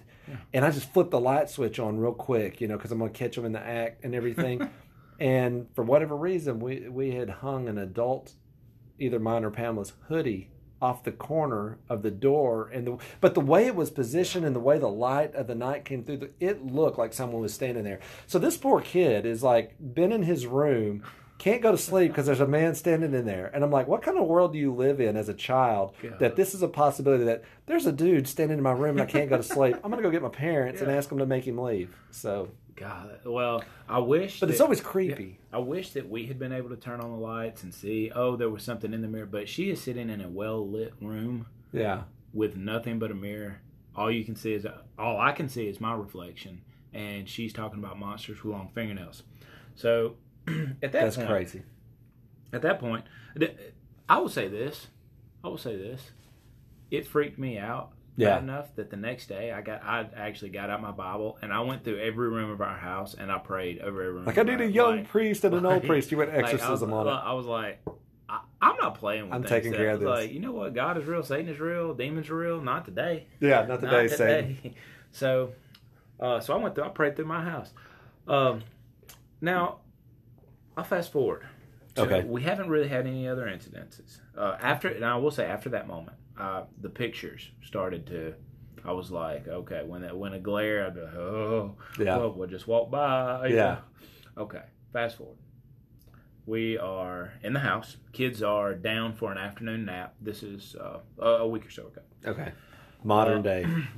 And 0.53 0.65
I 0.65 0.71
just 0.71 0.91
flip 0.91 1.11
the 1.11 1.19
light 1.19 1.51
switch 1.51 1.77
on 1.79 1.99
real 1.99 2.11
quick, 2.13 2.59
you 2.59 2.67
know, 2.67 2.77
because 2.77 2.91
I'm 2.91 2.97
going 2.97 3.11
to 3.11 3.17
catch 3.17 3.35
them 3.35 3.45
in 3.45 3.51
the 3.51 3.59
act 3.59 4.03
and 4.03 4.15
everything. 4.15 4.67
and 5.19 5.67
for 5.75 5.83
whatever 5.83 6.15
reason, 6.15 6.59
we, 6.59 6.89
we 6.89 7.11
had 7.11 7.29
hung 7.29 7.67
an 7.69 7.77
adult, 7.77 8.33
either 8.97 9.19
mine 9.19 9.43
or 9.43 9.51
Pamela's 9.51 9.93
hoodie 10.07 10.49
off 10.81 11.03
the 11.03 11.11
corner 11.11 11.77
of 11.89 12.01
the 12.01 12.11
door 12.11 12.69
and 12.73 12.85
the 12.87 12.97
but 13.21 13.33
the 13.33 13.39
way 13.39 13.65
it 13.65 13.75
was 13.75 13.89
positioned 13.89 14.45
and 14.45 14.55
the 14.55 14.59
way 14.59 14.77
the 14.77 14.87
light 14.89 15.33
of 15.35 15.47
the 15.47 15.55
night 15.55 15.85
came 15.85 16.03
through 16.03 16.17
the, 16.17 16.29
it 16.41 16.65
looked 16.65 16.97
like 16.99 17.13
someone 17.13 17.41
was 17.41 17.53
standing 17.53 17.85
there 17.85 17.99
so 18.27 18.37
this 18.37 18.57
poor 18.57 18.81
kid 18.81 19.25
is 19.25 19.41
like 19.41 19.73
been 19.79 20.11
in 20.11 20.23
his 20.23 20.45
room 20.45 21.01
can't 21.37 21.61
go 21.61 21.71
to 21.71 21.77
sleep 21.77 22.11
because 22.11 22.25
there's 22.25 22.39
a 22.39 22.47
man 22.47 22.73
standing 22.75 23.13
in 23.13 23.25
there 23.25 23.51
and 23.53 23.63
i'm 23.63 23.71
like 23.71 23.87
what 23.87 24.01
kind 24.01 24.17
of 24.17 24.25
world 24.25 24.53
do 24.53 24.57
you 24.57 24.73
live 24.73 24.99
in 25.01 25.17
as 25.17 25.27
a 25.29 25.33
child 25.33 25.93
God. 26.01 26.19
that 26.19 26.35
this 26.35 26.53
is 26.53 26.61
a 26.61 26.67
possibility 26.67 27.25
that 27.25 27.43
there's 27.65 27.85
a 27.85 27.91
dude 27.91 28.27
standing 28.27 28.57
in 28.57 28.63
my 28.63 28.71
room 28.71 28.97
and 28.97 29.01
i 29.01 29.05
can't 29.05 29.29
go 29.29 29.37
to 29.37 29.43
sleep 29.43 29.75
i'm 29.83 29.89
gonna 29.89 30.01
go 30.01 30.09
get 30.09 30.21
my 30.21 30.29
parents 30.29 30.81
and 30.81 30.89
ask 30.89 31.09
them 31.09 31.17
to 31.17 31.25
make 31.25 31.45
him 31.45 31.57
leave 31.57 31.95
so 32.11 32.49
God. 32.75 33.19
Well, 33.23 33.63
I 33.87 33.99
wish. 33.99 34.39
but 34.39 34.49
it's 34.49 34.59
always 34.59 34.81
creepy 34.81 35.39
I 35.51 35.59
wish 35.59 35.91
that 35.91 36.09
we 36.09 36.25
had 36.25 36.37
been 36.37 36.51
able 36.51 36.69
to 36.69 36.75
turn 36.75 36.99
on 36.99 37.11
the 37.11 37.17
lights 37.17 37.63
and 37.63 37.73
see. 37.73 38.11
Oh, 38.13 38.35
there 38.35 38.49
was 38.49 38.63
something 38.63 38.93
in 38.93 39.01
the 39.01 39.07
mirror. 39.07 39.25
But 39.25 39.47
she 39.47 39.69
is 39.69 39.81
sitting 39.81 40.09
in 40.09 40.21
a 40.21 40.27
well 40.27 40.67
lit 40.67 40.93
room 41.01 41.47
yeah 41.71 42.03
with 42.33 42.57
nothing 42.57 42.99
but 42.99 43.11
a 43.11 43.15
mirror. 43.15 43.61
All 43.95 44.11
you 44.11 44.25
can 44.25 44.35
see 44.35 44.53
is 44.53 44.67
all 44.99 45.19
I 45.19 45.31
can 45.31 45.47
see 45.47 45.67
is 45.67 45.79
my 45.79 45.93
reflection, 45.93 46.61
and 46.93 47.29
she's 47.29 47.53
talking 47.53 47.79
about 47.79 47.97
monsters 47.97 48.43
with 48.43 48.53
long 48.53 48.69
fingernails. 48.75 49.23
So 49.75 50.15
at 50.83 50.91
that 50.91 50.91
that's 50.91 51.15
point, 51.17 51.27
crazy 51.29 51.63
at 52.53 52.61
that 52.61 52.79
point, 52.79 53.05
I 54.07 54.19
will 54.19 54.29
say 54.29 54.47
this. 54.47 54.87
I 55.43 55.47
will 55.47 55.57
say 55.57 55.75
this. 55.75 56.11
It 56.91 57.07
freaked 57.07 57.37
me 57.37 57.57
out 57.57 57.91
Yeah. 58.15 58.37
enough 58.39 58.73
that 58.75 58.89
the 58.89 58.97
next 58.97 59.27
day 59.27 59.51
I 59.51 59.61
got 59.61 59.83
I 59.83 60.07
actually 60.15 60.51
got 60.51 60.69
out 60.69 60.81
my 60.81 60.91
Bible 60.91 61.37
and 61.41 61.51
I 61.51 61.59
went 61.61 61.83
through 61.83 61.99
every 61.99 62.29
room 62.29 62.49
of 62.51 62.61
our 62.61 62.77
house 62.77 63.13
and 63.15 63.31
I 63.31 63.39
prayed 63.39 63.79
over 63.79 64.01
every 64.01 64.13
room. 64.13 64.25
like 64.25 64.37
i 64.37 64.43
did 64.43 64.61
a 64.61 64.71
young 64.71 64.97
like- 64.97 65.09
priest 65.09 65.43
and 65.43 65.53
an 65.55 65.65
old 65.65 65.77
like- 65.77 65.85
priest 65.87 66.11
you 66.11 66.17
went 66.17 66.29
like, 66.35 66.39
I 66.45 66.51
was- 66.53 66.61
exorcism 66.61 66.93
on 66.93 67.07
it 67.07 67.11
I 67.11 67.33
was 67.33 67.45
like, 67.47 67.83
I, 68.29 68.39
I'm 68.61 68.77
not 68.77 68.95
playing 68.95 69.25
with. 69.25 69.33
I'm 69.33 69.43
taking 69.43 69.71
care 69.73 69.89
of 69.91 69.99
this. 69.99 70.07
Like, 70.09 70.31
you 70.31 70.39
know 70.39 70.51
what? 70.51 70.73
God 70.73 70.97
is 70.97 71.05
real. 71.05 71.21
Satan 71.21 71.47
is 71.47 71.59
real. 71.59 71.93
Demons 71.93 72.29
are 72.31 72.35
real. 72.35 72.59
Not 72.61 72.85
today. 72.85 73.27
yeah 73.39 73.65
not 73.65 73.81
today 73.81 74.07
Not 74.07 74.09
Satan. 74.17 74.55
today. 74.55 74.73
So, 75.11 75.51
uh, 76.19 76.39
so 76.39 76.53
I 76.53 76.57
went 76.57 76.75
through. 76.75 76.83
I 76.85 76.89
prayed 76.89 77.15
through 77.15 77.25
my 77.25 77.41
house. 77.43 77.71
Um, 78.27 78.63
now, 79.39 79.77
I'll 80.77 80.83
fast 80.83 81.11
forward. 81.11 81.47
Okay. 81.97 82.23
We 82.25 82.41
haven't 82.43 82.67
really 82.69 82.89
had 82.89 83.07
any 83.07 83.27
other 83.27 83.45
incidences 83.45 84.19
uh, 84.37 84.57
after. 84.61 84.89
And 84.89 85.05
I 85.05 85.15
will 85.15 85.31
say, 85.31 85.45
after 85.45 85.69
that 85.69 85.87
moment, 85.87 86.17
uh, 86.37 86.63
the 86.81 86.89
pictures 86.89 87.49
started 87.63 88.05
to. 88.07 88.33
I 88.83 88.91
was 88.91 89.09
like, 89.09 89.47
okay, 89.47 89.81
when 89.85 90.01
that 90.01 90.15
when 90.15 90.33
a 90.33 90.39
glare, 90.39 90.85
I'd 90.85 90.93
be 90.95 91.01
like, 91.01 91.15
oh, 91.15 91.75
Yeah. 91.97 92.17
well, 92.17 92.33
we'll 92.33 92.49
just 92.49 92.67
walk 92.67 92.91
by. 92.91 93.47
Yeah. 93.47 93.55
know. 93.55 93.77
Okay. 94.43 94.61
Fast 94.93 95.17
forward. 95.17 95.37
We 96.45 96.77
are 96.77 97.33
in 97.41 97.53
the 97.53 97.59
house. 97.61 97.97
Kids 98.11 98.43
are 98.43 98.75
down 98.75 99.13
for 99.15 99.31
an 99.31 99.37
afternoon 99.39 99.85
nap. 99.85 100.13
This 100.21 100.43
is 100.43 100.75
uh, 100.75 100.99
a 101.23 101.47
week 101.47 101.65
or 101.65 101.71
so 101.71 101.87
ago. 101.87 102.01
okay 102.25 102.51
modern 103.03 103.39
Uh, 103.39 103.41
day 103.41 103.65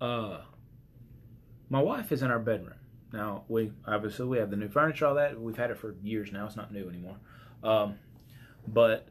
Uh, 0.00 0.40
my 1.68 1.80
wife 1.80 2.10
is 2.10 2.22
in 2.22 2.30
our 2.30 2.38
bedroom. 2.38 2.74
Now 3.12 3.44
we 3.48 3.72
obviously 3.86 4.26
we 4.26 4.38
have 4.38 4.50
the 4.50 4.56
new 4.56 4.68
furniture, 4.68 5.06
all 5.06 5.14
that. 5.16 5.40
We've 5.40 5.56
had 5.56 5.70
it 5.70 5.78
for 5.78 5.94
years 6.02 6.30
now. 6.32 6.46
It's 6.46 6.56
not 6.56 6.72
new 6.72 6.88
anymore. 6.88 7.16
Um, 7.62 7.96
but 8.68 9.08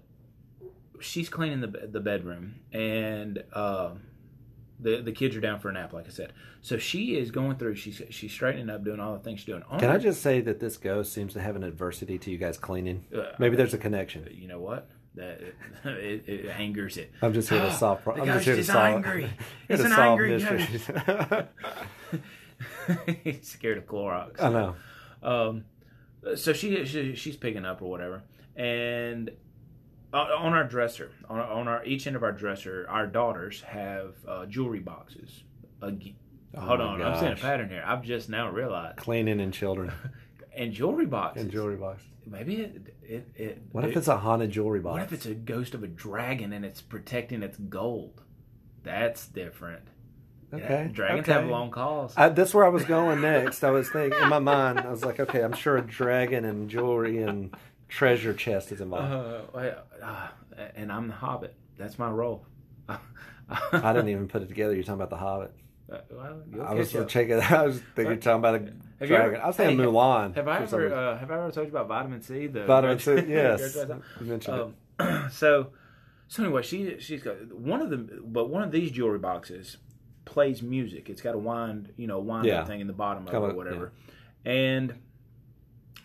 she's 1.00 1.30
cleaning 1.30 1.62
the 1.62 1.68
the 1.88 2.00
bedroom, 2.00 2.56
and 2.72 3.44
um, 3.54 4.02
the 4.80 5.02
the 5.02 5.12
kids 5.12 5.36
are 5.36 5.42
down 5.42 5.60
for 5.60 5.70
a 5.70 5.74
nap, 5.74 5.92
like 5.94 6.08
I 6.08 6.12
said. 6.12 6.34
So 6.62 6.78
she 6.78 7.16
is 7.18 7.32
going 7.32 7.58
through. 7.58 7.76
She's 7.76 8.02
she's 8.10 8.32
straightening 8.32 8.70
up, 8.70 8.84
doing 8.84 9.00
all 9.00 9.14
the 9.14 9.20
things 9.20 9.40
she's 9.40 9.46
doing. 9.48 9.64
On 9.70 9.80
Can 9.80 9.90
I 9.90 9.98
just 9.98 10.22
say 10.22 10.42
that 10.42 10.60
this 10.60 10.78
ghost 10.78 11.14
seems 11.14 11.34
to 11.34 11.42
have 11.42 11.56
an 11.56 11.64
adversity 11.64 12.18
to 12.20 12.32
you 12.32 12.38
guys 12.38 12.58
cleaning? 12.58 13.06
uh, 13.16 13.34
Maybe 13.38 13.56
there's 13.56 13.74
a 13.74 13.78
connection. 13.78 14.28
You 14.32 14.48
know 14.48 14.60
what? 14.60 14.90
That 15.16 15.42
it, 15.86 16.24
it 16.28 16.46
angers 16.58 16.98
it. 16.98 17.12
I'm 17.22 17.34
just 17.34 17.50
here 17.50 17.60
to 17.62 17.72
solve. 17.78 18.02
Pro- 18.04 18.16
I'm 18.16 18.26
just 18.26 18.46
here 18.46 18.56
to 18.56 18.64
solve. 18.64 18.96
angry. 18.96 19.30
It's 19.70 19.84
an 19.84 19.92
angry 19.92 20.32
mysteries. 20.38 20.90
He's 23.24 23.48
scared 23.50 23.78
of 23.78 23.86
Clorox. 23.86 24.42
I 24.42 24.50
know. 24.50 24.76
Um, 25.24 25.66
so 26.36 26.54
she, 26.54 26.86
she 26.86 27.16
she's 27.16 27.38
picking 27.38 27.66
up 27.66 27.82
or 27.82 27.90
whatever, 27.90 28.24
and 28.56 29.32
on 30.14 30.32
on 30.32 30.54
our 30.54 30.64
dresser, 30.66 31.12
on, 31.30 31.40
on 31.40 31.68
our 31.68 31.84
each 31.86 32.08
end 32.08 32.16
of 32.16 32.24
our 32.24 32.32
dresser, 32.32 32.86
our 32.90 33.08
daughters 33.08 33.62
have 33.62 34.16
uh, 34.28 34.46
jewelry 34.46 34.80
boxes. 34.80 35.44
Ag- 35.84 36.16
Oh 36.56 36.62
Hold 36.62 36.82
on, 36.82 37.00
I'm 37.04 37.20
seeing 37.20 37.32
a 37.32 37.36
pattern 37.36 37.70
here. 37.70 37.84
I've 37.86 38.02
just 38.02 38.28
now 38.28 38.50
realized. 38.50 38.98
Cleaning 38.98 39.40
and 39.40 39.54
children 39.54 39.92
And 40.56 40.74
jewelry 40.74 41.06
boxes. 41.06 41.44
and 41.44 41.52
jewelry 41.52 41.76
box. 41.76 42.02
Maybe 42.26 42.56
it 42.56 42.96
it, 43.04 43.28
it 43.36 43.62
What 43.72 43.84
if 43.84 43.92
it- 43.92 43.98
it's 43.98 44.08
a 44.08 44.18
haunted 44.18 44.50
jewelry 44.50 44.80
box? 44.80 44.94
what 44.94 45.04
if 45.04 45.14
it's 45.14 45.28
a 45.28 45.36
ghost 45.36 45.76
of 45.76 45.84
a 45.84 45.88
dragon 45.88 46.52
and 46.52 46.66
it's 46.66 46.82
protecting 46.82 47.44
its 47.44 47.56
gold? 47.60 48.24
That's 48.82 49.28
different. 49.28 49.84
Okay. 50.54 50.84
Yeah, 50.86 50.92
dragons 50.92 51.22
okay. 51.22 51.34
have 51.34 51.48
long 51.48 51.72
calls. 51.72 52.14
I, 52.18 52.30
that's 52.30 52.54
where 52.54 52.66
I 52.66 52.70
was 52.70 52.84
going 52.86 53.22
next. 53.22 53.64
I 53.64 53.72
was 53.72 53.90
thinking 53.90 54.20
in 54.22 54.30
my 54.30 54.40
mind. 54.40 54.80
I 54.80 54.90
was 54.90 55.04
like, 55.04 55.20
okay, 55.20 55.42
I'm 55.44 55.54
sure 55.54 55.78
a 55.78 55.82
dragon 55.82 56.46
and 56.46 56.70
jewelry 56.70 57.22
and 57.22 57.56
treasure 57.88 58.34
chest 58.34 58.72
is 58.72 58.82
involved. 58.82 59.52
Uh, 59.56 59.74
uh, 60.04 60.28
and 60.76 60.92
I'm 60.92 61.08
the 61.08 61.14
Hobbit. 61.14 61.56
That's 61.78 61.98
my 61.98 62.10
role. 62.10 62.46
I 62.90 63.94
didn't 63.94 64.10
even 64.10 64.28
put 64.28 64.42
it 64.44 64.48
together. 64.48 64.74
You're 64.74 64.84
talking 64.84 65.02
about 65.02 65.10
the 65.10 65.18
Hobbit. 65.18 65.54
Uh, 65.92 65.98
well, 66.12 66.68
I 66.68 66.74
was 66.76 66.96
up. 66.96 67.08
checking. 67.08 67.40
I 67.40 67.64
was 67.64 67.80
thinking 67.96 68.06
you're 68.06 68.16
talking 68.18 68.40
about 68.40 68.56
a 68.56 68.60
Have 69.00 69.08
dragon. 69.08 69.36
ever- 69.36 69.44
I 69.44 69.48
was 69.48 69.56
thinking 69.56 69.80
hey, 69.80 69.86
Mulan. 69.86 70.36
Have 70.36 70.48
I 70.48 70.62
ever 70.62 70.94
uh, 70.94 71.18
have 71.18 71.32
I 71.32 71.38
ever 71.38 71.52
told 71.52 71.66
you 71.68 71.72
about 71.72 71.88
vitamin 71.88 72.22
C? 72.22 72.48
The 72.48 72.66
Vitamin 72.66 73.00
C. 73.00 73.12
Yes, 73.28 73.76
Um, 73.78 74.04
you 74.20 74.26
mentioned 74.28 74.74
it. 75.00 75.32
so 75.32 75.72
so 76.28 76.44
anyway, 76.44 76.62
she 76.62 77.00
she's 77.00 77.24
got 77.24 77.52
one 77.54 77.82
of 77.82 77.90
the 77.90 77.98
but 78.24 78.50
one 78.50 78.62
of 78.62 78.72
these 78.72 78.92
jewelry 78.92 79.18
boxes 79.18 79.78
plays 80.30 80.62
music. 80.62 81.10
It's 81.10 81.22
got 81.22 81.34
a 81.34 81.40
wind, 81.40 81.92
you 81.98 82.06
know, 82.06 82.20
wind 82.20 82.46
Yeah. 82.46 82.64
thing 82.64 82.80
in 82.82 82.88
the 82.88 82.94
bottom 82.94 83.24
of 83.24 83.30
it 83.30 83.32
Kinda, 83.32 83.48
or 83.50 83.54
whatever. 83.56 83.92
And 84.46 84.94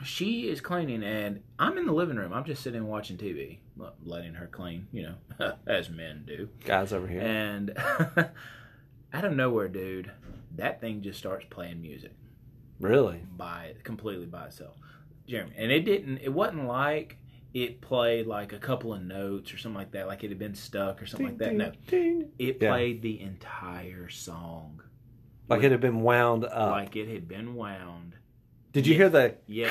she 0.02 0.48
is 0.48 0.60
cleaning, 0.62 1.04
and 1.04 1.42
I'm 1.58 1.76
in 1.76 1.84
the 1.86 1.92
living 1.92 2.16
room. 2.16 2.32
I'm 2.32 2.44
just 2.44 2.62
sitting 2.62 2.86
watching 2.86 3.16
TV, 3.18 3.58
letting 4.02 4.34
her 4.34 4.46
clean, 4.46 4.88
you 4.92 5.14
know, 5.38 5.52
as 5.66 5.90
men 5.90 6.24
do. 6.26 6.48
Guys 6.64 6.92
over 6.94 7.06
here. 7.06 7.20
And 7.20 7.76
out 9.12 9.24
of 9.24 9.36
nowhere, 9.36 9.68
dude, 9.68 10.10
that 10.56 10.80
thing 10.80 11.02
just 11.02 11.18
starts 11.18 11.44
playing 11.50 11.80
music 11.82 12.12
really? 12.80 13.20
by 13.36 13.74
completely 13.84 14.26
by 14.26 14.46
itself, 14.46 14.76
Jeremy. 15.28 15.52
And 15.56 15.70
it 15.70 15.84
didn't. 15.84 16.18
It 16.18 16.32
wasn't 16.32 16.66
like 16.66 17.18
it 17.54 17.80
played 17.80 18.26
like 18.26 18.52
a 18.52 18.58
couple 18.58 18.92
of 18.92 19.00
notes 19.02 19.54
or 19.54 19.58
something 19.58 19.78
like 19.78 19.92
that, 19.92 20.06
like 20.08 20.22
it 20.24 20.28
had 20.30 20.38
been 20.38 20.54
stuck 20.54 21.00
or 21.00 21.06
something 21.06 21.28
like 21.28 21.38
that. 21.38 21.54
No, 21.54 21.70
Ding, 21.86 22.18
ding. 22.20 22.30
it 22.38 22.58
Yeah. 22.60 22.70
played 22.72 23.00
the 23.00 23.20
entire 23.20 24.08
song. 24.10 24.82
Like 25.48 25.62
it 25.62 25.70
had 25.70 25.80
been 25.80 26.00
wound 26.02 26.44
up. 26.44 26.72
like 26.72 26.96
it 26.96 27.08
had 27.08 27.28
been 27.28 27.54
wound. 27.54 28.14
Did 28.72 28.86
you 28.86 28.94
hear 28.94 29.08
the 29.08 29.36
Yet 29.46 29.70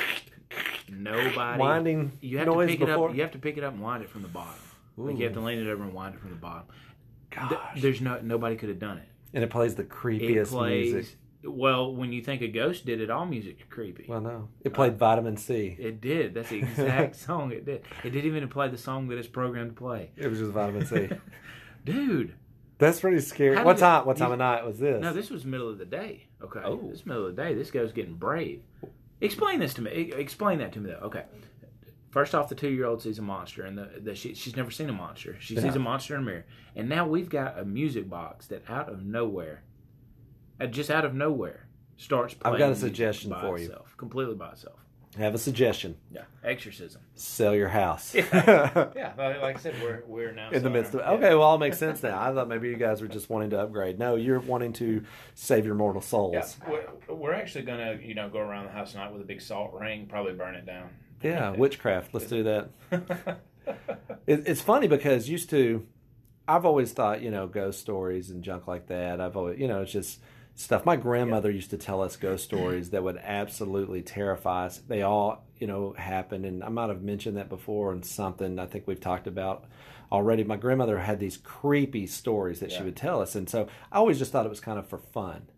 nobody 0.88 1.58
winding 1.60 2.12
You 2.20 2.38
have 2.38 2.46
to 2.48 2.66
pick 2.66 2.78
before? 2.80 3.08
it 3.08 3.10
up. 3.10 3.16
You 3.16 3.22
have 3.22 3.32
to 3.32 3.38
pick 3.38 3.56
it 3.56 3.64
up 3.64 3.74
and 3.74 3.82
wind 3.82 4.02
it 4.02 4.08
from 4.10 4.22
the 4.22 4.28
bottom. 4.28 4.54
Like 4.96 5.18
you 5.18 5.24
have 5.24 5.34
to 5.34 5.40
lean 5.40 5.58
it 5.58 5.66
over 5.68 5.82
and 5.82 5.92
wind 5.92 6.14
it 6.14 6.20
from 6.20 6.30
the 6.30 6.36
bottom. 6.36 6.68
Th- 7.30 7.50
Gosh. 7.50 7.80
there's 7.82 8.00
no 8.00 8.20
nobody 8.22 8.56
could 8.56 8.68
have 8.68 8.78
done 8.78 8.98
it. 8.98 9.08
and 9.32 9.42
it 9.42 9.50
plays 9.50 9.74
the 9.74 9.82
It 9.82 9.88
creepiest 9.88 10.48
plays 10.50 10.92
music. 10.94 11.16
Well 11.44 11.94
when 11.94 12.12
you 12.12 12.22
think 12.22 12.42
a 12.42 12.48
ghost 12.48 12.86
did 12.86 13.00
it. 13.00 13.10
All 13.10 13.26
music's 13.26 13.62
creepy. 13.68 14.06
Well, 14.08 14.20
no, 14.20 14.48
it 14.62 14.72
played 14.74 14.98
Vitamin 14.98 15.36
C. 15.36 15.76
It 15.78 16.00
did. 16.00 16.34
That's 16.34 16.48
the 16.50 16.58
exact 16.60 17.16
song 17.16 17.52
it 17.52 17.64
did. 17.64 17.84
It 18.02 18.10
didn't 18.10 18.26
even 18.34 18.48
play 18.48 18.68
the 18.68 18.78
song 18.78 19.08
that 19.08 19.18
it's 19.18 19.28
programmed 19.28 19.70
to 19.70 19.76
play. 19.76 20.10
It 20.16 20.28
was 20.28 20.38
just 20.38 20.52
Vitamin 20.52 20.86
C. 20.86 21.08
Dude, 21.84 22.34
That's 22.78 23.00
pretty 23.00 23.20
scary. 23.20 23.56
What 23.62 23.74
did 23.74 23.78
it- 23.78 23.80
time? 23.80 24.06
What 24.06 24.16
time 24.16 24.28
you- 24.28 24.32
of 24.34 24.38
night 24.38 24.64
was 24.64 24.78
this? 24.78 25.00
no, 25.02 25.12
this 25.12 25.30
was 25.30 25.44
middle 25.44 25.68
of 25.68 25.78
the 25.78 25.84
day. 25.84 26.26
Okay, 26.42 26.60
Oh. 26.64 26.76
this 26.90 27.00
is 27.00 27.06
middle 27.06 27.26
of 27.26 27.36
the 27.36 27.42
day. 27.42 27.54
This 27.54 27.70
guy's 27.70 27.92
getting 27.92 28.14
brave. 28.14 28.62
Explain 29.20 29.60
this 29.60 29.74
to 29.74 29.82
me. 29.82 29.90
Explain 30.16 30.58
that 30.58 30.72
to 30.72 30.80
me 30.80 30.90
though. 30.90 31.06
Okay. 31.06 31.24
First 32.10 32.32
off, 32.34 32.48
the 32.48 32.54
two-year-old 32.54 33.02
sees 33.02 33.18
a 33.18 33.22
monster, 33.22 33.64
and 33.64 33.76
the, 33.76 33.90
the 34.00 34.14
she, 34.14 34.34
she's 34.34 34.54
never 34.54 34.70
seen 34.70 34.88
a 34.88 34.92
monster. 34.92 35.36
She 35.40 35.56
sees 35.56 35.74
a 35.74 35.80
monster 35.80 36.14
in 36.14 36.20
a 36.22 36.24
mirror, 36.24 36.46
and 36.76 36.88
now 36.88 37.08
we've 37.08 37.28
got 37.28 37.58
a 37.58 37.64
music 37.64 38.08
box 38.08 38.46
that 38.46 38.62
out 38.70 38.88
of 38.88 39.04
nowhere, 39.04 39.64
uh, 39.64 39.73
Uh, 40.64 40.66
just 40.68 40.90
out 40.90 41.04
of 41.04 41.14
nowhere, 41.14 41.66
starts 41.96 42.34
playing. 42.34 42.54
I've 42.54 42.58
got 42.58 42.70
a 42.70 42.76
suggestion 42.76 43.30
by 43.30 43.40
for 43.40 43.58
you. 43.58 43.74
completely 43.96 44.34
by 44.34 44.50
itself. 44.50 44.78
I 45.16 45.20
have 45.20 45.34
a 45.34 45.38
suggestion. 45.38 45.96
Yeah, 46.10 46.22
exorcism. 46.42 47.02
Sell 47.14 47.54
your 47.54 47.68
house. 47.68 48.14
Yeah, 48.14 49.12
like 49.16 49.56
I 49.56 49.58
said, 49.60 49.80
we're 49.80 50.02
we're 50.08 50.32
now 50.32 50.50
In 50.50 50.64
the 50.64 50.70
midst 50.70 50.94
of 50.94 51.00
okay, 51.00 51.34
well, 51.34 51.42
all 51.42 51.58
makes 51.58 51.78
sense 51.78 52.02
now. 52.02 52.20
I 52.20 52.34
thought 52.34 52.48
maybe 52.48 52.68
you 52.68 52.76
guys 52.76 53.00
were 53.00 53.06
just 53.06 53.30
wanting 53.30 53.50
to 53.50 53.60
upgrade. 53.60 53.98
No, 53.98 54.16
you're 54.16 54.40
wanting 54.40 54.72
to 54.74 55.04
save 55.34 55.66
your 55.66 55.76
mortal 55.76 56.02
souls. 56.02 56.56
Yeah, 56.66 56.70
we're, 57.08 57.14
we're 57.14 57.34
actually 57.34 57.64
gonna 57.64 57.98
you 58.02 58.14
know 58.14 58.28
go 58.28 58.40
around 58.40 58.64
the 58.66 58.72
house 58.72 58.92
tonight 58.92 59.12
with 59.12 59.22
a 59.22 59.24
big 59.24 59.40
salt 59.40 59.72
ring, 59.72 60.06
probably 60.06 60.32
burn 60.32 60.56
it 60.56 60.66
down. 60.66 60.90
Yeah, 61.22 61.50
witchcraft. 61.50 62.12
Let's 62.12 62.26
do 62.26 62.42
that. 62.42 62.70
It, 64.26 64.44
it's 64.46 64.60
funny 64.60 64.88
because 64.88 65.28
used 65.28 65.48
to, 65.50 65.86
I've 66.46 66.66
always 66.66 66.92
thought 66.92 67.22
you 67.22 67.30
know 67.30 67.46
ghost 67.46 67.80
stories 67.80 68.30
and 68.30 68.42
junk 68.42 68.66
like 68.66 68.88
that. 68.88 69.20
I've 69.20 69.36
always 69.36 69.58
you 69.58 69.68
know 69.68 69.82
it's 69.82 69.92
just 69.92 70.20
stuff. 70.54 70.84
My 70.84 70.96
grandmother 70.96 71.50
used 71.50 71.70
to 71.70 71.78
tell 71.78 72.02
us 72.02 72.16
ghost 72.16 72.44
stories 72.50 72.90
that 72.90 73.02
would 73.02 73.18
absolutely 73.18 74.02
terrify 74.02 74.66
us. 74.66 74.78
They 74.78 75.02
all 75.02 75.44
you 75.58 75.66
know 75.66 75.94
happened, 75.96 76.44
and 76.44 76.62
I 76.62 76.68
might 76.68 76.88
have 76.88 77.02
mentioned 77.02 77.36
that 77.36 77.48
before 77.48 77.92
and 77.92 78.04
something 78.04 78.58
I 78.58 78.66
think 78.66 78.86
we've 78.86 79.00
talked 79.00 79.26
about 79.26 79.64
already. 80.12 80.44
My 80.44 80.56
grandmother 80.56 80.98
had 80.98 81.20
these 81.20 81.36
creepy 81.36 82.06
stories 82.06 82.60
that 82.60 82.72
she 82.72 82.82
would 82.82 82.96
tell 82.96 83.20
us, 83.20 83.34
and 83.34 83.48
so 83.48 83.68
I 83.90 83.96
always 83.96 84.18
just 84.18 84.32
thought 84.32 84.46
it 84.46 84.50
was 84.50 84.60
kind 84.60 84.78
of 84.78 84.88
for 84.88 84.98
fun, 84.98 85.48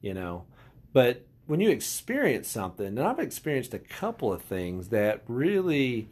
you 0.00 0.14
know. 0.14 0.44
But 0.92 1.26
when 1.46 1.60
you 1.60 1.70
experience 1.70 2.48
something, 2.48 2.86
and 2.86 3.00
I've 3.00 3.18
experienced 3.18 3.74
a 3.74 3.78
couple 3.78 4.32
of 4.32 4.42
things 4.42 4.88
that 4.88 5.22
really 5.28 6.08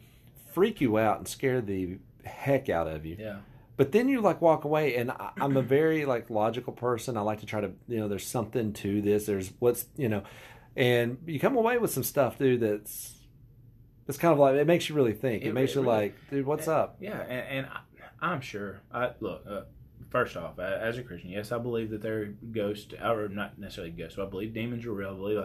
freak 0.53 0.79
you 0.79 0.97
out 0.97 1.17
and 1.17 1.27
scare 1.27 1.61
the 1.61 1.97
heck 2.23 2.69
out 2.69 2.87
of 2.87 3.05
you. 3.05 3.17
yeah, 3.19 3.37
But 3.77 3.91
then 3.91 4.07
you 4.07 4.21
like 4.21 4.41
walk 4.41 4.63
away, 4.63 4.95
and 4.95 5.11
I, 5.11 5.31
I'm 5.39 5.57
a 5.57 5.61
very 5.77 6.05
like 6.05 6.29
logical 6.29 6.73
person. 6.73 7.17
I 7.17 7.21
like 7.21 7.39
to 7.41 7.45
try 7.45 7.61
to, 7.61 7.71
you 7.87 7.97
know, 7.99 8.07
there's 8.07 8.25
something 8.27 8.73
to 8.73 9.01
this. 9.01 9.25
There's 9.25 9.51
what's, 9.59 9.85
you 9.97 10.07
know, 10.09 10.23
and 10.75 11.17
you 11.25 11.39
come 11.39 11.55
away 11.55 11.77
with 11.77 11.91
some 11.91 12.03
stuff, 12.03 12.37
dude. 12.37 12.61
That's 12.61 13.13
it's 14.07 14.17
kind 14.17 14.31
of 14.31 14.39
like 14.39 14.55
it 14.55 14.67
makes 14.67 14.87
you 14.89 14.95
really 14.95 15.13
think. 15.13 15.43
It, 15.43 15.47
It 15.49 15.53
makes 15.53 15.75
you 15.75 15.81
really- 15.81 15.93
like, 15.93 16.15
dude, 16.29 16.45
what's 16.45 16.67
up? 16.67 16.97
yeah, 16.99 17.19
and, 17.21 17.31
and 17.31 17.67
I, 17.67 17.79
I'm 18.31 18.41
sure. 18.41 18.81
I 18.93 19.11
look. 19.19 19.43
Uh, 19.49 19.61
First 20.11 20.37
off, 20.37 20.59
as 20.59 20.97
a 20.97 21.03
Christian, 21.03 21.31
yes, 21.31 21.51
I 21.51 21.57
believe 21.57 21.89
that 21.89 22.01
there 22.01 22.21
are 22.21 22.25
ghosts, 22.27 22.93
or 23.03 23.27
not 23.27 23.59
necessarily 23.59 23.91
ghosts. 23.91 24.15
But 24.15 24.27
I 24.27 24.29
believe 24.29 24.53
demons 24.53 24.85
are 24.85 24.93
real. 24.93 25.09
I 25.09 25.13
believe. 25.13 25.39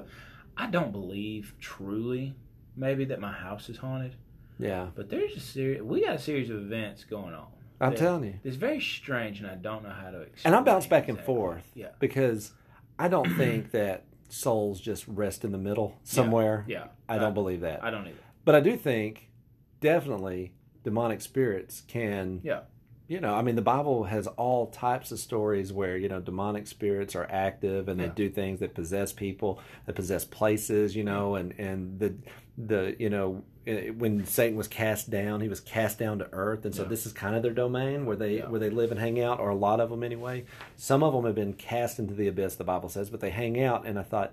I 0.56 0.66
don't 0.68 0.92
believe 0.92 1.54
truly, 1.58 2.36
maybe 2.76 3.04
that 3.06 3.18
my 3.20 3.32
house 3.32 3.68
is 3.68 3.78
haunted. 3.78 4.14
Yeah, 4.60 4.88
But 4.94 5.08
there's 5.08 5.34
a 5.34 5.40
series. 5.40 5.82
We 5.82 6.04
got 6.04 6.16
a 6.16 6.18
series 6.20 6.50
of 6.50 6.58
events 6.58 7.02
going 7.04 7.34
on. 7.34 7.46
I'm 7.80 7.94
telling 7.94 8.24
you. 8.24 8.34
It's 8.44 8.56
very 8.56 8.80
strange, 8.80 9.40
and 9.40 9.48
I 9.48 9.54
don't 9.54 9.82
know 9.82 9.90
how 9.90 10.10
to 10.10 10.20
explain. 10.20 10.54
And 10.54 10.54
I 10.54 10.60
bounce 10.62 10.86
back 10.86 11.08
and 11.08 11.16
exactly. 11.18 11.34
forth. 11.34 11.70
Yeah. 11.74 11.88
because 11.98 12.52
I 12.98 13.08
don't 13.08 13.34
think 13.36 13.70
that 13.70 14.04
souls 14.28 14.80
just 14.80 15.06
rest 15.08 15.44
in 15.44 15.52
the 15.52 15.58
middle 15.58 15.98
somewhere. 16.04 16.64
Yeah. 16.68 16.88
I 17.08 17.18
don't 17.18 17.34
believe 17.34 17.62
that. 17.62 17.82
I 17.82 17.90
don't 17.90 18.06
either. 18.06 18.16
But 18.44 18.54
I 18.54 18.60
do 18.60 18.76
think 18.76 19.28
definitely 19.80 20.52
demonic 20.84 21.20
spirits 21.20 21.82
can 21.88 22.40
Yeah. 22.44 22.60
you 23.08 23.20
know, 23.20 23.34
I 23.34 23.42
mean 23.42 23.56
the 23.56 23.62
Bible 23.62 24.04
has 24.04 24.26
all 24.26 24.68
types 24.68 25.10
of 25.10 25.18
stories 25.18 25.72
where, 25.72 25.96
you 25.96 26.08
know, 26.08 26.20
demonic 26.20 26.66
spirits 26.66 27.16
are 27.16 27.26
active 27.30 27.88
and 27.88 27.98
they 27.98 28.08
do 28.08 28.28
things 28.30 28.60
that 28.60 28.74
possess 28.74 29.12
people, 29.12 29.60
that 29.86 29.94
possess 29.96 30.24
places, 30.24 30.94
you 30.94 31.02
know, 31.04 31.34
and 31.34 31.52
and 31.58 31.98
the 31.98 32.14
the 32.58 32.94
you 32.98 33.08
know, 33.10 33.42
eh, 33.66 33.90
when 33.90 34.24
Satan 34.26 34.56
was 34.56 34.68
cast 34.68 35.10
down, 35.10 35.40
he 35.40 35.48
was 35.48 35.60
cast 35.60 35.98
down 35.98 36.18
to 36.18 36.28
earth 36.32 36.64
and 36.64 36.74
so 36.74 36.82
Yeah. 36.82 36.88
this 36.88 37.06
is 37.06 37.12
kind 37.12 37.34
of 37.36 37.42
their 37.42 37.52
domain 37.54 38.06
where 38.06 38.16
they 38.16 38.38
Yeah. 38.38 38.48
where 38.48 38.60
they 38.60 38.70
live 38.70 38.90
and 38.90 39.00
hang 39.00 39.20
out 39.20 39.40
or 39.40 39.48
a 39.50 39.54
lot 39.54 39.80
of 39.80 39.90
them 39.90 40.02
anyway. 40.02 40.44
Some 40.76 41.02
of 41.02 41.12
them 41.12 41.24
have 41.24 41.34
been 41.34 41.52
cast 41.54 41.98
into 41.98 42.14
the 42.14 42.28
abyss 42.28 42.56
the 42.56 42.64
Bible 42.64 42.88
says, 42.88 43.10
but 43.10 43.20
they 43.20 43.30
hang 43.30 43.60
out 43.62 43.86
and 43.86 43.98
I 43.98 44.02
thought 44.02 44.32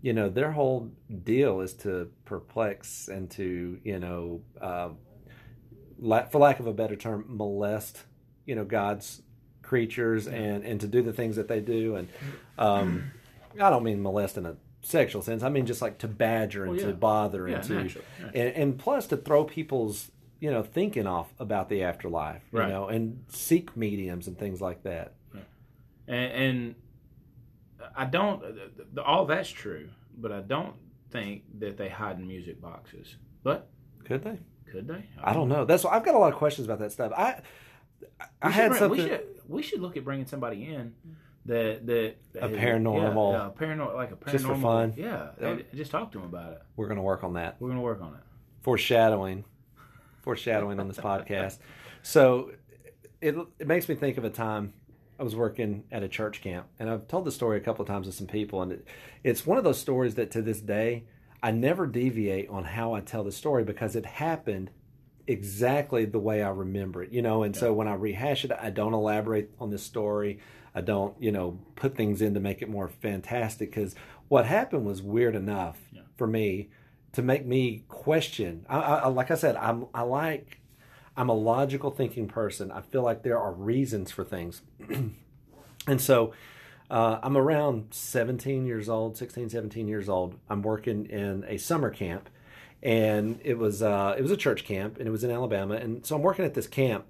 you 0.00 0.12
know 0.12 0.28
their 0.28 0.52
whole 0.52 0.90
deal 1.24 1.60
is 1.60 1.74
to 1.74 2.10
perplex 2.24 3.08
and 3.08 3.28
to 3.32 3.78
you 3.82 3.98
know 3.98 4.40
uh, 4.60 4.90
la- 5.98 6.26
for 6.26 6.38
lack 6.38 6.60
of 6.60 6.66
a 6.68 6.72
better 6.72 6.94
term 6.96 7.24
molest 7.28 8.04
you 8.46 8.54
know 8.54 8.64
god's 8.64 9.22
creatures 9.62 10.26
and 10.28 10.64
and 10.64 10.80
to 10.80 10.86
do 10.86 11.02
the 11.02 11.12
things 11.12 11.34
that 11.36 11.48
they 11.48 11.60
do 11.60 11.96
and 11.96 12.08
um 12.58 13.10
i 13.60 13.68
don't 13.68 13.82
mean 13.82 14.00
molest 14.00 14.36
in 14.38 14.46
a 14.46 14.56
sexual 14.88 15.22
sense 15.22 15.42
i 15.42 15.48
mean 15.48 15.66
just 15.66 15.82
like 15.82 15.98
to 15.98 16.08
badger 16.08 16.64
and 16.64 16.72
Well, 16.72 16.80
to 16.80 16.86
yeah. 16.88 16.92
bother 16.94 17.48
Yeah, 17.48 17.56
and 17.56 17.64
to 17.64 17.74
naturally, 17.74 18.04
and, 18.34 18.48
and 18.56 18.78
plus 18.78 19.06
to 19.08 19.16
throw 19.16 19.44
people's 19.44 20.10
you 20.40 20.50
know 20.50 20.62
thinking 20.62 21.06
off 21.06 21.32
about 21.38 21.68
the 21.68 21.82
afterlife 21.82 22.42
you 22.52 22.58
Right. 22.60 22.68
know 22.68 22.88
and 22.88 23.24
seek 23.28 23.76
mediums 23.76 24.26
and 24.26 24.38
things 24.38 24.60
like 24.60 24.82
that 24.84 25.14
and, 26.06 26.32
and 26.32 26.74
I 27.96 28.06
don't. 28.06 28.42
All 29.04 29.24
that's 29.26 29.48
true, 29.50 29.90
but 30.16 30.32
I 30.32 30.40
don't 30.40 30.74
think 31.10 31.42
that 31.60 31.76
they 31.76 31.88
hide 31.88 32.18
in 32.18 32.26
music 32.26 32.60
boxes. 32.60 33.16
But 33.42 33.68
could 34.04 34.22
they 34.24 34.38
could 34.72 34.86
they? 34.88 35.04
i 35.22 35.32
don't 35.32 35.48
know 35.48 35.64
that's 35.64 35.84
i've 35.86 36.04
got 36.04 36.14
a 36.14 36.18
lot 36.18 36.30
of 36.32 36.38
questions 36.38 36.66
about 36.66 36.78
that 36.78 36.92
stuff 36.92 37.10
i 37.16 37.40
i 38.42 38.50
had 38.50 38.68
bring- 38.70 38.78
something 38.78 39.02
We 39.02 39.08
should, 39.08 39.26
we 39.48 39.62
should 39.62 39.80
look 39.80 39.96
at 39.96 40.04
bringing 40.04 40.26
somebody 40.26 40.64
in 40.66 40.94
that 41.46 41.86
that 41.86 42.16
A 42.40 42.48
paranormal- 42.48 43.32
yeah, 43.32 43.38
yeah, 43.38 43.50
paranormal, 43.58 43.94
like 43.94 44.10
a 44.12 44.16
paranormal, 44.16 44.32
Just 44.32 44.44
for 44.44 44.56
fun? 44.56 44.94
Yeah, 44.96 45.28
just 45.74 45.90
talk 45.90 46.12
to 46.12 46.18
them 46.18 46.26
about 46.26 46.52
it. 46.52 46.62
we're 46.76 46.86
going 46.88 46.96
to 46.98 47.02
work 47.02 47.24
on 47.24 47.34
that 47.34 47.56
We're 47.60 47.68
gonna 47.70 47.80
work 47.80 48.02
on 48.02 48.14
it. 48.14 48.20
foreshadowing 48.60 49.44
foreshadowing 50.22 50.78
on 50.80 50.88
this 50.88 50.98
podcast 51.08 51.58
so 52.02 52.50
it, 53.20 53.34
it 53.58 53.66
makes 53.66 53.88
me 53.88 53.94
think 53.94 54.18
of 54.18 54.24
a 54.24 54.30
time 54.30 54.72
i 55.18 55.22
was 55.22 55.34
working 55.34 55.84
at 55.90 56.02
a 56.02 56.08
church 56.08 56.42
camp 56.42 56.66
and 56.78 56.90
i've 56.90 57.08
told 57.08 57.24
the 57.24 57.32
story 57.32 57.56
a 57.56 57.60
couple 57.60 57.82
of 57.82 57.88
times 57.88 58.06
with 58.06 58.14
some 58.14 58.26
people 58.26 58.60
and 58.62 58.72
it, 58.72 58.86
it's 59.24 59.46
one 59.46 59.56
of 59.58 59.64
those 59.64 59.78
stories 59.78 60.16
that 60.16 60.30
to 60.30 60.42
this 60.42 60.60
day 60.60 61.04
i 61.42 61.50
never 61.50 61.86
deviate 61.86 62.48
on 62.50 62.64
how 62.64 62.92
i 62.92 63.00
tell 63.00 63.24
the 63.24 63.32
story 63.32 63.64
because 63.64 63.96
it 63.96 64.04
happened 64.04 64.70
exactly 65.26 66.04
the 66.04 66.18
way 66.18 66.42
i 66.42 66.48
remember 66.50 67.02
it 67.02 67.10
you 67.12 67.22
know 67.22 67.42
and 67.42 67.54
so 67.56 67.72
when 67.72 67.86
i 67.88 67.94
rehash 67.94 68.44
it 68.44 68.52
i 68.60 68.70
don't 68.70 68.94
elaborate 68.94 69.50
on 69.60 69.70
this 69.70 69.82
story 69.82 70.38
i 70.78 70.80
don't 70.80 71.14
you 71.20 71.32
know 71.36 71.58
put 71.76 71.96
things 71.96 72.22
in 72.22 72.32
to 72.34 72.40
make 72.40 72.62
it 72.62 72.68
more 72.68 72.88
fantastic 72.88 73.70
because 73.70 73.94
what 74.28 74.44
happened 74.46 74.84
was 74.86 75.00
weird 75.02 75.34
enough 75.34 75.78
Yeah. 75.92 76.02
for 76.16 76.26
me 76.26 76.68
to 77.12 77.22
make 77.22 77.44
me 77.46 77.84
question. 77.88 78.66
I, 78.68 78.78
I, 78.78 79.08
like 79.08 79.30
I 79.30 79.34
said, 79.34 79.56
I'm 79.56 79.86
I 79.94 80.02
like 80.02 80.60
I'm 81.16 81.30
a 81.30 81.34
logical 81.54 81.90
thinking 81.90 82.28
person. 82.28 82.70
I 82.70 82.82
feel 82.82 83.02
like 83.02 83.22
there 83.22 83.38
are 83.38 83.52
reasons 83.52 84.10
for 84.12 84.24
things, 84.24 84.60
and 85.86 86.00
so 86.00 86.32
uh, 86.90 87.18
I'm 87.22 87.36
around 87.36 87.92
17 87.94 88.66
years 88.66 88.88
old, 88.88 89.16
16, 89.16 89.48
17 89.50 89.88
years 89.88 90.08
old. 90.08 90.36
I'm 90.50 90.62
working 90.62 91.06
in 91.06 91.44
a 91.48 91.56
summer 91.58 91.90
camp, 91.90 92.28
and 92.82 93.40
it 93.42 93.58
was 93.58 93.82
uh, 93.82 94.14
it 94.18 94.22
was 94.22 94.30
a 94.30 94.36
church 94.36 94.64
camp, 94.64 94.98
and 94.98 95.06
it 95.08 95.10
was 95.10 95.24
in 95.24 95.30
Alabama, 95.30 95.74
and 95.74 96.04
so 96.04 96.14
I'm 96.16 96.22
working 96.22 96.44
at 96.44 96.54
this 96.54 96.66
camp. 96.66 97.04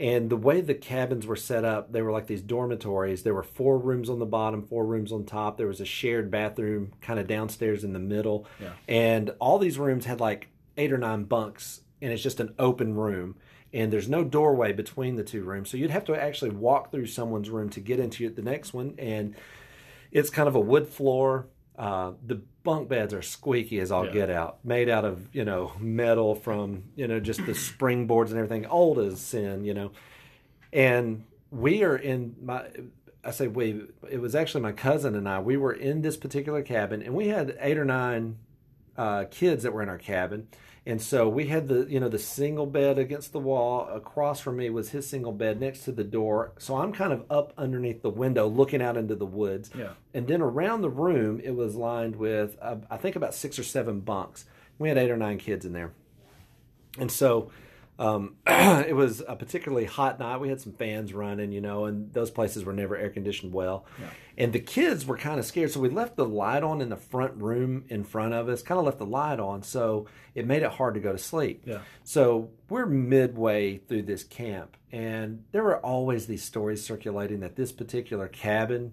And 0.00 0.30
the 0.30 0.36
way 0.36 0.62
the 0.62 0.74
cabins 0.74 1.26
were 1.26 1.36
set 1.36 1.62
up, 1.62 1.92
they 1.92 2.00
were 2.00 2.10
like 2.10 2.26
these 2.26 2.40
dormitories. 2.40 3.22
There 3.22 3.34
were 3.34 3.42
four 3.42 3.78
rooms 3.78 4.08
on 4.08 4.18
the 4.18 4.24
bottom, 4.24 4.62
four 4.62 4.86
rooms 4.86 5.12
on 5.12 5.26
top. 5.26 5.58
There 5.58 5.66
was 5.66 5.82
a 5.82 5.84
shared 5.84 6.30
bathroom 6.30 6.94
kind 7.02 7.20
of 7.20 7.26
downstairs 7.26 7.84
in 7.84 7.92
the 7.92 7.98
middle. 7.98 8.46
Yeah. 8.58 8.72
And 8.88 9.34
all 9.40 9.58
these 9.58 9.78
rooms 9.78 10.06
had 10.06 10.18
like 10.18 10.48
eight 10.78 10.90
or 10.90 10.96
nine 10.96 11.24
bunks, 11.24 11.82
and 12.00 12.14
it's 12.14 12.22
just 12.22 12.40
an 12.40 12.54
open 12.58 12.94
room. 12.94 13.36
And 13.74 13.92
there's 13.92 14.08
no 14.08 14.24
doorway 14.24 14.72
between 14.72 15.16
the 15.16 15.22
two 15.22 15.44
rooms. 15.44 15.68
So 15.68 15.76
you'd 15.76 15.90
have 15.90 16.06
to 16.06 16.20
actually 16.20 16.52
walk 16.52 16.90
through 16.90 17.06
someone's 17.06 17.50
room 17.50 17.68
to 17.68 17.80
get 17.80 18.00
into 18.00 18.30
the 18.30 18.42
next 18.42 18.72
one. 18.72 18.94
And 18.98 19.36
it's 20.10 20.30
kind 20.30 20.48
of 20.48 20.54
a 20.54 20.60
wood 20.60 20.88
floor. 20.88 21.46
Uh, 21.80 22.12
the 22.26 22.34
bunk 22.62 22.90
beds 22.90 23.14
are 23.14 23.22
squeaky 23.22 23.80
as 23.80 23.90
all 23.90 24.04
Yeah. 24.04 24.12
get 24.12 24.30
out, 24.30 24.58
made 24.62 24.90
out 24.90 25.06
of 25.06 25.34
you 25.34 25.46
know 25.46 25.72
metal 25.80 26.34
from 26.34 26.82
you 26.94 27.08
know 27.08 27.18
just 27.18 27.44
the 27.46 27.52
springboards 27.52 28.28
and 28.28 28.36
everything, 28.36 28.66
old 28.66 28.98
as 28.98 29.18
sin, 29.18 29.64
you 29.64 29.72
know. 29.72 29.90
And 30.72 31.24
we 31.50 31.82
are 31.82 31.96
in 31.96 32.36
my 32.42 32.66
I 33.24 33.30
say 33.32 33.48
we. 33.48 33.86
It 34.10 34.20
was 34.20 34.34
actually 34.34 34.60
my 34.62 34.72
cousin 34.72 35.14
and 35.14 35.28
I. 35.28 35.40
We 35.40 35.56
were 35.56 35.72
in 35.72 36.02
this 36.02 36.16
particular 36.16 36.62
cabin, 36.62 37.02
and 37.02 37.14
we 37.14 37.28
had 37.28 37.56
eight 37.60 37.78
or 37.78 37.84
nine 37.84 38.36
uh, 38.96 39.24
kids 39.30 39.62
that 39.62 39.72
were 39.72 39.82
in 39.82 39.88
our 39.88 39.98
cabin. 39.98 40.48
And 40.86 41.00
so 41.00 41.28
we 41.28 41.46
had 41.46 41.68
the 41.68 41.86
you 41.90 42.00
know 42.00 42.08
the 42.08 42.18
single 42.18 42.66
bed 42.66 42.98
against 42.98 43.32
the 43.32 43.38
wall. 43.38 43.88
Across 43.88 44.40
from 44.40 44.56
me 44.56 44.70
was 44.70 44.90
his 44.90 45.08
single 45.08 45.32
bed 45.32 45.60
next 45.60 45.84
to 45.84 45.92
the 45.92 46.04
door. 46.04 46.52
So 46.58 46.76
I'm 46.76 46.92
kind 46.92 47.12
of 47.12 47.24
up 47.30 47.52
underneath 47.58 48.02
the 48.02 48.10
window 48.10 48.48
looking 48.48 48.80
out 48.80 48.96
into 48.96 49.14
the 49.14 49.26
woods. 49.26 49.70
Yeah. 49.76 49.92
And 50.14 50.26
then 50.26 50.40
around 50.40 50.80
the 50.80 50.90
room 50.90 51.40
it 51.44 51.54
was 51.54 51.76
lined 51.76 52.16
with 52.16 52.56
uh, 52.62 52.76
I 52.90 52.96
think 52.96 53.16
about 53.16 53.34
six 53.34 53.58
or 53.58 53.64
seven 53.64 54.00
bunks. 54.00 54.46
We 54.78 54.88
had 54.88 54.96
eight 54.96 55.10
or 55.10 55.18
nine 55.18 55.38
kids 55.38 55.66
in 55.66 55.74
there. 55.74 55.92
And 56.98 57.12
so 57.12 57.50
um, 58.00 58.36
it 58.46 58.96
was 58.96 59.22
a 59.28 59.36
particularly 59.36 59.84
hot 59.84 60.18
night. 60.18 60.38
We 60.38 60.48
had 60.48 60.58
some 60.58 60.72
fans 60.72 61.12
running, 61.12 61.52
you 61.52 61.60
know, 61.60 61.84
and 61.84 62.10
those 62.14 62.30
places 62.30 62.64
were 62.64 62.72
never 62.72 62.96
air 62.96 63.10
conditioned 63.10 63.52
well. 63.52 63.84
Yeah. 64.00 64.06
And 64.38 64.52
the 64.54 64.58
kids 64.58 65.04
were 65.04 65.18
kind 65.18 65.38
of 65.38 65.44
scared, 65.44 65.70
so 65.70 65.80
we 65.80 65.90
left 65.90 66.16
the 66.16 66.24
light 66.24 66.62
on 66.62 66.80
in 66.80 66.88
the 66.88 66.96
front 66.96 67.34
room 67.34 67.84
in 67.88 68.04
front 68.04 68.32
of 68.32 68.48
us. 68.48 68.62
Kind 68.62 68.78
of 68.78 68.86
left 68.86 68.96
the 68.98 69.06
light 69.06 69.38
on, 69.38 69.62
so 69.62 70.06
it 70.34 70.46
made 70.46 70.62
it 70.62 70.70
hard 70.72 70.94
to 70.94 71.00
go 71.00 71.12
to 71.12 71.18
sleep. 71.18 71.62
Yeah. 71.66 71.80
So 72.02 72.48
we're 72.70 72.86
midway 72.86 73.76
through 73.76 74.02
this 74.04 74.24
camp, 74.24 74.78
and 74.90 75.44
there 75.52 75.62
were 75.62 75.78
always 75.78 76.26
these 76.26 76.42
stories 76.42 76.82
circulating 76.82 77.40
that 77.40 77.56
this 77.56 77.70
particular 77.70 78.28
cabin. 78.28 78.92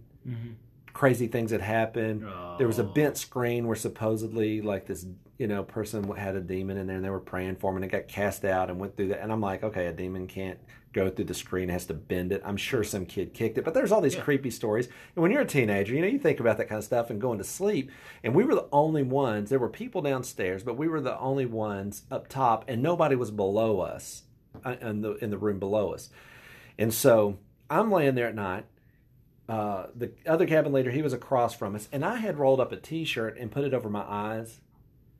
Crazy 0.97 1.27
things 1.27 1.51
had 1.51 1.61
happened. 1.61 2.25
There 2.57 2.65
was 2.65 2.79
a 2.79 2.83
Oh. 2.83 2.87
bent 2.87 3.17
screen 3.17 3.67
where 3.67 3.75
supposedly, 3.75 4.61
like 4.61 4.87
this, 4.87 5.05
you 5.37 5.45
know, 5.45 5.61
person 5.61 6.03
had 6.15 6.35
a 6.35 6.41
demon 6.41 6.75
in 6.75 6.87
there, 6.87 6.95
and 6.95 7.05
they 7.05 7.11
were 7.11 7.19
praying 7.19 7.57
for 7.57 7.69
him, 7.69 7.75
and 7.75 7.85
it 7.85 7.89
got 7.89 8.07
cast 8.07 8.43
out 8.43 8.71
and 8.71 8.79
went 8.79 8.97
through 8.97 9.09
that. 9.09 9.21
And 9.21 9.31
I'm 9.31 9.39
like, 9.39 9.61
okay, 9.63 9.85
a 9.85 9.93
demon 9.93 10.25
can't 10.25 10.57
go 10.93 11.07
through 11.11 11.25
the 11.25 11.35
screen; 11.35 11.69
it 11.69 11.73
has 11.73 11.85
to 11.85 11.93
bend 11.93 12.31
it. 12.31 12.41
I'm 12.43 12.57
sure 12.57 12.83
some 12.83 13.05
kid 13.05 13.35
kicked 13.35 13.59
it, 13.59 13.63
but 13.63 13.75
there's 13.75 13.91
all 13.91 14.01
these 14.01 14.15
Yeah. 14.15 14.21
creepy 14.23 14.49
stories. 14.49 14.87
And 15.15 15.21
when 15.21 15.29
you're 15.31 15.41
a 15.43 15.45
teenager, 15.45 15.93
you 15.93 16.01
know, 16.01 16.07
you 16.07 16.17
think 16.17 16.39
about 16.39 16.57
that 16.57 16.67
kind 16.67 16.79
of 16.79 16.83
stuff 16.83 17.11
and 17.11 17.21
going 17.21 17.37
to 17.37 17.43
sleep. 17.43 17.91
And 18.23 18.33
we 18.33 18.43
were 18.43 18.55
the 18.55 18.65
only 18.71 19.03
ones. 19.03 19.51
There 19.51 19.59
were 19.59 19.69
people 19.69 20.01
downstairs, 20.01 20.63
but 20.63 20.77
we 20.77 20.87
were 20.87 20.99
the 21.01 21.19
only 21.19 21.45
ones 21.45 22.05
up 22.09 22.27
top, 22.27 22.65
and 22.67 22.81
nobody 22.81 23.15
was 23.15 23.29
below 23.29 23.81
us 23.81 24.23
uh, 24.65 24.77
in 24.81 25.01
the 25.01 25.11
in 25.23 25.29
the 25.29 25.37
room 25.37 25.59
below 25.59 25.93
us. 25.93 26.09
And 26.79 26.91
so 26.91 27.37
I'm 27.69 27.91
laying 27.91 28.15
there 28.15 28.27
at 28.29 28.33
night. 28.35 28.65
Uh, 29.47 29.87
the 29.95 30.11
other 30.25 30.45
cabin 30.45 30.73
leader, 30.73 30.91
he 30.91 31.01
was 31.01 31.13
across 31.13 31.55
from 31.55 31.75
us, 31.75 31.87
and 31.91 32.03
I 32.03 32.17
had 32.17 32.37
rolled 32.37 32.59
up 32.59 32.71
a 32.71 32.77
T-shirt 32.77 33.37
and 33.37 33.51
put 33.51 33.63
it 33.63 33.73
over 33.73 33.89
my 33.89 34.03
eyes, 34.03 34.59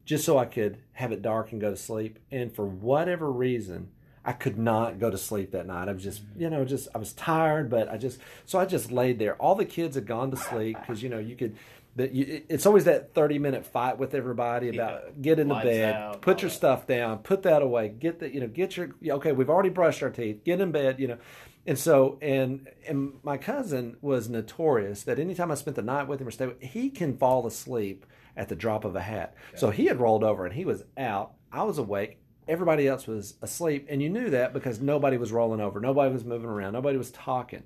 just 0.03 0.25
so 0.25 0.37
I 0.37 0.45
could 0.45 0.79
have 0.93 1.11
it 1.11 1.21
dark 1.21 1.51
and 1.51 1.61
go 1.61 1.69
to 1.69 1.77
sleep. 1.77 2.19
And 2.29 2.53
for 2.53 2.65
whatever 2.65 3.31
reason, 3.31 3.89
I 4.25 4.33
could 4.33 4.57
not 4.57 4.99
go 4.99 5.09
to 5.09 5.17
sleep 5.17 5.51
that 5.51 5.65
night. 5.65 5.87
I 5.87 5.93
was 5.93 6.03
just, 6.03 6.21
you 6.37 6.49
know, 6.49 6.65
just 6.65 6.89
I 6.93 6.97
was 6.97 7.13
tired, 7.13 7.69
but 7.69 7.87
I 7.89 7.97
just 7.97 8.19
so 8.45 8.59
I 8.59 8.65
just 8.65 8.91
laid 8.91 9.19
there. 9.19 9.35
All 9.35 9.55
the 9.55 9.63
kids 9.63 9.95
had 9.95 10.05
gone 10.05 10.31
to 10.31 10.37
sleep 10.37 10.77
because 10.79 11.01
you 11.01 11.07
know 11.07 11.19
you 11.19 11.37
could. 11.37 11.55
That 11.95 12.11
you, 12.11 12.43
it's 12.47 12.65
always 12.65 12.83
that 12.83 13.15
thirty 13.15 13.39
minute 13.39 13.65
fight 13.65 13.97
with 13.97 14.13
everybody 14.13 14.69
about 14.69 15.19
get 15.21 15.39
into 15.39 15.55
Lights 15.55 15.65
bed, 15.65 15.95
out, 15.95 16.21
put 16.21 16.41
your 16.41 16.49
that. 16.49 16.55
stuff 16.55 16.85
down, 16.85 17.19
put 17.19 17.41
that 17.43 17.61
away, 17.61 17.87
get 17.89 18.19
the 18.19 18.31
you 18.31 18.41
know 18.41 18.47
get 18.47 18.77
your 18.77 18.89
okay. 19.09 19.31
We've 19.31 19.49
already 19.49 19.69
brushed 19.69 20.03
our 20.03 20.11
teeth. 20.11 20.43
Get 20.43 20.59
in 20.59 20.71
bed, 20.71 20.99
you 20.99 21.07
know. 21.07 21.17
And 21.67 21.77
so 21.77 22.17
and 22.21 22.69
and 22.87 23.19
my 23.23 23.37
cousin 23.37 23.97
was 24.01 24.29
notorious 24.29 25.03
that 25.03 25.19
anytime 25.19 25.51
I 25.51 25.55
spent 25.55 25.75
the 25.75 25.81
night 25.81 26.07
with 26.07 26.21
him 26.21 26.27
or 26.27 26.31
stayed, 26.31 26.47
with, 26.47 26.61
he 26.61 26.89
can 26.89 27.17
fall 27.17 27.45
asleep 27.45 28.05
at 28.37 28.47
the 28.47 28.55
drop 28.55 28.85
of 28.85 28.95
a 28.95 29.01
hat. 29.01 29.35
So 29.55 29.69
he 29.69 29.85
had 29.85 29.99
rolled 29.99 30.23
over 30.23 30.45
and 30.45 30.55
he 30.55 30.63
was 30.63 30.85
out. 30.97 31.33
I 31.51 31.63
was 31.63 31.77
awake. 31.77 32.19
Everybody 32.47 32.87
else 32.87 33.07
was 33.07 33.33
asleep, 33.41 33.87
and 33.89 34.01
you 34.01 34.09
knew 34.09 34.29
that 34.29 34.53
because 34.53 34.79
nobody 34.79 35.17
was 35.17 35.33
rolling 35.33 35.59
over, 35.59 35.81
nobody 35.81 36.13
was 36.13 36.23
moving 36.23 36.49
around, 36.49 36.71
nobody 36.71 36.97
was 36.97 37.11
talking. 37.11 37.63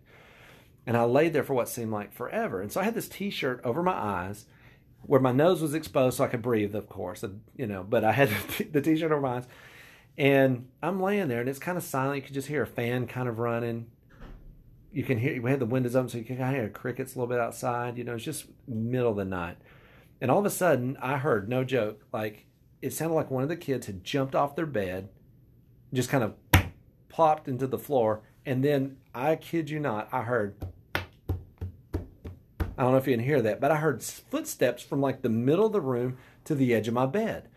And 0.88 0.98
I 0.98 1.04
laid 1.04 1.34
there 1.34 1.44
for 1.44 1.54
what 1.54 1.70
seemed 1.70 1.92
like 1.92 2.12
forever. 2.12 2.62
And 2.62 2.72
so 2.72 2.82
I 2.82 2.86
had 2.86 2.96
this 2.96 3.08
T-shirt 3.08 3.62
over 3.64 3.84
my 3.84 3.94
eyes, 3.94 4.48
where 5.04 5.20
my 5.20 5.32
nose 5.32 5.62
was 5.62 5.76
exposed, 5.76 6.18
so 6.18 6.24
I 6.24 6.30
could 6.30 6.42
breathe, 6.42 6.74
of 6.74 6.90
course, 6.90 7.24
you 7.56 7.68
know. 7.68 7.84
But 7.88 8.04
I 8.04 8.12
had 8.12 8.30
the 8.72 8.82
T-shirt 8.82 9.12
over 9.12 9.22
my 9.22 9.38
eyes, 9.38 9.48
and 10.22 10.68
I'm 10.84 11.02
laying 11.02 11.30
there, 11.30 11.40
and 11.40 11.50
it's 11.50 11.58
kind 11.58 11.80
of 11.80 11.84
silent. 11.84 12.18
You 12.18 12.22
could 12.22 12.36
just 12.36 12.48
hear 12.48 12.62
a 12.62 12.68
fan 12.68 13.08
kind 13.08 13.28
of 13.28 13.40
running. 13.40 13.88
You 14.94 15.04
can 15.04 15.18
hear 15.18 15.42
we 15.42 15.50
had 15.50 15.60
the 15.60 15.66
windows 15.66 15.96
open, 15.96 16.10
so 16.10 16.20
you 16.20 16.24
can 16.24 16.38
kind 16.38 16.56
of 16.56 16.62
hear 16.62 16.70
crickets 16.70 17.16
a 17.16 17.18
little 17.18 17.28
bit 17.28 17.40
outside. 17.40 17.98
You 17.98 18.04
know, 18.04 18.14
it's 18.14 18.24
just 18.24 18.46
middle 18.68 19.10
of 19.10 19.18
the 19.18 19.26
night, 19.26 19.58
and 20.22 20.30
all 20.30 20.38
of 20.38 20.46
a 20.46 20.52
sudden, 20.52 20.96
I 21.02 21.18
heard 21.18 21.50
no 21.50 21.64
joke, 21.64 22.06
like 22.14 22.46
it 22.84 22.94
sounded 22.94 23.16
like 23.16 23.32
one 23.32 23.42
of 23.42 23.50
the 23.50 23.56
kids 23.56 23.88
had 23.88 24.04
jumped 24.04 24.36
off 24.36 24.56
their 24.56 24.68
bed, 24.68 25.10
just 25.92 26.12
kind 26.12 26.24
of 26.24 26.36
plopped 27.10 27.48
into 27.48 27.66
the 27.66 27.80
floor, 27.80 28.22
and 28.46 28.64
then 28.64 28.98
I 29.16 29.36
kid 29.38 29.72
you 29.72 29.80
not, 29.80 30.08
I 30.12 30.22
heard. 30.22 30.56
I 30.94 32.84
don't 32.84 32.92
know 32.92 32.98
if 32.98 33.08
you 33.08 33.16
can 33.16 33.26
hear 33.26 33.42
that, 33.42 33.60
but 33.60 33.72
I 33.72 33.78
heard 33.78 34.04
footsteps 34.04 34.84
from 34.84 35.02
like 35.02 35.24
the 35.24 35.30
middle 35.30 35.66
of 35.66 35.72
the 35.72 35.82
room 35.82 36.18
to 36.46 36.54
the 36.54 36.76
edge 36.76 36.88
of 36.88 36.94
my 36.94 37.08
bed. 37.08 37.48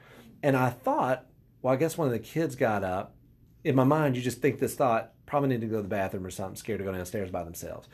And 0.42 0.56
I 0.56 0.70
thought, 0.70 1.26
well, 1.64 1.72
I 1.72 1.78
guess 1.78 1.96
one 1.96 2.06
of 2.06 2.12
the 2.12 2.18
kids 2.18 2.56
got 2.56 2.84
up. 2.84 3.14
In 3.64 3.74
my 3.74 3.84
mind, 3.84 4.16
you 4.16 4.22
just 4.22 4.42
think 4.42 4.58
this 4.58 4.74
thought, 4.74 5.12
probably 5.24 5.48
need 5.48 5.62
to 5.62 5.66
go 5.66 5.76
to 5.76 5.82
the 5.82 5.88
bathroom 5.88 6.26
or 6.26 6.30
something, 6.30 6.56
scared 6.56 6.80
to 6.80 6.84
go 6.84 6.92
downstairs 6.92 7.30
by 7.30 7.42
themselves. 7.42 7.88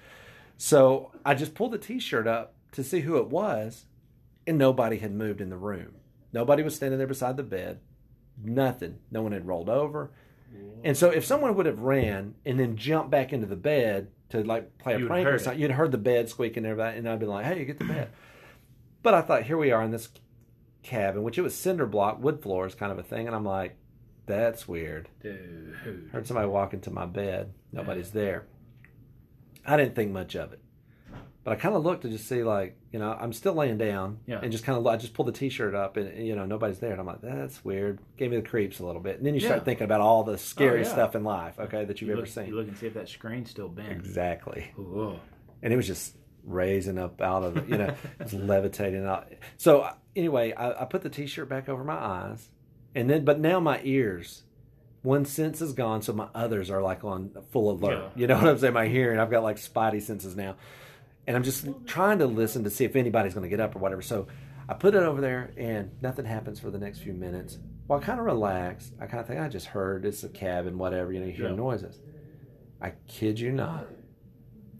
So 0.56 1.12
I 1.24 1.34
just 1.34 1.54
pulled 1.54 1.70
the 1.70 1.78
t 1.78 2.00
shirt 2.00 2.26
up 2.26 2.54
to 2.72 2.82
see 2.82 3.02
who 3.02 3.16
it 3.18 3.28
was, 3.28 3.86
and 4.44 4.58
nobody 4.58 4.98
had 4.98 5.14
moved 5.14 5.40
in 5.40 5.50
the 5.50 5.56
room. 5.56 5.94
Nobody 6.32 6.64
was 6.64 6.74
standing 6.74 6.98
there 6.98 7.06
beside 7.06 7.36
the 7.36 7.44
bed. 7.44 7.78
Nothing. 8.42 8.98
No 9.08 9.22
one 9.22 9.30
had 9.30 9.46
rolled 9.46 9.68
over. 9.68 10.10
And 10.82 10.96
so 10.96 11.10
if 11.10 11.24
someone 11.24 11.54
would 11.54 11.66
have 11.66 11.78
ran 11.78 12.34
and 12.44 12.58
then 12.58 12.76
jumped 12.76 13.12
back 13.12 13.32
into 13.32 13.46
the 13.46 13.54
bed 13.54 14.08
to 14.30 14.42
like 14.42 14.78
play 14.78 14.94
a 14.94 14.96
You 14.98 15.04
would 15.04 15.10
prank 15.10 15.28
or 15.28 15.34
it. 15.36 15.42
something, 15.42 15.62
you'd 15.62 15.70
heard 15.70 15.92
the 15.92 15.98
bed 15.98 16.28
squeaking 16.28 16.64
and 16.64 16.72
everything, 16.72 16.98
and 16.98 17.08
I'd 17.08 17.20
been 17.20 17.28
like, 17.28 17.46
"Hey, 17.46 17.64
get 17.64 17.78
the 17.78 17.84
bed." 17.84 18.10
but 19.04 19.14
I 19.14 19.20
thought, 19.20 19.44
here 19.44 19.56
we 19.56 19.70
are 19.70 19.80
in 19.80 19.92
this 19.92 20.08
cabin, 20.82 21.22
which 21.22 21.38
it 21.38 21.42
was 21.42 21.54
cinder 21.54 21.86
block, 21.86 22.22
wood 22.22 22.42
floors, 22.42 22.74
kind 22.74 22.90
of 22.92 22.98
a 22.98 23.02
thing, 23.02 23.26
and 23.26 23.36
I'm 23.36 23.44
like, 23.44 23.76
"That's 24.26 24.66
weird." 24.68 25.08
Dude. 25.22 25.74
Heard 26.12 26.26
somebody 26.26 26.48
walk 26.48 26.72
into 26.74 26.90
my 26.90 27.06
bed. 27.06 27.52
Nobody's 27.72 28.10
there. 28.10 28.46
I 29.66 29.76
didn't 29.76 29.94
think 29.94 30.10
much 30.10 30.34
of 30.36 30.52
it, 30.54 30.60
but 31.44 31.52
I 31.52 31.56
kind 31.56 31.74
of 31.74 31.84
looked 31.84 32.02
to 32.02 32.08
just 32.08 32.26
see, 32.26 32.42
like, 32.42 32.78
you 32.92 32.98
know, 32.98 33.12
I'm 33.12 33.32
still 33.34 33.52
laying 33.52 33.76
down, 33.76 34.20
Yeah. 34.26 34.40
and 34.42 34.50
just 34.50 34.64
kind 34.64 34.78
of, 34.78 34.86
I 34.86 34.96
just 34.96 35.12
pulled 35.12 35.28
the 35.28 35.32
t-shirt 35.32 35.74
up, 35.74 35.96
and 35.98 36.26
you 36.26 36.34
know, 36.34 36.46
nobody's 36.46 36.78
there, 36.78 36.92
and 36.92 37.00
I'm 37.00 37.06
like, 37.06 37.20
that's 37.20 37.62
weird. 37.64 37.98
Gave 38.16 38.30
me 38.30 38.38
the 38.38 38.42
creeps 38.48 38.80
a 38.80 38.86
little 38.86 39.02
bit, 39.02 39.18
and 39.18 39.26
then 39.26 39.34
you 39.34 39.40
start 39.40 39.64
thinking 39.66 39.84
about 39.84 40.00
all 40.00 40.24
the 40.24 40.38
scary 40.38 40.80
Oh, 40.80 40.82
yeah. 40.84 40.88
stuff 40.88 41.14
in 41.14 41.24
life, 41.24 41.60
okay, 41.60 41.84
that 41.84 42.00
you've 42.00 42.08
You 42.08 42.14
ever 42.14 42.22
look, 42.22 42.30
seen. 42.30 42.46
You 42.46 42.56
look 42.56 42.68
and 42.68 42.76
see 42.76 42.86
if 42.86 42.94
that 42.94 43.08
screen's 43.08 43.50
still 43.50 43.68
bent. 43.68 43.92
Exactly, 43.92 44.70
Ooh. 44.78 45.16
and 45.62 45.72
it 45.72 45.76
was 45.76 45.86
just 45.86 46.16
raising 46.44 46.98
up 46.98 47.20
out 47.20 47.42
of 47.42 47.56
it, 47.56 47.68
you 47.68 47.78
know, 47.78 47.94
it's 48.20 48.32
levitating 48.32 49.04
out. 49.06 49.32
So 49.56 49.80
uh, 49.82 49.94
anyway, 50.16 50.52
I, 50.52 50.82
I 50.82 50.84
put 50.84 51.02
the 51.02 51.10
t-shirt 51.10 51.48
back 51.48 51.68
over 51.68 51.84
my 51.84 51.94
eyes, 51.94 52.48
and 52.94 53.08
then, 53.08 53.24
but 53.24 53.40
now 53.40 53.60
my 53.60 53.80
ears. 53.84 54.42
One 55.02 55.24
sense 55.24 55.62
is 55.62 55.72
gone, 55.72 56.02
so 56.02 56.12
my 56.12 56.28
others 56.34 56.68
are 56.70 56.82
like 56.82 57.04
on 57.04 57.30
full 57.52 57.70
alert. 57.70 58.12
Yeah. 58.14 58.20
You 58.20 58.26
know 58.26 58.34
what 58.36 58.48
I'm 58.48 58.58
saying? 58.58 58.74
My 58.74 58.86
hearing, 58.86 59.18
I've 59.18 59.30
got 59.30 59.42
like 59.42 59.56
spidey 59.56 60.02
senses 60.02 60.36
now, 60.36 60.56
and 61.26 61.34
I'm 61.36 61.42
just 61.42 61.66
trying 61.86 62.18
to 62.18 62.26
listen 62.26 62.64
to 62.64 62.70
see 62.70 62.84
if 62.84 62.94
anybody's 62.96 63.32
going 63.32 63.44
to 63.44 63.48
get 63.48 63.60
up 63.60 63.74
or 63.74 63.78
whatever. 63.78 64.02
So 64.02 64.26
I 64.68 64.74
put 64.74 64.94
it 64.94 65.02
over 65.02 65.22
there, 65.22 65.52
and 65.56 65.90
nothing 66.02 66.26
happens 66.26 66.60
for 66.60 66.70
the 66.70 66.78
next 66.78 66.98
few 66.98 67.14
minutes. 67.14 67.56
Well, 67.88 67.98
I 67.98 68.02
kind 68.02 68.20
of 68.20 68.26
relax. 68.26 68.92
I 69.00 69.06
kind 69.06 69.20
of 69.20 69.26
think 69.26 69.40
I 69.40 69.48
just 69.48 69.66
heard 69.68 70.04
it's 70.04 70.22
a 70.22 70.28
cabin, 70.28 70.76
whatever. 70.76 71.12
You 71.14 71.20
know, 71.20 71.26
you 71.26 71.32
hear 71.32 71.48
Yeah. 71.48 71.54
noises. 71.54 71.98
I 72.82 72.92
kid 73.08 73.40
you 73.40 73.52
not. 73.52 73.86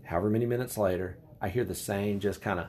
However 0.05 0.29
many 0.29 0.44
minutes 0.44 0.77
later, 0.77 1.16
I 1.40 1.48
hear 1.48 1.64
the 1.64 1.74
same 1.74 2.20
just 2.20 2.40
kind 2.42 2.61
of 2.61 2.66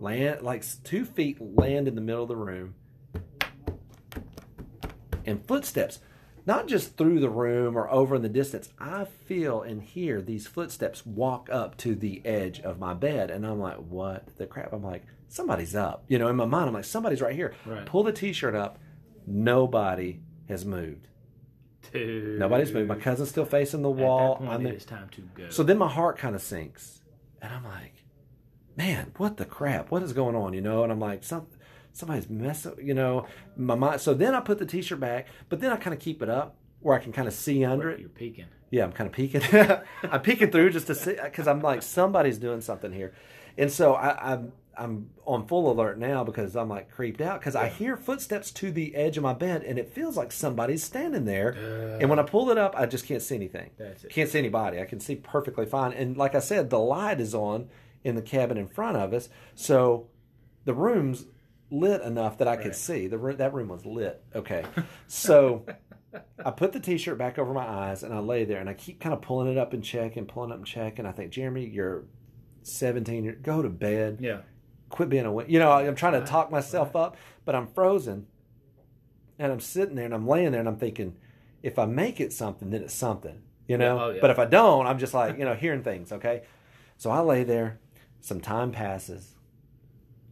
land, 0.00 0.42
like 0.42 0.64
two 0.84 1.04
feet 1.04 1.38
land 1.40 1.88
in 1.88 1.94
the 1.94 2.00
middle 2.00 2.22
of 2.22 2.28
the 2.28 2.36
room, 2.36 2.74
and 5.26 5.44
footsteps 5.46 6.00
not 6.46 6.66
just 6.66 6.96
through 6.96 7.20
the 7.20 7.28
room 7.28 7.76
or 7.76 7.90
over 7.90 8.16
in 8.16 8.22
the 8.22 8.28
distance. 8.28 8.70
I 8.78 9.04
feel 9.04 9.60
and 9.62 9.82
hear 9.82 10.22
these 10.22 10.46
footsteps 10.46 11.04
walk 11.04 11.48
up 11.52 11.76
to 11.78 11.94
the 11.94 12.22
edge 12.24 12.60
of 12.60 12.78
my 12.78 12.94
bed, 12.94 13.30
and 13.30 13.46
I'm 13.46 13.60
like, 13.60 13.76
"What 13.76 14.26
the 14.36 14.46
crap?" 14.46 14.72
I'm 14.72 14.82
like, 14.82 15.04
"Somebody's 15.28 15.74
up." 15.76 16.04
You 16.08 16.18
know, 16.18 16.28
in 16.28 16.36
my 16.36 16.46
mind, 16.46 16.68
I'm 16.68 16.74
like, 16.74 16.84
"Somebody's 16.84 17.20
right 17.20 17.34
here." 17.34 17.54
Right. 17.66 17.84
Pull 17.84 18.04
the 18.04 18.12
t-shirt 18.12 18.54
up. 18.54 18.78
Nobody 19.26 20.20
has 20.48 20.64
moved. 20.64 21.08
Dude. 21.92 22.38
Nobody's 22.38 22.72
moved. 22.72 22.88
My 22.88 22.96
cousin's 22.96 23.28
still 23.28 23.44
facing 23.44 23.82
the 23.82 23.90
At 23.90 23.96
wall. 23.96 24.34
that 24.34 24.38
point, 24.38 24.50
I'm 24.50 24.60
it 24.62 24.64
there. 24.64 24.74
is 24.74 24.84
time 24.84 25.08
to 25.10 25.20
go. 25.34 25.50
So 25.50 25.62
then 25.62 25.76
my 25.78 25.88
heart 25.88 26.16
kind 26.18 26.34
of 26.34 26.40
sinks, 26.42 26.99
and 27.40 27.52
I'm 27.52 27.64
like, 27.64 28.04
"Man, 28.76 29.12
what 29.16 29.36
the 29.36 29.44
crap? 29.44 29.90
What 29.90 30.02
is 30.02 30.12
going 30.12 30.36
on?" 30.36 30.52
You 30.52 30.60
know, 30.60 30.82
and 30.82 30.92
I'm 30.92 31.00
like, 31.00 31.24
"Some 31.24 31.46
somebody's 31.92 32.28
messing." 32.28 32.74
You 32.82 32.94
know, 32.94 33.26
my 33.56 33.74
mind. 33.74 34.00
So 34.00 34.14
then 34.14 34.34
I 34.34 34.40
put 34.40 34.58
the 34.58 34.66
t-shirt 34.66 35.00
back, 35.00 35.26
but 35.48 35.60
then 35.60 35.72
I 35.72 35.76
kind 35.76 35.94
of 35.94 36.00
keep 36.00 36.22
it 36.22 36.28
up 36.28 36.56
where 36.80 36.96
I 36.96 37.02
can 37.02 37.12
kind 37.12 37.28
of 37.28 37.34
see 37.34 37.64
under 37.64 37.90
it. 37.90 38.00
You're 38.00 38.08
peeking. 38.08 38.46
Yeah, 38.70 38.84
I'm 38.84 38.92
kind 38.92 39.06
of 39.06 39.12
peeking. 39.12 39.42
I'm 40.02 40.22
peeking 40.22 40.50
through 40.50 40.70
just 40.70 40.86
to 40.88 40.94
see 40.94 41.16
because 41.22 41.48
I'm 41.48 41.60
like 41.60 41.82
somebody's 41.82 42.38
doing 42.38 42.60
something 42.60 42.92
here, 42.92 43.12
and 43.58 43.70
so 43.70 43.94
I, 43.94 44.34
I 44.34 44.38
I'm 44.80 45.10
on 45.26 45.46
full 45.46 45.70
alert 45.70 45.98
now 45.98 46.24
because 46.24 46.56
I'm 46.56 46.68
like 46.68 46.90
creeped 46.90 47.20
out 47.20 47.40
because 47.40 47.54
I 47.54 47.68
hear 47.68 47.96
footsteps 47.96 48.50
to 48.52 48.70
the 48.72 48.94
edge 48.94 49.16
of 49.16 49.22
my 49.22 49.34
bed 49.34 49.62
and 49.62 49.78
it 49.78 49.92
feels 49.92 50.16
like 50.16 50.32
somebody's 50.32 50.82
standing 50.82 51.24
there. 51.24 51.54
Uh, 51.56 51.98
and 52.00 52.08
when 52.08 52.18
I 52.18 52.22
pull 52.22 52.50
it 52.50 52.58
up, 52.58 52.74
I 52.76 52.86
just 52.86 53.06
can't 53.06 53.22
see 53.22 53.34
anything. 53.36 53.70
That's 53.78 54.04
it. 54.04 54.10
Can't 54.10 54.28
see 54.30 54.38
anybody. 54.38 54.80
I 54.80 54.86
can 54.86 54.98
see 55.00 55.16
perfectly 55.16 55.66
fine. 55.66 55.92
And 55.92 56.16
like 56.16 56.34
I 56.34 56.40
said, 56.40 56.70
the 56.70 56.78
light 56.78 57.20
is 57.20 57.34
on 57.34 57.68
in 58.02 58.14
the 58.14 58.22
cabin 58.22 58.56
in 58.56 58.66
front 58.66 58.96
of 58.96 59.12
us, 59.12 59.28
so 59.54 60.08
the 60.64 60.72
room's 60.72 61.26
lit 61.70 62.00
enough 62.02 62.38
that 62.38 62.48
I 62.48 62.56
could 62.56 62.74
see. 62.74 63.06
The 63.06 63.18
room, 63.18 63.36
that 63.36 63.52
room 63.52 63.68
was 63.68 63.84
lit. 63.84 64.22
Okay, 64.34 64.64
so 65.06 65.66
I 66.44 66.50
put 66.50 66.72
the 66.72 66.80
t-shirt 66.80 67.18
back 67.18 67.38
over 67.38 67.52
my 67.52 67.66
eyes 67.66 68.02
and 68.02 68.12
I 68.14 68.18
lay 68.18 68.44
there 68.44 68.58
and 68.58 68.68
I 68.68 68.74
keep 68.74 69.00
kind 69.00 69.12
of 69.12 69.20
pulling 69.22 69.48
it 69.52 69.58
up 69.58 69.72
and 69.74 69.84
check 69.84 70.16
and 70.16 70.26
pulling 70.26 70.50
up 70.50 70.56
and 70.58 70.66
check 70.66 70.98
and 70.98 71.06
I 71.06 71.12
think 71.12 71.30
Jeremy, 71.30 71.66
you're 71.66 72.04
17. 72.62 73.24
You're, 73.24 73.34
go 73.34 73.62
to 73.62 73.68
bed. 73.68 74.18
yeah. 74.20 74.40
Quit 74.90 75.08
being 75.08 75.24
a 75.24 75.32
win. 75.32 75.48
You 75.48 75.58
know, 75.58 75.72
I'm 75.72 75.94
trying 75.94 76.20
to 76.20 76.26
talk 76.26 76.50
myself 76.50 76.94
up, 76.94 77.16
but 77.44 77.54
I'm 77.54 77.66
frozen. 77.68 78.26
And 79.38 79.50
I'm 79.50 79.60
sitting 79.60 79.94
there 79.94 80.04
and 80.04 80.12
I'm 80.12 80.26
laying 80.26 80.52
there 80.52 80.60
and 80.60 80.68
I'm 80.68 80.76
thinking, 80.76 81.16
if 81.62 81.78
I 81.78 81.86
make 81.86 82.20
it 82.20 82.32
something, 82.32 82.70
then 82.70 82.82
it's 82.82 82.94
something. 82.94 83.42
You 83.66 83.78
know. 83.78 84.00
Oh, 84.00 84.10
yeah. 84.10 84.20
But 84.20 84.30
if 84.30 84.38
I 84.38 84.44
don't, 84.44 84.86
I'm 84.86 84.98
just 84.98 85.14
like 85.14 85.38
you 85.38 85.44
know 85.44 85.54
hearing 85.54 85.82
things. 85.82 86.12
Okay. 86.12 86.42
So 86.98 87.10
I 87.10 87.20
lay 87.20 87.44
there. 87.44 87.78
Some 88.20 88.40
time 88.40 88.72
passes. 88.72 89.36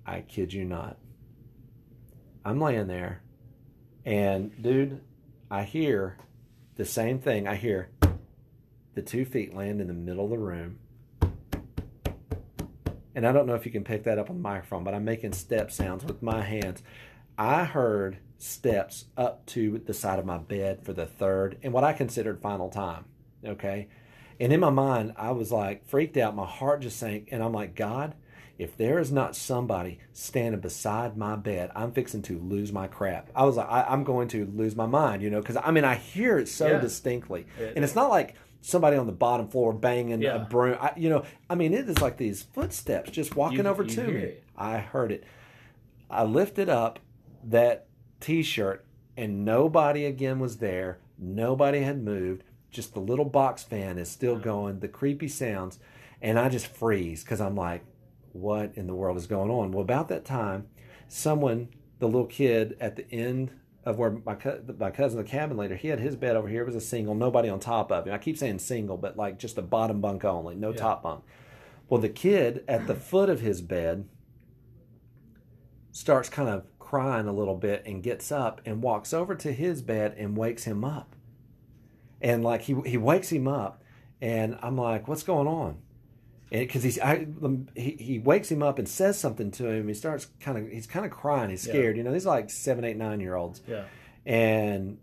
I 0.05 0.23
kid 0.23 0.53
you 0.53 0.64
not. 0.64 0.99
I'm 2.44 2.61
laying 2.61 2.88
there, 2.88 3.23
and 4.05 4.51
dude, 4.61 5.01
I 5.51 5.62
hear 5.62 6.18
the 6.77 6.85
same 6.85 7.18
thing. 7.18 7.47
I 7.47 7.55
hear 7.57 7.90
the 8.94 9.03
two 9.03 9.25
feet 9.25 9.55
land 9.55 9.81
in 9.81 9.87
the 9.87 9.92
middle 9.92 10.25
of 10.25 10.31
the 10.31 10.38
room. 10.38 10.79
And 13.14 13.27
I 13.27 13.33
don't 13.33 13.47
know 13.47 13.55
if 13.55 13.66
you 13.66 13.73
can 13.73 13.85
pick 13.85 14.05
that 14.05 14.18
up 14.18 14.31
on 14.31 14.37
the 14.37 14.42
microphone, 14.42 14.85
but 14.85 14.94
I'm 14.94 15.05
making 15.05 15.33
step 15.33 15.71
sounds 15.71 16.05
with 16.05 16.23
my 16.23 16.42
hands. 16.42 16.83
I 17.37 17.64
heard 17.64 18.18
steps 18.37 19.07
up 19.16 19.44
to 19.47 19.79
the 19.85 19.94
side 19.94 20.18
of 20.18 20.27
my 20.27 20.38
bed 20.38 20.85
for 20.85 20.92
the 20.92 21.07
third 21.07 21.59
and 21.62 21.73
what 21.73 21.85
I 21.85 21.92
considered 21.92 22.40
final 22.40 22.68
time. 22.68 23.05
Okay. 23.44 23.88
And 24.40 24.53
in 24.53 24.61
my 24.61 24.71
mind, 24.71 25.14
I 25.16 25.33
was 25.33 25.51
like 25.51 25.87
freaked 25.88 26.16
out. 26.16 26.37
My 26.37 26.47
heart 26.47 26.81
just 26.83 26.99
sank. 26.99 27.29
And 27.33 27.42
I'm 27.42 27.53
like, 27.53 27.75
God, 27.75 28.14
if 28.57 28.77
there 28.77 28.99
is 28.99 29.11
not 29.11 29.35
somebody 29.37 29.99
standing 30.12 30.61
beside 30.61 31.16
my 31.16 31.35
bed, 31.37 31.71
I'm 31.75 31.92
fixing 31.92 32.23
to 32.23 32.38
lose 32.38 32.73
my 32.73 32.87
crap. 32.87 33.31
I 33.35 33.44
was 33.44 33.57
like, 33.57 33.68
I, 33.68 33.83
I'm 33.85 34.05
going 34.05 34.29
to 34.29 34.47
lose 34.47 34.77
my 34.77 34.87
mind, 34.87 35.23
you 35.23 35.31
know, 35.31 35.40
because 35.40 35.57
I 35.57 35.71
mean, 35.73 35.85
I 35.85 35.94
hear 35.97 36.38
it 36.38 36.49
so 36.49 36.68
Yeah. 36.68 36.81
distinctly. 36.81 37.47
It- 37.59 37.73
and 37.77 37.85
it's 37.85 37.94
not 37.97 38.11
like 38.11 38.35
somebody 38.61 38.97
on 38.97 39.07
the 39.07 39.12
bottom 39.12 39.49
floor 39.49 39.73
banging 39.73 40.21
Yeah. 40.23 40.37
a 40.37 40.44
broom. 40.44 40.77
I, 40.81 40.92
you 40.97 41.09
know, 41.09 41.25
I 41.49 41.55
mean, 41.55 41.73
it 41.73 41.88
is 41.88 42.01
like 42.01 42.16
these 42.16 42.42
footsteps 42.42 43.11
just 43.11 43.37
walking 43.37 43.59
You- 43.61 43.66
over 43.66 43.83
you 43.83 43.88
to 43.90 44.03
me. 44.09 44.21
it. 44.21 44.44
I 44.57 44.79
heard 44.79 45.12
it. 45.12 45.25
I 46.11 46.25
lifted 46.25 46.68
up 46.68 46.99
that 47.44 47.87
t 48.21 48.42
shirt, 48.42 48.85
and 49.16 49.44
nobody 49.44 50.05
again 50.05 50.38
was 50.40 50.57
there. 50.59 50.99
Nobody 51.18 51.81
had 51.81 52.03
moved. 52.03 52.42
Just 52.71 52.94
the 52.94 53.01
little 53.01 53.25
box 53.25 53.62
fan 53.62 53.99
is 53.99 54.09
still 54.11 54.38
going, 54.38 54.81
the 54.81 54.88
creepy 54.88 55.29
sounds, 55.29 55.79
and 56.21 56.38
I 56.38 56.49
just 56.49 56.66
freeze 56.66 57.23
because 57.25 57.40
I'm 57.40 57.55
like, 57.57 57.83
what 58.33 58.73
in 58.75 58.87
the 58.87 58.94
world 58.94 59.16
is 59.16 59.27
going 59.27 59.51
on? 59.51 59.71
Well, 59.73 59.83
about 59.83 60.09
that 60.09 60.25
time, 60.25 60.66
someone, 61.09 61.68
the 61.99 62.07
little 62.07 62.27
kid 62.27 62.77
at 62.81 62.97
the 62.97 63.11
end 63.12 63.51
of 63.88 63.98
where 63.98 64.11
my, 64.24 64.35
co- 64.35 64.61
my 64.79 64.90
cousin, 64.90 65.18
the 65.18 65.24
cabin 65.24 65.57
leader, 65.57 65.74
he 65.74 65.88
had 65.88 65.98
his 65.98 66.14
bed 66.14 66.37
over 66.37 66.46
here. 66.48 66.62
It 66.62 66.66
was 66.66 66.74
a 66.74 66.81
single, 66.81 67.14
nobody 67.14 67.48
on 67.48 67.59
top 67.59 67.90
of 67.90 68.07
him. 68.07 68.12
I 68.12 68.18
keep 68.18 68.37
saying 68.37 68.59
single, 68.59 68.96
but 68.98 69.16
like 69.16 69.38
just 69.38 69.57
a 69.59 69.62
bottom 69.62 70.01
bunk 70.01 70.24
only, 70.24 70.55
no 70.55 70.70
Yeah. 70.70 70.77
top 70.77 71.03
bunk. 71.03 71.24
Well, 71.88 72.01
the 72.01 72.11
kid 72.11 72.64
at 72.68 72.87
the 72.87 72.94
foot 72.94 73.31
of 73.31 73.40
his 73.40 73.62
bed 73.62 74.07
starts 75.90 76.29
kind 76.29 76.48
of 76.48 76.64
crying 76.79 77.27
a 77.27 77.33
little 77.33 77.57
bit 77.57 77.83
and 77.87 78.03
gets 78.03 78.31
up 78.31 78.61
and 78.64 78.83
walks 78.83 79.12
over 79.14 79.35
to 79.35 79.53
his 79.53 79.81
bed 79.83 80.14
and 80.18 80.37
wakes 80.37 80.64
him 80.64 80.85
up. 80.85 81.16
And 82.20 82.44
like 82.44 82.62
he 82.62 82.74
he 82.85 82.96
wakes 82.98 83.31
him 83.31 83.46
up, 83.48 83.83
and 84.20 84.59
I'm 84.61 84.77
like, 84.77 85.07
"What's 85.07 85.22
going 85.22 85.46
on?" 85.46 85.79
And 86.51 86.61
because 86.67 86.83
he's 86.83 86.99
I, 86.99 87.27
um, 87.43 87.69
he 87.75 87.91
he 88.01 88.19
wakes 88.19 88.51
him 88.51 88.63
up 88.63 88.79
and 88.79 88.89
says 88.89 89.19
something 89.19 89.51
to 89.53 89.67
him. 89.69 89.87
He 89.89 89.95
starts 89.95 90.27
kind 90.41 90.57
of 90.59 90.69
he's 90.73 90.87
kind 90.87 91.05
of 91.05 91.13
crying. 91.13 91.51
He's 91.51 91.67
Yeah. 91.67 91.73
scared. 91.75 91.97
You 91.97 92.03
know, 92.03 92.13
these 92.13 92.27
are 92.27 92.35
like 92.35 92.49
seven, 92.51 92.85
eight, 92.85 92.97
nine 92.97 93.21
year 93.21 93.35
olds. 93.35 93.61
Yeah. 93.69 93.85
And 94.25 94.99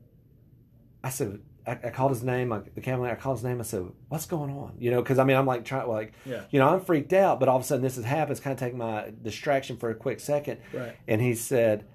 I 1.03 1.09
said, 1.09 1.39
I, 1.67 1.71
I 1.71 1.89
called 1.91 2.11
his 2.11 2.23
name. 2.23 2.49
Like 2.49 2.73
the 2.75 2.81
camera, 2.81 3.11
I 3.11 3.15
called 3.15 3.37
his 3.37 3.43
name. 3.43 3.59
I 3.59 3.63
said, 3.63 3.85
"What's 4.09 4.25
going 4.25 4.51
on?" 4.51 4.75
You 4.79 4.91
know, 4.91 5.01
because 5.01 5.19
I 5.19 5.23
mean, 5.23 5.37
I'm 5.37 5.45
like 5.45 5.65
trying, 5.65 5.87
like, 5.87 6.13
Yeah. 6.25 6.41
you 6.49 6.59
know, 6.59 6.67
I'm 6.69 6.81
freaked 6.81 7.13
out. 7.13 7.39
But 7.39 7.49
all 7.49 7.57
of 7.57 7.63
a 7.63 7.65
sudden, 7.65 7.83
this 7.83 7.95
has 7.95 8.05
happened. 8.05 8.31
It's 8.31 8.39
kind 8.39 8.53
of 8.53 8.59
taking 8.59 8.77
my 8.79 9.11
distraction 9.21 9.77
for 9.77 9.89
a 9.89 9.95
quick 9.95 10.19
second. 10.19 10.59
Right. 10.73 10.95
And 11.07 11.21
he 11.21 11.35
said, 11.35 11.85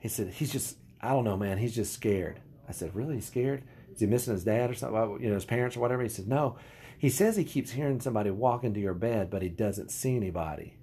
he 0.00 0.08
said, 0.08 0.28
he's 0.34 0.52
just, 0.52 0.76
I 1.00 1.10
don't 1.10 1.24
know, 1.24 1.36
man. 1.36 1.58
He's 1.58 1.74
just 1.74 1.92
scared. 1.92 2.40
I 2.68 2.72
said, 2.72 2.94
really? 2.94 3.16
He's 3.16 3.26
scared? 3.26 3.64
Is 3.92 4.00
he 4.00 4.06
missing 4.06 4.32
his 4.34 4.44
dad 4.44 4.70
or 4.70 4.74
something? 4.74 5.18
You 5.22 5.28
know, 5.30 5.34
his 5.34 5.44
parents 5.44 5.76
or 5.76 5.80
whatever? 5.80 6.02
He 6.02 6.08
said, 6.08 6.28
no. 6.28 6.56
He 6.98 7.08
says 7.08 7.36
he 7.36 7.44
keeps 7.44 7.70
hearing 7.72 8.00
somebody 8.00 8.30
walk 8.30 8.64
into 8.64 8.80
your 8.80 8.94
bed, 8.94 9.30
but 9.30 9.40
he 9.42 9.48
doesn't 9.48 9.90
see 9.90 10.16
anybody. 10.16 10.74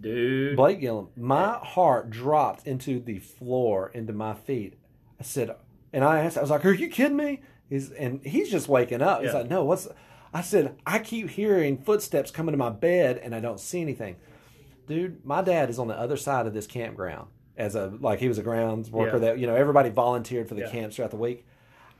Dude. 0.00 0.56
Blake 0.56 0.80
Gillum, 0.80 1.08
my 1.16 1.54
heart 1.54 2.10
dropped 2.10 2.66
into 2.66 3.00
the 3.00 3.18
floor, 3.18 3.90
into 3.92 4.12
my 4.12 4.34
feet. 4.34 4.78
I 5.18 5.24
said, 5.24 5.56
and 5.92 6.04
I 6.04 6.20
asked, 6.20 6.38
I 6.38 6.40
was 6.40 6.50
like, 6.50 6.64
"Are 6.64 6.72
you 6.72 6.88
kidding 6.88 7.16
me?" 7.16 7.40
He's 7.68 7.90
and 7.90 8.24
he's 8.24 8.50
just 8.50 8.68
waking 8.68 9.02
up. 9.02 9.22
He's 9.22 9.32
Yeah. 9.32 9.38
like, 9.38 9.50
"No, 9.50 9.64
what's?" 9.64 9.88
I 10.32 10.42
said, 10.42 10.76
"I 10.86 10.98
keep 11.00 11.30
hearing 11.30 11.78
footsteps 11.78 12.30
coming 12.30 12.52
to 12.52 12.58
my 12.58 12.70
bed, 12.70 13.18
and 13.18 13.34
I 13.34 13.40
don't 13.40 13.58
see 13.58 13.80
anything." 13.80 14.16
Dude, 14.86 15.24
my 15.24 15.42
dad 15.42 15.68
is 15.68 15.78
on 15.78 15.88
the 15.88 15.98
other 15.98 16.16
side 16.16 16.46
of 16.46 16.54
this 16.54 16.66
campground 16.66 17.28
as 17.56 17.74
a 17.74 17.86
like 18.00 18.20
he 18.20 18.28
was 18.28 18.38
a 18.38 18.42
grounds 18.42 18.90
worker 18.90 19.14
Yeah. 19.16 19.18
that 19.32 19.38
you 19.38 19.46
know 19.46 19.56
everybody 19.56 19.88
volunteered 19.90 20.48
for 20.48 20.54
the 20.54 20.60
Yeah. 20.62 20.70
camps 20.70 20.96
throughout 20.96 21.10
the 21.10 21.16
week. 21.16 21.44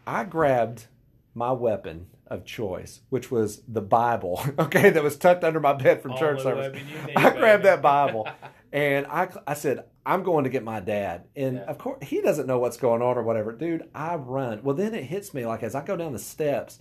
I 0.06 0.24
grabbed 0.24 0.86
my 1.34 1.50
weapon 1.52 2.06
of 2.30 2.44
choice, 2.44 3.00
which 3.10 3.30
was 3.30 3.62
the 3.68 3.80
Bible, 3.80 4.40
okay, 4.58 4.90
that 4.90 5.02
was 5.02 5.16
tucked 5.16 5.44
under 5.44 5.60
my 5.60 5.72
bed 5.72 6.02
from 6.02 6.16
church 6.16 6.42
service. 6.42 6.80
I 7.16 7.30
grabbed 7.30 7.64
that 7.64 7.82
Bible 7.82 8.28
and 8.72 9.06
I, 9.06 9.28
I 9.46 9.54
said, 9.54 9.84
I'm 10.04 10.22
going 10.22 10.44
to 10.44 10.50
get 10.50 10.62
my 10.64 10.80
dad. 10.80 11.24
And 11.36 11.56
Yeah. 11.56 11.62
of 11.62 11.78
course, 11.78 11.98
he 12.02 12.20
doesn't 12.22 12.46
know 12.46 12.58
what's 12.58 12.76
going 12.76 13.02
on 13.02 13.16
or 13.18 13.22
whatever. 13.22 13.52
Dude, 13.52 13.88
I 13.94 14.14
run. 14.16 14.62
Well, 14.62 14.76
then 14.76 14.94
it 14.94 15.04
hits 15.04 15.34
me 15.34 15.44
like 15.46 15.62
as 15.62 15.74
I 15.74 15.84
go 15.84 15.96
down 15.96 16.12
the 16.12 16.18
steps, 16.18 16.78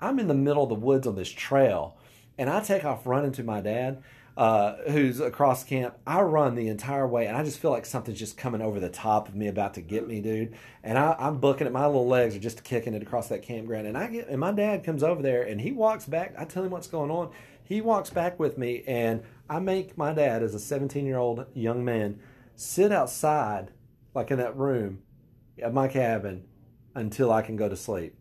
I'm 0.00 0.18
in 0.18 0.26
the 0.28 0.34
middle 0.34 0.62
of 0.64 0.68
the 0.68 0.74
woods 0.74 1.06
on 1.06 1.14
this 1.14 1.30
trail 1.30 1.96
and 2.36 2.50
I 2.50 2.60
take 2.60 2.84
off 2.84 3.06
running 3.06 3.32
to 3.32 3.44
my 3.44 3.60
dad. 3.60 4.02
Uh, 4.36 4.76
who's 4.90 5.20
across 5.20 5.62
camp? 5.62 5.96
I 6.06 6.20
run 6.22 6.56
the 6.56 6.66
entire 6.66 7.06
way, 7.06 7.26
and 7.26 7.36
I 7.36 7.44
just 7.44 7.60
feel 7.60 7.70
like 7.70 7.86
something's 7.86 8.18
just 8.18 8.36
coming 8.36 8.60
over 8.60 8.80
the 8.80 8.88
top 8.88 9.28
of 9.28 9.36
me, 9.36 9.46
about 9.46 9.74
to 9.74 9.80
get 9.80 10.08
me, 10.08 10.20
dude. 10.20 10.56
And 10.82 10.98
I, 10.98 11.14
I'm 11.18 11.38
booking 11.38 11.68
it. 11.68 11.72
My 11.72 11.86
little 11.86 12.08
legs 12.08 12.34
are 12.34 12.40
just 12.40 12.64
kicking 12.64 12.94
it 12.94 13.02
across 13.02 13.28
that 13.28 13.42
campground, 13.42 13.86
and 13.86 13.96
I 13.96 14.08
get, 14.08 14.28
and 14.28 14.40
my 14.40 14.50
dad 14.50 14.82
comes 14.82 15.04
over 15.04 15.22
there, 15.22 15.42
and 15.42 15.60
he 15.60 15.70
walks 15.70 16.06
back. 16.06 16.34
I 16.36 16.44
tell 16.44 16.64
him 16.64 16.70
what's 16.70 16.88
going 16.88 17.12
on. 17.12 17.30
He 17.62 17.80
walks 17.80 18.10
back 18.10 18.40
with 18.40 18.58
me, 18.58 18.82
and 18.88 19.22
I 19.48 19.60
make 19.60 19.96
my 19.96 20.12
dad, 20.12 20.42
as 20.42 20.54
a 20.54 20.58
17 20.58 21.06
year 21.06 21.18
old 21.18 21.46
young 21.54 21.84
man, 21.84 22.18
sit 22.56 22.90
outside, 22.90 23.70
like 24.14 24.32
in 24.32 24.38
that 24.38 24.56
room 24.56 25.02
at 25.62 25.72
my 25.72 25.86
cabin, 25.86 26.44
until 26.94 27.32
I 27.32 27.42
can 27.42 27.54
go 27.54 27.68
to 27.68 27.76
sleep. 27.76 28.16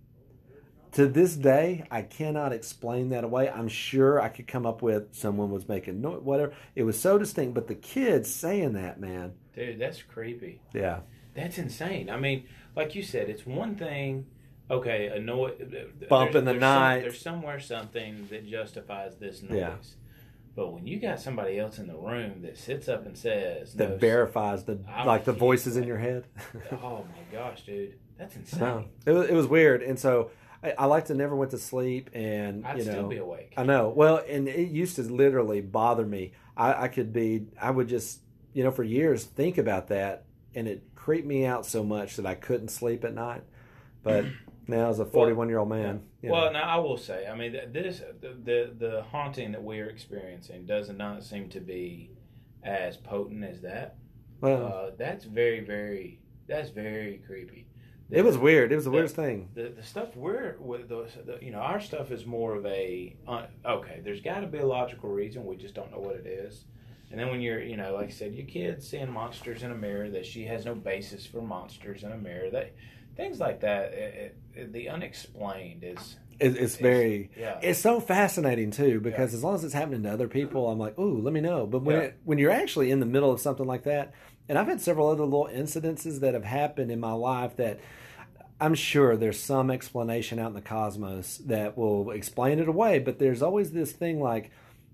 To 0.94 1.08
this 1.08 1.36
day, 1.36 1.86
I 1.90 2.04
cannot 2.04 2.54
explain 2.54 3.10
that 3.10 3.24
away. 3.24 3.50
I'm 3.50 3.68
sure 3.68 4.22
I 4.22 4.30
could 4.30 4.46
come 4.48 4.66
up 4.68 4.84
with 4.84 5.16
someone 5.16 5.50
was 5.50 5.68
making 5.68 6.02
noise, 6.02 6.22
whatever. 6.22 6.54
It 6.76 6.84
was 6.84 7.00
so 7.00 7.18
distinct, 7.18 7.56
but 7.56 7.68
the 7.68 7.74
kids 7.76 8.34
saying 8.34 8.74
that, 8.74 9.00
man, 9.00 9.34
Dude, 9.56 9.80
that's 9.80 10.02
creepy. 10.04 10.62
yeah, 10.74 11.00
That's 11.36 11.58
insane. 11.58 12.10
I 12.12 12.18
mean, 12.18 12.46
like 12.76 12.94
you 12.94 13.02
said, 13.02 13.30
it's 13.30 13.46
one 13.46 13.76
thing. 13.76 14.28
Okay, 14.70 15.08
a 15.08 15.20
noise. 15.20 15.60
Bump 16.10 16.36
in 16.36 16.46
the 16.46 16.54
night. 16.54 17.02
there's 17.02 17.20
somewhere 17.20 17.60
something 17.60 18.28
that 18.30 18.48
justifies 18.48 19.16
this 19.18 19.42
noise. 19.42 19.58
Yeah. 19.58 19.76
But 20.56 20.74
when 20.74 20.86
you 20.86 21.00
got 21.00 21.20
somebody 21.20 21.58
else 21.60 21.80
in 21.80 21.88
the 21.88 21.98
room 21.98 22.44
that 22.44 22.56
sits 22.58 22.88
up 22.88 23.08
and 23.08 23.18
says, 23.18 23.74
that 23.74 23.90
no, 23.90 23.98
verifies 23.98 24.64
the 24.66 24.80
I'm 24.88 25.08
like 25.08 25.26
the 25.26 25.34
voices 25.34 25.76
in 25.76 25.86
your 25.86 25.98
head. 25.98 26.26
"Oh 26.72 27.04
my 27.10 27.24
gosh, 27.38 27.64
dude, 27.66 27.96
that's 28.18 28.36
insane." 28.36 28.60
no, 28.60 28.86
it 29.08 29.12
was 29.12 29.30
it 29.30 29.34
was 29.34 29.48
weird, 29.48 29.82
and 29.82 29.98
so 30.00 30.30
I, 30.64 30.74
I 30.78 30.86
like 30.86 31.06
to 31.06 31.14
never 31.14 31.36
went 31.36 31.52
to 31.52 31.58
sleep, 31.58 32.10
and 32.14 32.66
I'd 32.66 32.78
you 32.78 32.84
still 32.84 33.08
be 33.08 33.18
awake. 33.18 33.54
I 33.58 33.64
know. 33.64 33.90
Well, 33.90 34.24
and 34.28 34.48
it 34.48 34.70
used 34.70 34.96
to 34.96 35.04
literally 35.04 35.62
bother 35.62 36.06
me. 36.06 36.32
I, 36.56 36.84
I 36.84 36.88
could 36.88 37.12
be, 37.12 37.48
I 37.62 37.72
would 37.72 37.88
just, 37.90 38.22
you 38.54 38.64
know, 38.64 38.72
for 38.72 38.84
years 38.84 39.24
think 39.24 39.58
about 39.58 39.88
that, 39.90 40.26
and 40.56 40.68
it 40.68 40.84
creeped 40.96 41.28
me 41.28 41.46
out 41.46 41.66
so 41.66 41.84
much 41.84 42.16
that 42.16 42.26
I 42.26 42.36
couldn't 42.36 42.70
sleep 42.70 43.04
at 43.04 43.14
night. 43.14 43.44
But 44.04 44.26
now, 44.68 44.90
as 44.90 45.00
a 45.00 45.06
41 45.06 45.50
year 45.50 45.60
old 45.60 45.70
man, 45.70 46.04
you 46.22 46.30
know, 46.30 46.36
Well, 46.36 46.54
now 46.54 46.64
I 46.64 46.78
will 46.78 46.98
say, 46.98 47.28
I 47.28 47.36
mean, 47.36 47.52
this 47.72 48.02
the, 48.22 48.30
the 48.30 48.74
the 48.78 49.04
haunting 49.12 49.52
that 49.52 49.64
we 49.64 49.80
are 49.82 49.90
experiencing 49.90 50.66
does 50.66 50.90
not 50.90 51.24
seem 51.24 51.50
to 51.50 51.60
be 51.60 52.12
as 52.64 52.96
potent 52.96 53.44
as 53.44 53.62
that. 53.62 53.98
well, 54.40 54.66
Uh, 54.66 54.92
that's 54.98 55.26
very, 55.26 55.60
very, 55.60 56.22
that's 56.48 56.70
very 56.70 57.22
creepy. 57.28 57.68
The- 58.10 58.18
it 58.20 58.26
was 58.26 58.38
weird. 58.38 58.72
It 58.72 58.76
was 58.76 58.86
the 58.86 58.90
the- 58.92 58.96
weirdest 58.96 59.16
thing. 59.16 59.50
The, 59.56 59.70
the 59.76 59.84
stuff 59.84 60.16
we're 60.16 60.56
with 60.60 60.90
the, 60.90 61.08
the 61.26 61.40
you 61.44 61.52
know 61.52 61.60
our 61.60 61.80
stuff 61.80 62.12
is 62.12 62.26
more 62.26 62.56
of 62.56 62.66
a 62.66 63.16
uh, 63.28 63.46
okay. 63.66 64.02
There's 64.04 64.22
got 64.22 64.42
to 64.42 64.48
be 64.48 64.60
a 64.60 64.66
logical 64.66 65.10
reason. 65.10 65.46
We 65.46 65.56
just 65.56 65.74
don't 65.76 65.92
know 65.92 66.00
what 66.00 66.16
it 66.16 66.26
is, 66.28 66.66
And 67.12 67.20
then 67.20 67.30
when 67.30 67.42
you're, 67.42 67.62
you 67.62 67.78
know, 67.78 67.94
like 67.94 68.08
I 68.08 68.12
said, 68.12 68.34
your 68.34 68.46
kid's 68.48 68.88
seeing 68.88 69.12
monsters 69.12 69.64
in 69.64 69.72
a 69.72 69.76
mirror 69.76 70.10
that 70.10 70.26
she 70.26 70.44
has 70.46 70.66
no 70.66 70.76
basis 70.76 71.26
for 71.26 71.42
monsters 71.42 72.04
in 72.04 72.12
a 72.12 72.18
mirror. 72.18 72.50
That 72.50 72.74
things 73.16 73.40
like 73.40 73.62
that. 73.62 73.94
It, 73.94 74.38
it, 74.56 74.74
the 74.74 74.90
unexplained 74.90 75.84
is. 75.84 76.18
It, 76.40 76.58
it's 76.58 76.76
very. 76.78 77.30
Yeah. 77.38 77.60
It's 77.62 77.80
so 77.80 78.00
fascinating 78.00 78.72
too 78.72 79.00
because 79.00 79.34
as 79.36 79.44
long 79.44 79.54
as 79.56 79.64
it's 79.64 79.74
happening 79.76 80.02
to 80.04 80.12
other 80.12 80.28
people, 80.28 80.68
I'm 80.70 80.80
like, 80.80 80.98
ooh, 80.98 81.22
let 81.22 81.32
me 81.32 81.42
know. 81.42 81.68
But 81.68 81.84
when 81.84 81.96
Yeah. 81.96 82.02
it, 82.04 82.18
when 82.24 82.38
you're 82.40 82.52
actually 82.52 82.90
in 82.92 83.00
the 83.00 83.06
middle 83.06 83.32
of 83.32 83.40
something 83.40 83.68
like 83.68 83.84
that, 83.84 84.14
and 84.50 84.58
I've 84.58 84.68
had 84.68 84.82
several 84.82 85.10
other 85.10 85.24
little 85.24 85.50
incidences 85.52 86.20
that 86.20 86.34
have 86.34 86.44
happened 86.44 86.92
in 86.92 87.00
my 87.00 87.14
life 87.14 87.56
that 87.58 87.80
I'm 88.60 88.76
sure 88.76 89.18
there's 89.18 89.40
some 89.40 89.72
explanation 89.72 90.40
out 90.40 90.48
in 90.48 90.54
the 90.54 90.62
cosmos 90.62 91.38
that 91.38 91.78
will 91.78 92.12
explain 92.12 92.60
it 92.60 92.68
away. 92.68 93.00
But 93.00 93.20
there's 93.20 93.42
always 93.42 93.72
this 93.72 93.92
thing 93.92 94.22
like, 94.22 94.52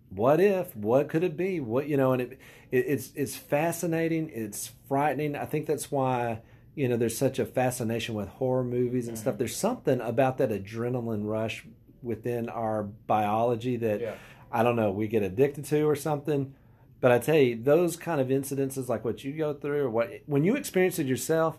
what 0.10 0.40
if? 0.40 0.76
What 0.76 1.08
could 1.10 1.24
it 1.24 1.38
be? 1.38 1.60
What 1.60 1.88
you 1.88 1.98
know? 1.98 2.14
And 2.14 2.22
it, 2.22 2.40
it 2.72 2.86
it's 2.88 3.12
it's 3.16 3.36
fascinating. 3.36 4.32
It's 4.34 4.72
frightening. 4.88 5.36
I 5.36 5.46
think 5.46 5.68
that's 5.68 5.92
why 5.92 6.42
you 6.74 6.88
know 6.88 6.98
there's 6.98 7.18
such 7.18 7.38
a 7.38 7.46
fascination 7.46 8.16
with 8.16 8.28
horror 8.30 8.64
movies 8.64 9.08
and 9.08 9.18
stuff. 9.18 9.34
Mm-hmm. 9.34 9.40
There's 9.40 9.56
something 9.56 10.02
about 10.02 10.40
that 10.40 10.50
adrenaline 10.50 11.26
rush 11.26 11.66
within 12.02 12.50
our 12.50 12.84
biology 12.84 13.78
that 13.78 14.02
Yeah. 14.02 14.16
I 14.52 14.64
don't 14.64 14.76
know 14.76 14.90
we 14.90 15.08
get 15.08 15.22
addicted 15.22 15.66
to 15.66 15.88
or 15.88 15.96
something. 15.96 16.56
But 17.02 17.12
I 17.12 17.20
tell 17.20 17.38
you, 17.38 17.56
those 17.62 17.96
kind 17.96 18.20
of 18.20 18.28
incidences 18.28 18.90
like 18.90 19.06
what 19.06 19.24
you 19.24 19.32
go 19.34 19.54
through 19.54 19.86
or 19.86 19.90
what 19.90 20.10
when 20.26 20.44
you 20.44 20.56
experience 20.56 21.00
it 21.00 21.08
yourself, 21.08 21.58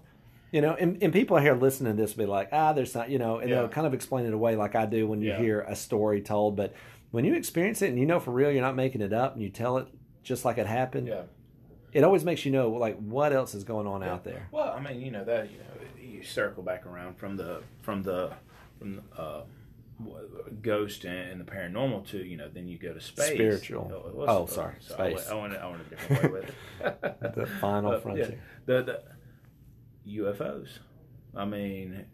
you 0.53 0.61
know, 0.61 0.74
and, 0.74 1.03
and 1.03 1.12
people 1.12 1.36
here 1.38 1.55
listening 1.55 1.97
to 1.97 2.03
this 2.03 2.16
will 2.16 2.24
be 2.24 2.30
like, 2.30 2.49
ah, 2.53 2.72
there's 2.72 2.95
not, 2.95 3.09
you 3.09 3.18
know, 3.18 3.38
and 3.38 3.49
Yeah. 3.49 3.57
they'll 3.61 3.68
kind 3.68 3.86
of 3.86 3.95
explain 3.95 4.26
it 4.26 4.34
away 4.34 4.57
like 4.57 4.74
I 4.74 4.84
do 4.86 5.07
when 5.07 5.22
you 5.22 5.28
Yeah. 5.30 5.38
hear 5.38 5.61
a 5.62 5.74
story 5.76 6.20
told. 6.20 6.57
But 6.57 6.74
when 7.11 7.24
you 7.24 7.34
experience 7.34 7.80
it 7.82 7.88
and 7.91 7.99
you 7.99 8.05
know 8.07 8.20
for 8.20 8.32
real, 8.32 8.51
you're 8.51 8.61
not 8.61 8.76
making 8.76 9.01
it 9.01 9.12
up 9.12 9.34
and 9.34 9.43
you 9.43 9.49
tell 9.49 9.78
it 9.78 9.86
just 10.22 10.45
like 10.45 10.59
it 10.59 10.66
happened, 10.66 11.09
Yeah. 11.09 11.22
it 11.93 12.05
always 12.05 12.24
makes 12.24 12.45
you 12.45 12.53
know 12.53 12.68
like 12.70 12.99
what 12.99 13.32
else 13.32 13.55
is 13.55 13.64
going 13.64 13.86
on 13.86 14.03
out 14.03 14.24
there. 14.24 14.49
Well, 14.53 14.68
I 14.76 14.80
mean, 14.80 15.01
you 15.01 15.11
know 15.11 15.24
that 15.24 15.51
you 15.51 15.59
know 15.59 15.64
you 16.12 16.22
circle 16.22 16.62
back 16.62 16.84
around 16.86 17.16
from 17.16 17.36
the 17.36 17.62
from 17.80 18.03
the 18.03 18.30
from 18.78 18.97
the, 18.97 19.03
uh, 19.22 19.43
ghost 20.63 21.05
and, 21.05 21.31
and 21.33 21.41
the 21.41 21.45
paranormal 21.45 22.07
to 22.11 22.19
you 22.19 22.37
know 22.37 22.49
then 22.53 22.67
you 22.69 22.79
go 22.79 22.93
to 22.93 23.01
space. 23.01 23.29
Spiritual. 23.35 23.91
Oh, 23.93 24.25
Oh, 24.43 24.47
sorry, 24.47 24.75
so 24.81 24.95
space. 24.95 25.29
I 25.29 25.35
went, 25.35 25.55
I 25.57 25.57
went, 25.57 25.63
I 25.63 25.71
went 25.71 25.81
a 25.87 25.91
different 25.91 26.23
way 26.23 26.41
with 26.41 26.45
it. 26.49 27.35
The 27.37 27.47
final 27.61 27.93
yeah. 27.93 28.01
frontier. 28.01 28.41
The 28.67 28.83
the 30.05 30.19
UFOs. 30.19 30.79
I 31.37 31.45
mean, 31.45 32.05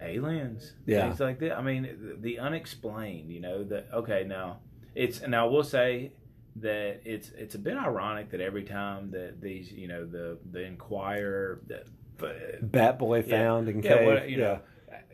aliens. 0.00 0.74
Yeah. 0.84 1.02
Things 1.08 1.20
like 1.20 1.38
that. 1.40 1.56
I 1.56 1.62
mean, 1.62 1.82
the, 1.82 2.16
the 2.20 2.38
unexplained. 2.38 3.30
You 3.30 3.40
know 3.40 3.64
that. 3.64 3.88
Okay, 3.92 4.24
now 4.26 4.58
it's 4.94 5.20
now 5.26 5.48
we'll 5.48 5.62
say 5.64 6.12
that 6.56 7.00
it's 7.04 7.30
it's 7.30 7.54
a 7.54 7.58
bit 7.58 7.76
ironic 7.76 8.30
that 8.30 8.40
every 8.40 8.64
time 8.64 9.10
that 9.12 9.40
these 9.40 9.70
you 9.72 9.88
know 9.88 10.04
the 10.06 10.38
the 10.50 10.62
Enquirer 10.64 11.60
that. 11.68 11.86
Bat 12.62 12.98
Boy 12.98 13.18
Yeah. 13.20 13.36
found 13.36 13.68
in 13.68 13.82
Yeah, 13.82 13.98
cave. 14.22 14.30
you 14.30 14.38
yeah. 14.38 14.58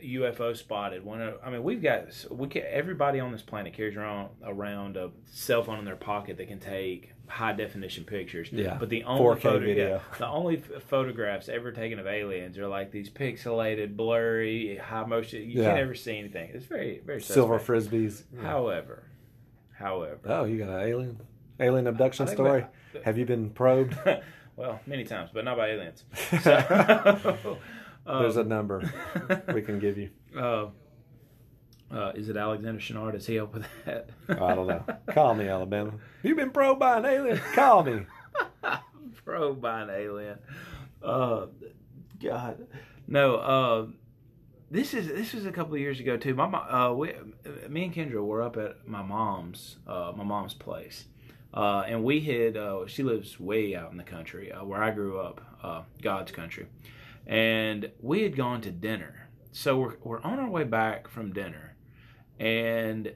UFO 0.03 0.57
spotted. 0.57 1.05
One, 1.05 1.21
of, 1.23 1.35
I 1.45 1.51
mean, 1.51 1.63
we've 1.63 1.83
got 1.83 2.07
we 2.31 2.49
can, 2.49 2.63
everybody 2.69 3.21
on 3.21 3.33
this 3.33 3.43
planet 3.43 3.73
carries 3.75 3.97
around 3.97 4.31
around 4.45 4.97
a 4.97 5.11
cell 5.25 5.63
phone 5.63 5.79
in 5.79 5.85
their 5.85 5.97
pocket 5.97 6.37
that 6.39 6.49
can 6.49 6.59
take 6.61 7.13
high 7.29 7.53
definition 7.53 8.05
pictures. 8.05 8.49
Yeah. 8.53 8.77
but 8.79 8.89
the 8.91 9.05
only 9.05 9.23
4K 9.37 9.41
photo, 9.41 9.59
video. 9.61 9.89
yeah, 9.89 10.19
the 10.19 10.27
only 10.29 10.57
photographs 10.89 11.49
ever 11.49 11.73
taken 11.73 11.99
of 11.99 12.07
aliens 12.07 12.59
are 12.59 12.67
like 12.69 12.91
these 12.91 13.09
pixelated, 13.09 13.97
blurry, 13.97 14.77
high 14.77 15.05
motion. 15.05 15.43
You 15.43 15.61
Yeah. 15.63 15.69
can't 15.69 15.79
ever 15.79 15.95
see 15.95 16.19
anything. 16.19 16.51
It's 16.53 16.67
very 16.67 17.01
very 17.05 17.23
Silver 17.23 17.59
suspect. 17.59 17.91
frisbees. 17.93 18.25
However, 18.43 19.05
however, 19.79 20.21
Oh, 20.27 20.45
you 20.45 20.59
got 20.59 20.69
an 20.69 20.81
alien 20.81 21.21
alien 21.61 21.87
abduction 21.87 22.27
story? 22.27 22.67
Have 23.05 23.17
you 23.19 23.25
been 23.25 23.51
probed? 23.51 23.97
well, 24.57 24.81
many 24.87 25.05
times, 25.05 25.31
but 25.33 25.45
not 25.45 25.57
by 25.57 25.69
aliens. 25.71 26.05
So, 26.43 27.59
There's 28.07 28.37
a 28.37 28.41
um, 28.41 28.49
number 28.49 28.93
we 29.53 29.63
can 29.63 29.79
give 29.79 29.99
you. 29.99 30.11
Uh, 30.35 30.71
uh, 31.95 32.11
is 32.15 32.31
it 32.31 32.39
Alexander 32.39 32.81
Shunnarah? 32.81 33.13
Does 33.13 33.27
he 33.27 33.35
help 33.35 33.53
with 33.53 33.67
that? 33.85 34.09
I 34.31 34.55
don't 34.55 34.67
know. 34.67 34.83
Call 35.11 35.35
me, 35.35 35.47
Alabama. 35.47 35.93
You've 36.23 36.39
been 36.39 36.51
probed 36.51 36.81
by 36.81 36.97
an 36.97 37.05
alien? 37.05 37.37
Call 37.55 37.83
me. 37.83 38.07
Pro 39.27 39.53
by 39.53 39.83
an 39.83 39.91
alien. 39.91 40.39
Uh, 41.03 41.49
God, 42.19 42.67
no. 43.07 43.37
Uh, 43.37 43.87
this 44.73 44.95
is 44.95 45.07
this 45.09 45.35
was 45.35 45.45
a 45.45 45.53
couple 45.53 45.75
of 45.75 45.81
years 45.81 46.01
ago 46.01 46.17
too. 46.17 46.35
My 46.35 46.45
uh, 46.47 46.95
we, 46.95 47.13
me 47.69 47.85
and 47.85 47.95
Kendra 47.95 48.25
were 48.25 48.41
up 48.41 48.57
at 48.57 48.89
my 48.89 49.03
mom's 49.03 49.77
uh, 49.87 50.13
my 50.17 50.25
mom's 50.25 50.55
place, 50.55 51.05
uh, 51.53 51.85
and 51.87 52.03
we 52.03 52.21
had 52.21 52.57
uh, 52.57 52.87
she 52.87 53.03
lives 53.03 53.39
way 53.39 53.77
out 53.77 53.91
in 53.91 53.99
the 53.99 54.03
country 54.03 54.51
uh, 54.51 54.65
where 54.65 54.83
I 54.83 54.91
grew 54.91 55.21
up, 55.21 55.43
uh, 55.63 55.83
God's 56.01 56.33
country, 56.33 56.69
and 57.27 57.91
we 58.01 58.23
had 58.23 58.37
gone 58.37 58.61
to 58.63 58.71
dinner. 58.71 59.29
So 59.53 59.79
we're 59.79 59.97
we're 60.03 60.23
on 60.23 60.39
our 60.39 60.49
way 60.49 60.65
back 60.65 61.09
from 61.09 61.33
dinner, 61.33 61.77
and 62.41 63.13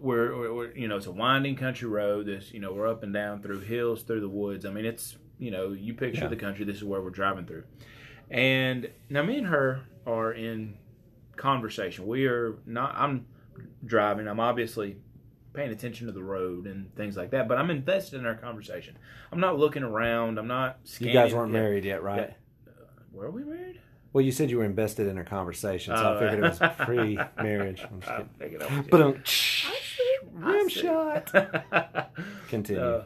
we're, 0.00 0.36
we're, 0.36 0.54
we're 0.54 0.72
you 0.76 0.86
know 0.88 0.96
it's 0.96 1.06
a 1.06 1.12
winding 1.12 1.56
country 1.56 1.88
road. 1.88 2.26
This 2.26 2.52
you 2.52 2.60
know 2.60 2.72
we're 2.72 2.86
up 2.88 3.02
and 3.02 3.12
down 3.12 3.42
through 3.42 3.60
hills, 3.60 4.02
through 4.02 4.20
the 4.20 4.28
woods. 4.28 4.64
I 4.64 4.70
mean 4.70 4.84
it's 4.84 5.16
you 5.38 5.50
know 5.50 5.72
you 5.72 5.94
picture 5.94 6.22
Yeah. 6.22 6.28
the 6.28 6.36
country. 6.36 6.64
This 6.64 6.76
is 6.76 6.84
where 6.84 7.00
we're 7.00 7.10
driving 7.10 7.44
through, 7.46 7.64
and 8.30 8.88
now 9.10 9.22
me 9.22 9.38
and 9.38 9.46
her 9.48 9.80
are 10.06 10.32
in 10.32 10.78
conversation. 11.36 12.06
We 12.06 12.26
are 12.26 12.58
not. 12.66 12.94
I'm 12.96 13.26
driving. 13.84 14.28
I'm 14.28 14.40
obviously 14.40 14.96
paying 15.52 15.70
attention 15.70 16.06
to 16.06 16.12
the 16.12 16.22
road 16.22 16.66
and 16.66 16.94
things 16.94 17.16
like 17.16 17.30
that. 17.32 17.46
But 17.48 17.58
I'm 17.58 17.70
invested 17.70 18.20
in 18.20 18.26
our 18.26 18.34
conversation. 18.36 18.96
I'm 19.32 19.40
not 19.40 19.58
looking 19.58 19.82
around. 19.82 20.38
I'm 20.38 20.46
not. 20.46 20.78
You 21.00 21.12
guys 21.12 21.34
weren't 21.34 21.52
married 21.52 21.84
yet, 21.84 22.02
right? 22.02 22.34
Were 23.12 23.30
we 23.30 23.44
married? 23.44 23.80
Well, 24.12 24.22
you 24.24 24.32
said 24.32 24.50
you 24.50 24.58
were 24.58 24.64
invested 24.64 25.06
in 25.06 25.16
our 25.16 25.24
conversation, 25.24 25.96
so 25.96 26.02
Oh, 26.04 26.16
I 26.16 26.18
figured 26.20 26.44
it 26.44 26.48
was 26.48 26.60
right. 26.60 26.78
pre-marriage. 27.36 27.82
I'm 27.90 28.00
just 28.00 28.12
kidding. 28.38 28.62
I 28.62 28.84
But 28.90 29.00
um, 29.02 29.22
rim 30.32 30.68
see. 30.70 30.80
shot. 30.80 31.32
Continue. 32.48 32.82
Uh, 32.82 33.04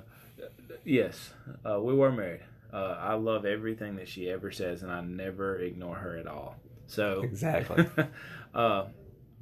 yes, 0.85 1.33
uh, 1.69 1.81
we 1.81 1.95
were 1.95 2.11
married. 2.11 2.41
Uh, 2.73 2.97
I 2.99 3.15
love 3.15 3.45
everything 3.47 3.97
that 3.97 4.09
she 4.09 4.29
ever 4.29 4.51
says, 4.51 4.83
and 4.83 4.91
I 4.91 5.01
never 5.01 5.59
ignore 5.59 5.95
her 5.95 6.17
at 6.17 6.27
all. 6.27 6.57
So 6.89 7.23
Exactly. 7.23 7.87
uh, 8.55 8.87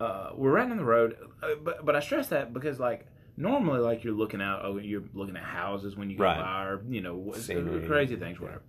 uh, 0.01 0.31
we're 0.35 0.51
right 0.53 0.71
on 0.71 0.77
the 0.77 0.85
road, 0.85 1.17
uh, 1.43 1.55
but 1.63 1.85
but 1.85 1.97
I 1.97 2.01
stress 2.01 2.29
that 2.29 2.53
because 2.53 2.79
like 2.81 3.07
normally, 3.37 3.81
like 3.81 4.05
you're 4.05 4.13
looking 4.15 4.43
out, 4.43 4.61
oh, 4.65 4.79
you're 4.79 5.05
looking 5.15 5.37
at 5.37 5.43
houses 5.45 5.97
when 5.97 6.11
you 6.11 6.19
go 6.19 6.25
Right. 6.25 6.39
by, 6.39 6.65
or 6.65 6.83
you 6.89 7.01
know, 7.01 7.33
wh- 7.33 7.39
Scenery. 7.39 7.87
crazy 7.87 8.17
things, 8.17 8.39
whatever. 8.41 8.63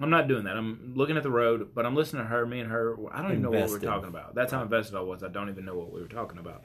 I'm 0.00 0.10
not 0.10 0.28
doing 0.28 0.44
that. 0.44 0.56
I'm 0.56 0.92
looking 0.94 1.16
at 1.16 1.22
the 1.22 1.30
road, 1.30 1.70
but 1.74 1.84
I'm 1.84 1.94
listening 1.96 2.22
to 2.22 2.28
her. 2.28 2.46
Me 2.46 2.60
and 2.60 2.70
her. 2.70 2.94
I 3.12 3.20
don't 3.20 3.32
even 3.32 3.42
know 3.42 3.50
what 3.50 3.58
Invested. 3.58 3.82
we're 3.82 3.88
talking 3.92 4.08
about. 4.08 4.34
That's 4.34 4.52
how 4.52 4.62
invested 4.62 4.96
I 4.96 5.00
was. 5.00 5.22
I 5.24 5.28
don't 5.28 5.48
even 5.48 5.64
know 5.64 5.74
what 5.76 5.92
we 5.92 6.00
were 6.00 6.06
talking 6.08 6.38
about. 6.38 6.62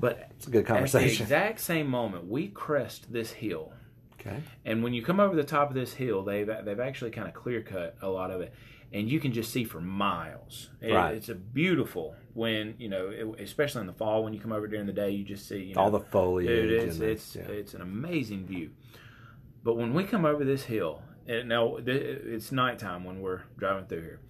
But 0.00 0.28
It's 0.36 0.46
a 0.46 0.50
good 0.50 0.60
at 0.60 0.66
the 0.66 0.72
conversation. 0.72 1.22
exact 1.24 1.60
same 1.60 1.88
moment, 1.88 2.26
we 2.28 2.48
crest 2.48 3.12
this 3.12 3.32
hill, 3.32 3.72
Okay. 4.20 4.42
and 4.64 4.82
when 4.82 4.92
you 4.94 5.02
come 5.02 5.18
over 5.20 5.34
the 5.36 5.42
top 5.44 5.68
of 5.70 5.74
this 5.74 5.92
hill, 5.94 6.22
they've 6.24 6.46
they've 6.64 6.80
actually 6.80 7.10
kind 7.12 7.26
of 7.28 7.34
clear 7.34 7.62
cut 7.62 7.96
a 8.02 8.08
lot 8.08 8.30
of 8.30 8.40
it, 8.40 8.52
and 8.92 9.08
you 9.10 9.18
can 9.20 9.32
just 9.32 9.52
see 9.52 9.64
for 9.64 9.80
miles. 9.80 10.70
It- 10.80 10.92
Right. 10.92 11.14
It's 11.16 11.28
a 11.28 11.34
beautiful 11.34 12.14
when 12.34 12.74
you 12.78 12.88
know, 12.88 13.08
it, 13.08 13.40
especially 13.40 13.80
in 13.80 13.86
the 13.88 13.92
fall 13.92 14.22
when 14.22 14.32
you 14.32 14.38
come 14.40 14.52
over 14.52 14.68
during 14.68 14.86
the 14.86 14.92
day, 14.92 15.10
you 15.10 15.24
just 15.24 15.48
see 15.48 15.62
you 15.64 15.74
know, 15.74 15.80
All 15.80 15.90
the 15.90 15.98
foliage. 16.00 16.46
Dude, 16.46 16.70
it's 16.72 16.94
and 16.94 17.02
the- 17.02 17.10
it's 17.10 17.34
yeah. 17.36 17.42
it's 17.42 17.74
an 17.74 17.80
amazing 17.82 18.46
view. 18.46 18.70
But 19.64 19.74
when 19.76 19.94
we 19.94 20.04
come 20.04 20.24
over 20.24 20.44
this 20.44 20.62
hill, 20.64 21.02
and 21.28 21.48
now 21.48 21.76
it's 21.84 22.50
nighttime 22.50 23.04
when 23.04 23.20
we're 23.20 23.42
driving 23.56 23.86
through 23.86 24.02
here. 24.02 24.20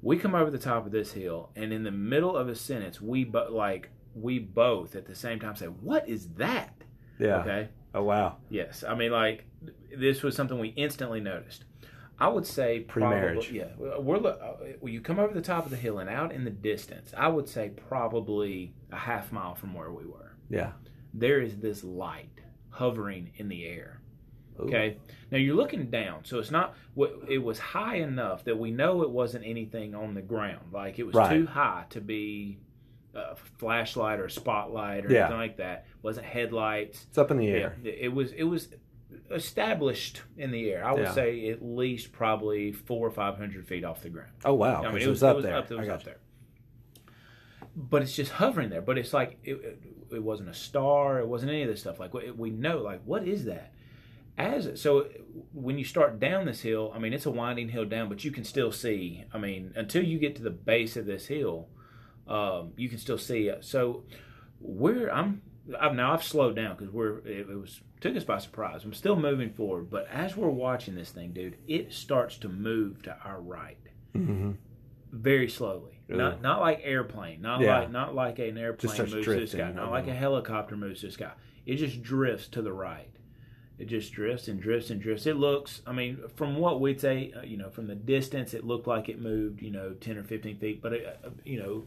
We 0.00 0.18
come 0.18 0.34
over 0.34 0.50
the 0.50 0.58
top 0.58 0.84
of 0.86 0.92
this 0.92 1.12
hill, 1.12 1.50
and 1.56 1.72
in 1.72 1.84
the 1.84 1.90
middle 1.90 2.36
of 2.36 2.48
a 2.48 2.54
sentence, 2.54 3.00
we 3.00 3.24
but 3.24 3.52
like 3.52 3.90
we 4.14 4.38
both 4.38 4.94
at 4.94 5.06
the 5.06 5.14
same 5.14 5.40
time 5.40 5.56
say, 5.56 5.66
"What 5.66 6.08
is 6.08 6.28
that?" 6.34 6.74
yeah. 7.18 7.38
Okay. 7.38 7.68
Oh 7.94 8.02
wow. 8.02 8.36
Yes, 8.48 8.84
I 8.86 8.94
mean 8.94 9.12
like 9.12 9.44
this 9.96 10.22
was 10.22 10.34
something 10.36 10.58
we 10.58 10.68
instantly 10.68 11.20
noticed. 11.20 11.64
I 12.18 12.28
would 12.28 12.46
say 12.46 12.80
Pre-marriage. 12.80 13.50
Yeah, 13.50 13.68
we're 13.78 14.18
lo- 14.18 14.30
uh, 14.30 14.86
you 14.86 15.00
come 15.00 15.18
over 15.18 15.34
the 15.34 15.40
top 15.40 15.64
of 15.64 15.70
the 15.70 15.76
hill 15.76 15.98
and 15.98 16.08
out 16.08 16.32
in 16.32 16.44
the 16.44 16.50
distance. 16.50 17.12
I 17.16 17.28
would 17.28 17.48
say 17.48 17.70
probably 17.70 18.74
a 18.92 18.96
half 18.96 19.32
mile 19.32 19.54
from 19.54 19.74
where 19.74 19.90
we 19.90 20.04
were. 20.04 20.36
Yeah. 20.48 20.72
There 21.14 21.40
is 21.40 21.56
this 21.58 21.82
light 21.82 22.40
hovering 22.70 23.32
in 23.36 23.48
the 23.48 23.66
air. 23.66 24.01
Ooh. 24.60 24.64
Okay. 24.64 24.96
Now 25.30 25.38
you're 25.38 25.56
looking 25.56 25.90
down, 25.90 26.24
so 26.24 26.38
it's 26.38 26.50
not. 26.50 26.74
what 26.94 27.12
It 27.28 27.38
was 27.38 27.58
high 27.58 27.96
enough 27.96 28.44
that 28.44 28.58
we 28.58 28.70
know 28.70 29.02
it 29.02 29.10
wasn't 29.10 29.46
anything 29.46 29.94
on 29.94 30.14
the 30.14 30.22
ground. 30.22 30.72
Like 30.72 30.98
it 30.98 31.04
was 31.04 31.14
Right. 31.14 31.30
too 31.38 31.46
high 31.46 31.84
to 31.90 32.00
be 32.00 32.58
a 33.14 33.36
flashlight 33.58 34.18
or 34.20 34.26
a 34.26 34.30
spotlight 34.30 35.06
or 35.06 35.12
Yeah. 35.12 35.20
anything 35.20 35.38
like 35.38 35.56
that. 35.58 35.86
It 35.98 36.02
wasn't 36.04 36.26
headlights. 36.26 37.06
It's 37.08 37.18
up 37.18 37.30
in 37.30 37.36
the 37.38 37.48
air. 37.48 37.76
Yeah, 37.82 37.92
it 37.92 38.12
was 38.12 38.32
it 38.32 38.44
was 38.44 38.68
established 39.30 40.22
in 40.36 40.50
the 40.50 40.70
air. 40.70 40.84
I 40.84 40.92
would 40.92 41.02
Yeah. 41.02 41.12
say 41.12 41.48
at 41.50 41.62
least 41.62 42.12
probably 42.12 42.72
four 42.72 43.06
or 43.06 43.10
five 43.10 43.36
hundred 43.36 43.66
feet 43.66 43.84
off 43.84 44.02
the 44.02 44.08
ground. 44.10 44.30
Oh 44.44 44.54
wow. 44.54 44.82
I 44.82 44.88
mean, 44.88 44.96
it 44.98 45.02
it 45.04 45.08
was, 45.08 45.22
up 45.22 45.32
it 45.32 45.36
was 45.36 45.44
there. 45.44 45.56
up, 45.56 45.70
it 45.70 45.74
I 45.74 45.78
was 45.78 45.86
got 45.88 45.94
up 45.96 46.04
there. 46.04 46.18
But 47.74 48.02
it's 48.02 48.14
just 48.14 48.32
hovering 48.32 48.68
there. 48.68 48.82
But 48.82 48.98
it's 48.98 49.12
like 49.14 49.38
it, 49.44 49.54
it, 49.54 49.82
it 50.12 50.22
wasn't 50.22 50.50
a 50.50 50.54
star. 50.54 51.20
It 51.20 51.26
wasn't 51.28 51.52
any 51.52 51.62
of 51.62 51.68
this 51.68 51.80
stuff. 51.80 51.98
Like 51.98 52.12
we 52.14 52.50
know, 52.50 52.78
like 52.82 53.00
what 53.04 53.26
is 53.26 53.44
that? 53.46 53.72
As 54.38 54.80
so 54.80 55.08
when 55.52 55.78
you 55.78 55.84
start 55.84 56.18
down 56.20 56.46
this 56.46 56.60
hill, 56.60 56.92
I 56.94 56.98
mean 56.98 57.12
it's 57.12 57.26
a 57.26 57.30
winding 57.30 57.68
hill 57.68 57.84
down, 57.84 58.08
but 58.08 58.24
you 58.24 58.30
can 58.30 58.44
still 58.44 58.72
see. 58.72 59.24
I 59.32 59.38
mean 59.38 59.72
until 59.76 60.02
you 60.04 60.18
get 60.18 60.36
to 60.36 60.42
the 60.42 60.50
base 60.50 60.96
of 60.96 61.06
this 61.06 61.26
hill, 61.26 61.68
um, 62.26 62.72
you 62.76 62.88
can 62.88 62.98
still 62.98 63.18
see 63.18 63.48
it. 63.48 63.64
So 63.64 64.04
we're 64.60 65.10
I'm 65.10 65.42
I've, 65.78 65.94
now 65.94 66.12
I've 66.12 66.24
slowed 66.24 66.56
down 66.56 66.76
because 66.76 66.92
we're 66.92 67.18
it, 67.20 67.48
it 67.50 67.58
was 67.60 67.80
took 68.00 68.16
us 68.16 68.24
by 68.24 68.38
surprise. 68.38 68.84
I'm 68.84 68.94
still 68.94 69.16
moving 69.16 69.50
forward, 69.52 69.90
but 69.90 70.08
as 70.10 70.36
we're 70.36 70.48
watching 70.48 70.94
this 70.96 71.10
thing, 71.10 71.32
dude, 71.32 71.56
it 71.68 71.92
starts 71.92 72.36
to 72.38 72.48
move 72.48 73.02
to 73.02 73.16
our 73.24 73.40
right 73.40 73.78
Mm-hmm. 74.14 74.52
very 75.12 75.48
slowly. 75.48 76.00
Not 76.08 76.42
not 76.42 76.60
like 76.60 76.80
airplane, 76.82 77.40
not 77.40 77.60
Yeah. 77.60 77.80
like 77.80 77.90
not 77.90 78.14
like 78.14 78.38
an 78.38 78.58
airplane 78.58 78.98
moves 78.98 79.12
to 79.24 79.40
the 79.40 79.46
sky, 79.46 79.72
not 79.72 79.90
like 79.90 80.06
a 80.08 80.14
helicopter 80.14 80.76
moves 80.76 81.00
to 81.00 81.06
the 81.06 81.12
sky. 81.12 81.32
It 81.64 81.76
just 81.76 82.02
drifts 82.02 82.48
to 82.48 82.60
the 82.62 82.72
right. 82.72 83.08
It 83.78 83.86
just 83.86 84.12
drifts 84.12 84.48
and 84.48 84.60
drifts 84.60 84.90
and 84.90 85.00
drifts. 85.00 85.26
It 85.26 85.36
looks, 85.36 85.82
I 85.86 85.92
mean, 85.92 86.18
from 86.36 86.56
what 86.56 86.80
we'd 86.80 87.00
say, 87.00 87.32
uh, 87.36 87.42
you 87.42 87.56
know, 87.56 87.70
from 87.70 87.86
the 87.88 87.94
distance, 87.96 88.54
it 88.54 88.64
looked 88.64 88.86
like 88.86 89.08
it 89.08 89.20
moved, 89.20 89.60
you 89.62 89.70
know, 89.70 89.92
ten 89.94 90.16
or 90.18 90.22
fifteen 90.24 90.58
feet. 90.58 90.80
But 90.82 90.92
it, 90.92 91.20
uh, 91.24 91.30
you 91.44 91.58
know, 91.60 91.84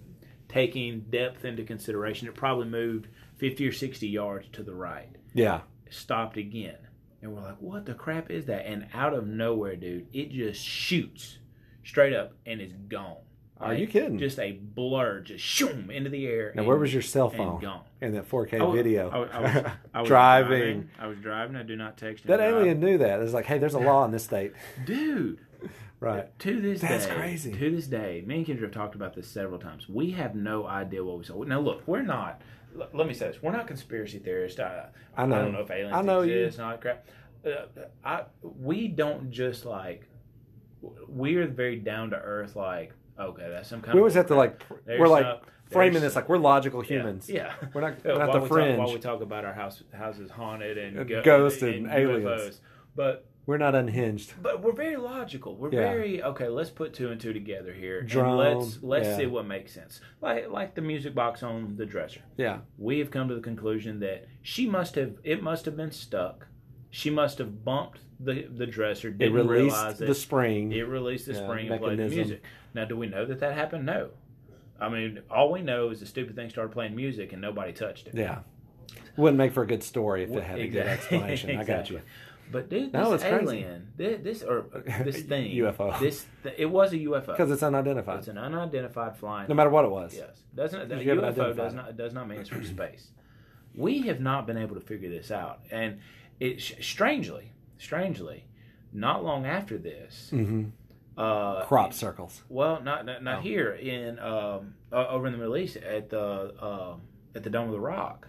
taking 0.50 1.02
depth 1.10 1.46
into 1.46 1.64
consideration, 1.64 2.28
it 2.28 2.36
probably 2.36 2.68
moved 2.68 3.08
fifty 3.38 3.68
or 3.68 3.72
sixty 3.72 4.08
yards 4.08 4.48
to 4.54 4.64
the 4.64 4.74
right 4.76 5.10
Yeah. 5.34 5.62
stopped 5.90 6.38
again. 6.38 6.78
And 7.22 7.34
we're 7.34 7.42
like, 7.42 7.62
what 7.62 7.86
the 7.86 7.94
crap 7.94 8.30
is 8.30 8.46
that? 8.46 8.66
And 8.68 8.88
out 8.94 9.14
of 9.14 9.26
nowhere, 9.26 9.76
dude, 9.76 10.08
it 10.14 10.32
just 10.32 10.62
shoots 10.64 11.38
straight 11.84 12.14
up 12.14 12.34
and 12.46 12.62
is 12.62 12.74
gone. 12.90 13.18
Are 13.60 13.74
you 13.74 13.88
kidding? 13.88 14.18
Just 14.20 14.38
a 14.39 14.51
blur, 14.51 15.22
just 15.22 15.43
shoom 15.43 15.89
into 15.89 16.10
the 16.10 16.28
air. 16.28 16.51
Now, 16.53 16.62
and- 16.62 16.68
where 16.68 16.78
was 16.78 16.91
your 16.93 17.01
cell 17.01 17.30
phone 17.30 17.62
gone. 17.62 17.82
in 18.01 18.14
that 18.14 18.28
4K 18.30 18.60
I 18.60 18.64
was- 18.64 18.76
video? 18.76 19.10
I 19.10 19.18
was, 19.18 19.30
I 19.32 19.39
was, 19.41 19.72
I 19.93 20.01
was 20.01 20.08
Driving. 20.10 20.89
I 20.99 21.08
was 21.08 21.18
driving. 21.20 21.56
I 21.56 21.64
do 21.64 21.76
not 21.76 21.97
text. 21.97 22.28
That 22.28 22.39
alien 22.41 22.80
knew 22.80 22.97
that. 22.97 23.22
It's 23.22 23.34
like, 23.34 23.45
hey, 23.45 23.58
there's 23.58 23.74
a 23.74 23.80
law 23.80 24.03
in 24.06 24.12
this 24.12 24.26
state. 24.26 24.51
dude. 24.86 25.39
Right. 26.01 26.38
To 26.39 26.62
this 26.62 26.82
That's 26.82 27.06
day, 27.06 27.10
That's 27.10 27.20
crazy. 27.20 27.51
To 27.53 27.72
this 27.76 27.88
day, 27.88 28.22
me 28.28 28.36
and 28.36 28.45
Kendra 28.45 28.64
have 28.64 28.72
talked 28.72 28.95
about 28.95 29.16
this 29.16 29.28
several 29.30 29.58
times. 29.58 29.88
We 29.88 30.12
have 30.12 30.36
no 30.36 30.68
idea 30.68 31.03
what 31.03 31.18
we 31.18 31.24
saw. 31.24 31.41
Now, 31.43 31.62
look, 31.62 31.82
we're 31.88 32.01
not. 32.03 32.41
l- 32.78 32.89
Let 32.93 33.08
me 33.08 33.14
say 33.14 33.28
this: 33.30 33.41
we're 33.41 33.53
not 33.53 33.66
conspiracy 33.66 34.20
theorists. 34.20 34.60
I, 34.60 34.88
I 35.16 35.26
know. 35.26 35.36
I 35.38 35.41
don't 35.41 35.53
know 35.53 35.62
if 35.62 35.72
aliens 35.72 35.95
I 35.95 36.01
know 36.01 36.22
exist 36.22 36.60
all 36.60 36.78
crap. 36.78 37.08
Uh, 37.45 37.66
I 38.03 38.24
we 38.43 38.89
don't 38.89 39.32
just 39.32 39.66
like. 39.66 40.08
We're 41.08 41.47
very 41.47 41.78
down 41.78 42.10
to 42.12 42.18
earth. 42.18 42.56
Like, 42.58 42.91
okay, 43.20 43.47
that's 43.49 43.70
some 43.70 43.82
kind. 43.82 43.89
Of. 43.89 43.93
We 43.95 43.99
of 43.99 44.03
always 44.03 44.13
have 44.16 44.28
to 44.28 44.36
like, 44.36 44.61
There's 44.86 44.99
we're 44.99 45.07
like 45.07 45.26
some- 45.26 45.39
framing 45.72 46.01
this 46.01 46.16
like 46.16 46.30
we're 46.30 46.38
logical 46.38 46.82
humans. 46.82 47.30
Yeah. 47.30 47.53
We're 47.74 47.82
not, 47.82 47.95
Yeah, 48.05 48.11
we're 48.13 48.20
not 48.20 48.28
while 48.30 48.38
the 48.38 48.43
we 48.43 48.47
fringe. 48.49 48.78
Talk, 48.78 48.86
while 48.86 48.93
we 48.93 48.99
talk 48.99 49.22
about 49.22 49.45
our 49.45 49.53
house, 49.53 49.84
houses 49.93 50.30
haunted 50.32 50.78
and, 50.78 50.97
And 50.97 51.09
go- 51.09 51.22
ghosts 51.24 51.61
and 51.61 51.88
UFOs. 51.88 51.93
aliens. 51.95 52.61
but 52.95 53.26
we're 53.47 53.57
not 53.57 53.76
unhinged. 53.76 54.34
but 54.41 54.63
we're 54.63 54.72
very 54.74 54.95
logical. 54.95 55.55
We're 55.55 55.72
Yeah. 55.72 55.82
very 55.91 56.24
okay. 56.24 56.47
Let's 56.47 56.72
put 56.72 56.93
two 56.95 57.11
and 57.11 57.22
two 57.22 57.32
together 57.32 57.74
here, 57.74 57.99
and 57.99 58.38
let's 58.38 58.80
let's 58.82 59.05
yeah. 59.05 59.18
see 59.18 59.26
what 59.28 59.45
makes 59.45 59.72
sense. 59.72 60.01
Like 60.22 60.49
like 60.49 60.74
the 60.74 60.82
music 60.82 61.13
box 61.13 61.43
on 61.43 61.76
the 61.78 61.86
dresser. 61.86 62.22
Yeah. 62.38 62.59
We 62.78 62.97
have 62.99 63.11
come 63.11 63.28
to 63.28 63.36
the 63.36 63.41
conclusion 63.41 63.99
that 63.99 64.26
she 64.41 64.68
must 64.68 64.95
have 64.95 65.18
it 65.24 65.43
must 65.43 65.66
have 65.66 65.78
been 65.78 65.91
stuck. 65.91 66.47
She 66.89 67.09
must 67.11 67.38
have 67.38 67.63
bumped 67.63 67.99
the 68.20 68.47
the 68.51 68.66
dresser. 68.66 69.09
It 69.09 69.20
Didn't 69.20 69.34
released 69.36 69.76
realize 69.76 69.99
the 69.99 70.16
spring. 70.16 70.72
It 70.72 70.88
released 70.88 71.28
the 71.28 71.34
Yeah, 71.34 71.43
spring 71.45 71.70
and 71.70 71.80
played 71.80 71.99
the 71.99 72.03
mechanism. 72.03 72.18
music. 72.18 72.43
Now, 72.76 72.86
do 72.86 72.95
we 72.97 73.07
know 73.07 73.26
that 73.26 73.39
that 73.39 73.53
happened? 73.55 73.86
No. 73.86 74.09
I 74.80 74.89
mean, 74.89 75.21
all 75.32 75.51
we 75.51 75.61
know 75.61 75.89
is 75.89 76.01
the 76.01 76.05
stupid 76.05 76.36
thing 76.36 76.49
started 76.49 76.73
playing 76.73 76.95
music 76.95 77.32
and 77.32 77.41
nobody 77.41 77.71
touched 77.71 78.07
it. 78.07 78.15
yeah. 78.15 78.39
Wouldn't 79.17 79.38
make 79.38 79.53
for 79.53 79.63
a 79.63 79.67
good 79.67 79.82
story 79.82 80.23
if 80.23 80.30
it 80.32 80.43
had 80.43 80.59
a 80.59 80.67
good 80.67 80.86
Exactly. 80.86 81.17
explanation. 81.17 81.57
I 81.57 81.63
got 81.63 81.89
you. 81.89 82.01
But 82.51 82.69
dude, 82.69 82.91
this 82.91 82.93
No, 82.93 83.13
it's 83.13 83.23
alien, 83.23 83.88
this, 83.97 84.21
this 84.21 84.43
or 84.43 84.65
this 85.03 85.21
thing, 85.32 85.51
UFO. 85.55 85.99
this 85.99 86.28
th- 86.43 86.53
it 86.59 86.67
was 86.67 86.93
a 86.93 86.97
UFO. 86.97 87.26
Because 87.26 87.49
it's 87.49 87.63
unidentified. 87.63 88.19
It's 88.19 88.28
an 88.28 88.38
unidentified 88.38 89.17
flying. 89.17 89.47
no 89.49 89.55
matter 89.55 89.71
what 89.71 89.84
it 89.84 89.89
was. 89.89 90.13
Yes, 90.15 90.43
doesn't 90.53 90.88
the 90.89 90.95
UFO 90.95 91.55
does 91.55 91.73
it. 91.73 91.76
not 91.76 91.97
does 91.97 92.13
not 92.13 92.28
mean 92.28 92.39
it's 92.41 92.49
from 92.49 92.63
space. 92.63 93.07
We 93.73 94.01
have 94.03 94.19
not 94.19 94.45
been 94.45 94.57
able 94.57 94.76
to 94.76 94.82
figure 94.82 95.09
this 95.09 95.32
out, 95.32 95.61
and 95.71 95.97
it 96.39 96.61
strangely, 96.61 97.51
strangely, 97.80 98.45
not 98.93 99.23
long 99.23 99.47
after 99.47 99.80
this, 99.80 100.30
hmm 100.30 100.65
uh, 101.18 101.63
Crop 101.66 101.93
circles. 101.93 102.43
Well, 102.49 102.82
not 102.82 103.05
not, 103.05 103.24
not 103.24 103.39
Oh. 103.39 103.41
here 103.41 103.72
in 103.72 104.20
um, 104.20 104.76
uh, 104.91 105.07
over 105.09 105.28
in 105.28 105.32
the 105.34 105.38
Middle 105.39 105.57
East 105.57 105.78
at 105.78 106.09
the 106.09 106.20
uh, 106.59 106.95
at 107.34 107.43
the 107.43 107.49
Dome 107.49 107.68
of 107.68 107.72
the 107.74 107.80
Rock. 107.80 108.28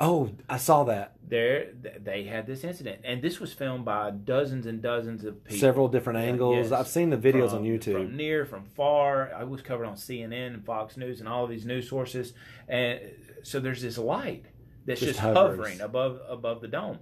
Oh, 0.00 0.30
I 0.48 0.56
saw 0.56 0.82
that. 0.84 1.12
There, 1.26 1.68
they 2.02 2.24
had 2.24 2.48
this 2.48 2.64
incident, 2.64 3.02
and 3.04 3.22
this 3.22 3.38
was 3.38 3.52
filmed 3.52 3.84
by 3.84 4.10
dozens 4.10 4.66
and 4.66 4.82
dozens 4.82 5.24
of 5.24 5.44
people. 5.44 5.56
Several 5.58 5.86
different 5.88 6.18
angles. 6.18 6.56
yes. 6.56 6.72
I've 6.72 6.88
seen 6.88 7.10
the 7.10 7.16
videos 7.16 7.50
From- 7.50 7.58
on 7.60 7.64
YouTube. 7.64 7.92
From 7.92 8.16
near, 8.16 8.44
from 8.44 8.64
far. 8.64 9.32
I 9.32 9.44
was 9.44 9.62
covered 9.62 9.86
on 9.86 9.94
CNN 9.94 10.54
and 10.54 10.64
Fox 10.66 10.96
News 10.96 11.20
and 11.20 11.28
all 11.28 11.44
of 11.44 11.50
these 11.50 11.64
news 11.64 11.88
sources. 11.88 12.34
And 12.68 12.98
so 13.44 13.60
there's 13.60 13.82
this 13.82 13.96
light 13.96 14.46
that's 14.84 14.98
Just 15.00 15.12
just, 15.12 15.20
hovering 15.20 15.80
above 15.80 16.18
above 16.28 16.60
the 16.60 16.68
dome. 16.68 16.98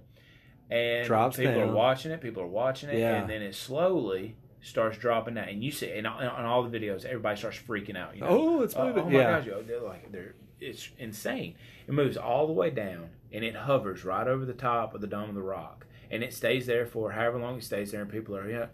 And 0.69 1.07
Drops 1.07 1.37
people 1.37 1.53
down. 1.55 1.69
are 1.69 1.73
watching 1.73 2.11
it, 2.11 2.21
people 2.21 2.43
are 2.43 2.47
watching 2.47 2.89
it, 2.89 2.99
Yeah. 2.99 3.15
and 3.21 3.29
then 3.29 3.41
it 3.41 3.55
slowly 3.55 4.35
starts 4.63 4.97
dropping 4.97 5.35
that, 5.35 5.49
And 5.49 5.63
you 5.63 5.71
see, 5.71 5.91
and 5.91 6.07
on, 6.07 6.23
on 6.23 6.45
all 6.45 6.63
the 6.63 6.77
videos, 6.79 7.05
everybody 7.05 7.37
starts 7.37 7.57
freaking 7.57 7.97
out. 7.97 8.15
You 8.15 8.21
know? 8.21 8.27
Oh, 8.29 8.61
it's 8.61 8.75
Oh, 8.75 8.87
moving. 8.87 9.03
oh 9.03 9.09
my 9.09 9.19
yeah. 9.19 9.37
gosh, 9.39 9.45
yo, 9.47 9.61
they're 9.61 9.81
like 9.81 10.11
they're 10.11 10.33
it's 10.59 10.89
insane. 10.97 11.55
It 11.87 11.93
moves 11.93 12.15
all 12.15 12.47
the 12.47 12.53
way 12.53 12.69
down 12.69 13.09
and 13.31 13.43
it 13.43 13.55
hovers 13.55 14.05
right 14.05 14.27
over 14.27 14.45
the 14.45 14.53
top 14.53 14.93
of 14.95 15.01
the 15.01 15.07
dome 15.07 15.29
of 15.29 15.35
the 15.35 15.41
rock, 15.41 15.85
and 16.09 16.23
it 16.23 16.33
stays 16.33 16.65
there 16.65 16.85
for 16.85 17.11
however 17.11 17.37
long 17.39 17.57
it 17.57 17.63
stays 17.63 17.91
there, 17.91 18.01
and 18.01 18.09
people 18.09 18.35
are 18.37 18.47
you 18.47 18.53
know, 18.55 18.67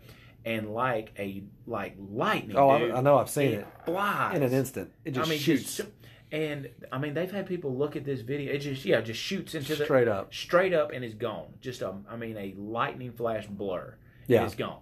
and 0.46 0.74
like 0.74 1.12
a 1.18 1.44
like 1.66 1.96
lightning. 1.98 2.56
Oh, 2.56 2.78
dude, 2.78 2.92
I, 2.92 3.02
know. 3.02 3.18
I've 3.18 3.30
seen 3.30 3.54
it 3.54 3.68
flies 3.86 4.36
in 4.36 4.44
an 4.44 4.54
instant. 4.54 4.92
It 5.06 5.12
just 5.12 5.28
I 5.28 5.30
mean, 5.32 5.40
shoots 5.40 5.78
just 5.78 5.90
and 6.32 6.70
I 6.92 7.00
mean 7.00 7.16
they've 7.16 7.32
had 7.32 7.48
people 7.48 7.76
look 7.76 7.96
at 7.96 8.06
this 8.06 8.22
video. 8.22 8.54
It 8.54 8.60
just 8.60 8.86
yeah, 8.86 9.02
just 9.02 9.20
shoots 9.20 9.56
into 9.56 9.76
the 9.76 9.86
straight 9.86 10.08
up. 10.08 10.32
straight 10.34 10.74
up 10.74 10.92
and 10.92 11.04
is 11.04 11.16
gone. 11.16 11.48
Just 11.62 11.82
a, 11.82 11.96
I 12.08 12.16
mean, 12.18 12.38
a 12.38 12.54
lightning 12.58 13.12
flash 13.14 13.48
blur. 13.48 13.96
Yeah. 14.28 14.46
it's 14.46 14.54
gone. 14.54 14.78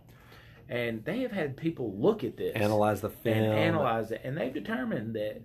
And 0.69 1.03
they 1.05 1.19
have 1.21 1.31
had 1.31 1.55
people 1.55 1.93
look 1.97 2.23
at 2.23 2.35
this 2.37 2.53
Analyze 2.55 3.01
the 3.01 3.09
film. 3.09 3.37
and 3.37 3.53
analyze 3.53 4.11
it, 4.11 4.21
and 4.23 4.37
they've 4.37 4.53
determined 4.53 5.15
that 5.15 5.41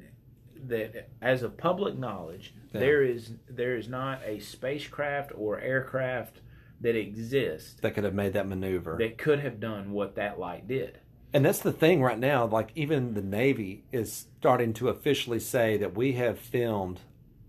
that 0.68 1.08
as 1.20 1.42
of 1.42 1.56
public 1.56 1.98
knowledge, 1.98 2.54
Yeah. 2.72 2.80
there 2.80 3.02
is 3.02 3.34
there 3.48 3.76
is 3.76 3.88
not 3.88 4.20
a 4.24 4.38
spacecraft 4.38 5.32
or 5.34 5.60
aircraft 5.60 6.40
that 6.80 6.94
exists 6.96 7.74
that 7.82 7.94
could 7.94 8.04
have 8.04 8.14
made 8.14 8.32
that 8.32 8.46
maneuver. 8.48 8.96
that 8.98 9.18
could 9.18 9.40
have 9.40 9.58
done 9.60 9.92
what 9.92 10.14
that 10.16 10.38
light 10.38 10.66
did. 10.68 10.98
And 11.34 11.44
that's 11.44 11.60
the 11.60 11.72
thing 11.72 12.02
right 12.02 12.18
now. 12.18 12.44
Like 12.46 12.70
even 12.74 13.14
the 13.14 13.22
Navy 13.22 13.84
is 13.92 14.12
starting 14.38 14.72
to 14.74 14.88
officially 14.88 15.40
say 15.40 15.76
that 15.78 15.96
we 15.96 16.12
have 16.12 16.38
filmed 16.38 17.00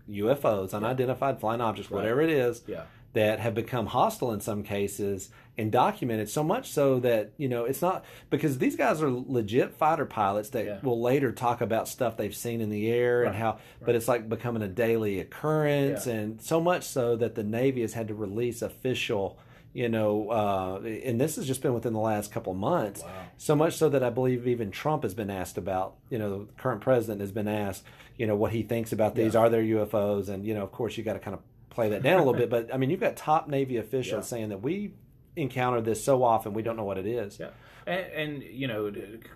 UFOs, 0.08 0.72
unidentified 0.74 1.38
flying 1.40 1.60
objects, 1.60 1.90
Right. 1.90 1.98
whatever 2.00 2.20
it 2.20 2.30
is, 2.30 2.62
Yeah. 2.66 2.84
that 3.12 3.38
have 3.40 3.54
become 3.54 3.86
hostile 3.86 4.32
in 4.32 4.40
some 4.40 4.62
cases 4.62 5.30
and 5.56 5.70
documented 5.70 6.28
so 6.28 6.42
much 6.42 6.70
so 6.70 6.98
that 7.00 7.30
you 7.36 7.48
know 7.48 7.64
it's 7.64 7.80
not 7.80 8.04
because 8.30 8.58
these 8.58 8.74
guys 8.76 9.00
are 9.02 9.10
legit 9.10 9.72
fighter 9.72 10.04
pilots 10.04 10.50
that 10.50 10.64
Yeah. 10.66 10.78
will 10.82 11.00
later 11.00 11.30
talk 11.30 11.60
about 11.60 11.86
stuff 11.88 12.16
they've 12.16 12.34
seen 12.34 12.60
in 12.60 12.70
the 12.70 12.90
air 12.90 13.22
and 13.22 13.32
Right, 13.32 13.38
how 13.40 13.58
but 13.84 13.94
it's 13.94 14.08
like 14.08 14.28
becoming 14.28 14.62
a 14.62 14.68
daily 14.68 15.20
occurrence 15.20 16.06
Yeah. 16.06 16.14
and 16.14 16.40
so 16.42 16.60
much 16.60 16.84
so 16.84 17.14
that 17.16 17.34
the 17.36 17.44
navy 17.44 17.82
has 17.82 17.92
had 17.94 18.08
to 18.08 18.14
release 18.14 18.62
official 18.62 19.38
you 19.72 19.88
know 19.88 20.28
uh, 20.30 20.80
and 20.84 21.20
this 21.20 21.36
has 21.36 21.46
just 21.46 21.62
been 21.62 21.74
within 21.74 21.92
the 21.92 22.00
last 22.00 22.32
couple 22.32 22.52
of 22.52 22.58
months 22.58 23.02
Wow. 23.02 23.08
so 23.36 23.54
much 23.54 23.74
so 23.76 23.88
that 23.90 24.02
I 24.02 24.10
believe 24.10 24.48
even 24.48 24.70
Trump 24.72 25.02
has 25.04 25.14
been 25.14 25.30
asked 25.30 25.58
about, 25.58 25.94
you 26.10 26.18
know, 26.18 26.30
the 26.44 26.52
current 26.56 26.80
president 26.80 27.20
has 27.20 27.32
been 27.32 27.48
asked, 27.48 27.82
you 28.16 28.26
know, 28.28 28.36
what 28.36 28.52
he 28.52 28.62
thinks 28.62 28.92
about 28.92 29.14
these. 29.16 29.34
Yeah. 29.34 29.40
Are 29.40 29.50
there 29.50 29.62
UFOs? 29.62 30.28
And, 30.28 30.44
you 30.46 30.54
know, 30.54 30.62
of 30.62 30.70
course, 30.70 30.96
you 30.96 31.02
got 31.02 31.14
to 31.14 31.18
kind 31.18 31.34
of 31.34 31.40
play 31.70 31.88
that 31.90 32.02
down 32.04 32.14
a 32.20 32.24
little 32.24 32.34
bit. 32.38 32.48
But, 32.48 32.72
I 32.72 32.76
mean, 32.76 32.90
you've 32.90 33.00
got 33.00 33.16
top 33.16 33.48
Navy 33.48 33.76
officials 33.76 34.24
Yeah. 34.26 34.36
saying 34.36 34.48
that 34.50 34.62
we 34.62 34.92
encounter 35.36 35.80
this 35.80 36.02
so 36.04 36.22
often, 36.22 36.54
we 36.54 36.62
don't 36.62 36.76
know 36.76 36.84
what 36.84 36.98
it 36.98 37.06
is. 37.06 37.38
Yeah. 37.40 37.50
And, 37.86 38.06
and 38.14 38.42
you 38.42 38.66
know, 38.66 38.90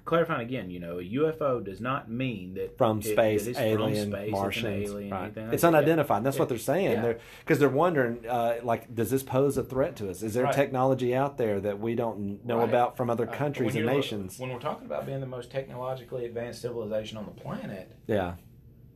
clarifying 0.06 0.40
again, 0.46 0.70
you 0.70 0.80
know, 0.80 1.00
a 1.00 1.02
UFO 1.04 1.62
does 1.62 1.82
not 1.82 2.10
mean 2.10 2.54
that 2.54 2.78
From 2.78 3.00
it- 3.00 3.04
space, 3.04 3.44
that 3.44 3.50
it's 3.50 3.58
alien, 3.58 4.10
from 4.10 4.20
space, 4.20 4.32
Martians, 4.32 4.90
alien, 4.90 5.10
right? 5.10 5.36
like 5.36 5.52
It's 5.52 5.60
that. 5.62 5.68
unidentified. 5.74 6.24
That's 6.24 6.36
Yeah. 6.36 6.40
what 6.42 6.48
they're 6.48 6.56
saying. 6.58 6.92
Yeah. 6.92 7.02
They're 7.02 7.18
because 7.40 7.58
they're 7.58 7.68
wondering, 7.68 8.26
uh, 8.26 8.60
like, 8.62 8.94
does 8.94 9.10
this 9.10 9.22
pose 9.22 9.58
a 9.58 9.62
threat 9.64 9.96
to 9.96 10.08
us? 10.08 10.22
Is 10.22 10.32
there 10.32 10.44
Right. 10.44 10.54
technology 10.54 11.14
out 11.14 11.36
there 11.36 11.60
that 11.60 11.78
we 11.78 11.94
don't 11.94 12.42
know 12.46 12.58
Right. 12.58 12.68
about 12.70 12.96
from 12.96 13.10
other 13.10 13.28
Uh, 13.28 13.32
countries 13.34 13.74
when 13.74 13.84
and 13.86 13.94
nations? 13.94 14.38
When 14.38 14.50
we're 14.50 14.60
talking 14.60 14.86
about 14.86 15.04
being 15.04 15.20
the 15.20 15.26
most 15.26 15.50
technologically 15.50 16.24
advanced 16.24 16.62
civilization 16.62 17.18
on 17.18 17.26
the 17.26 17.38
planet, 17.42 17.92
Yeah, 18.06 18.36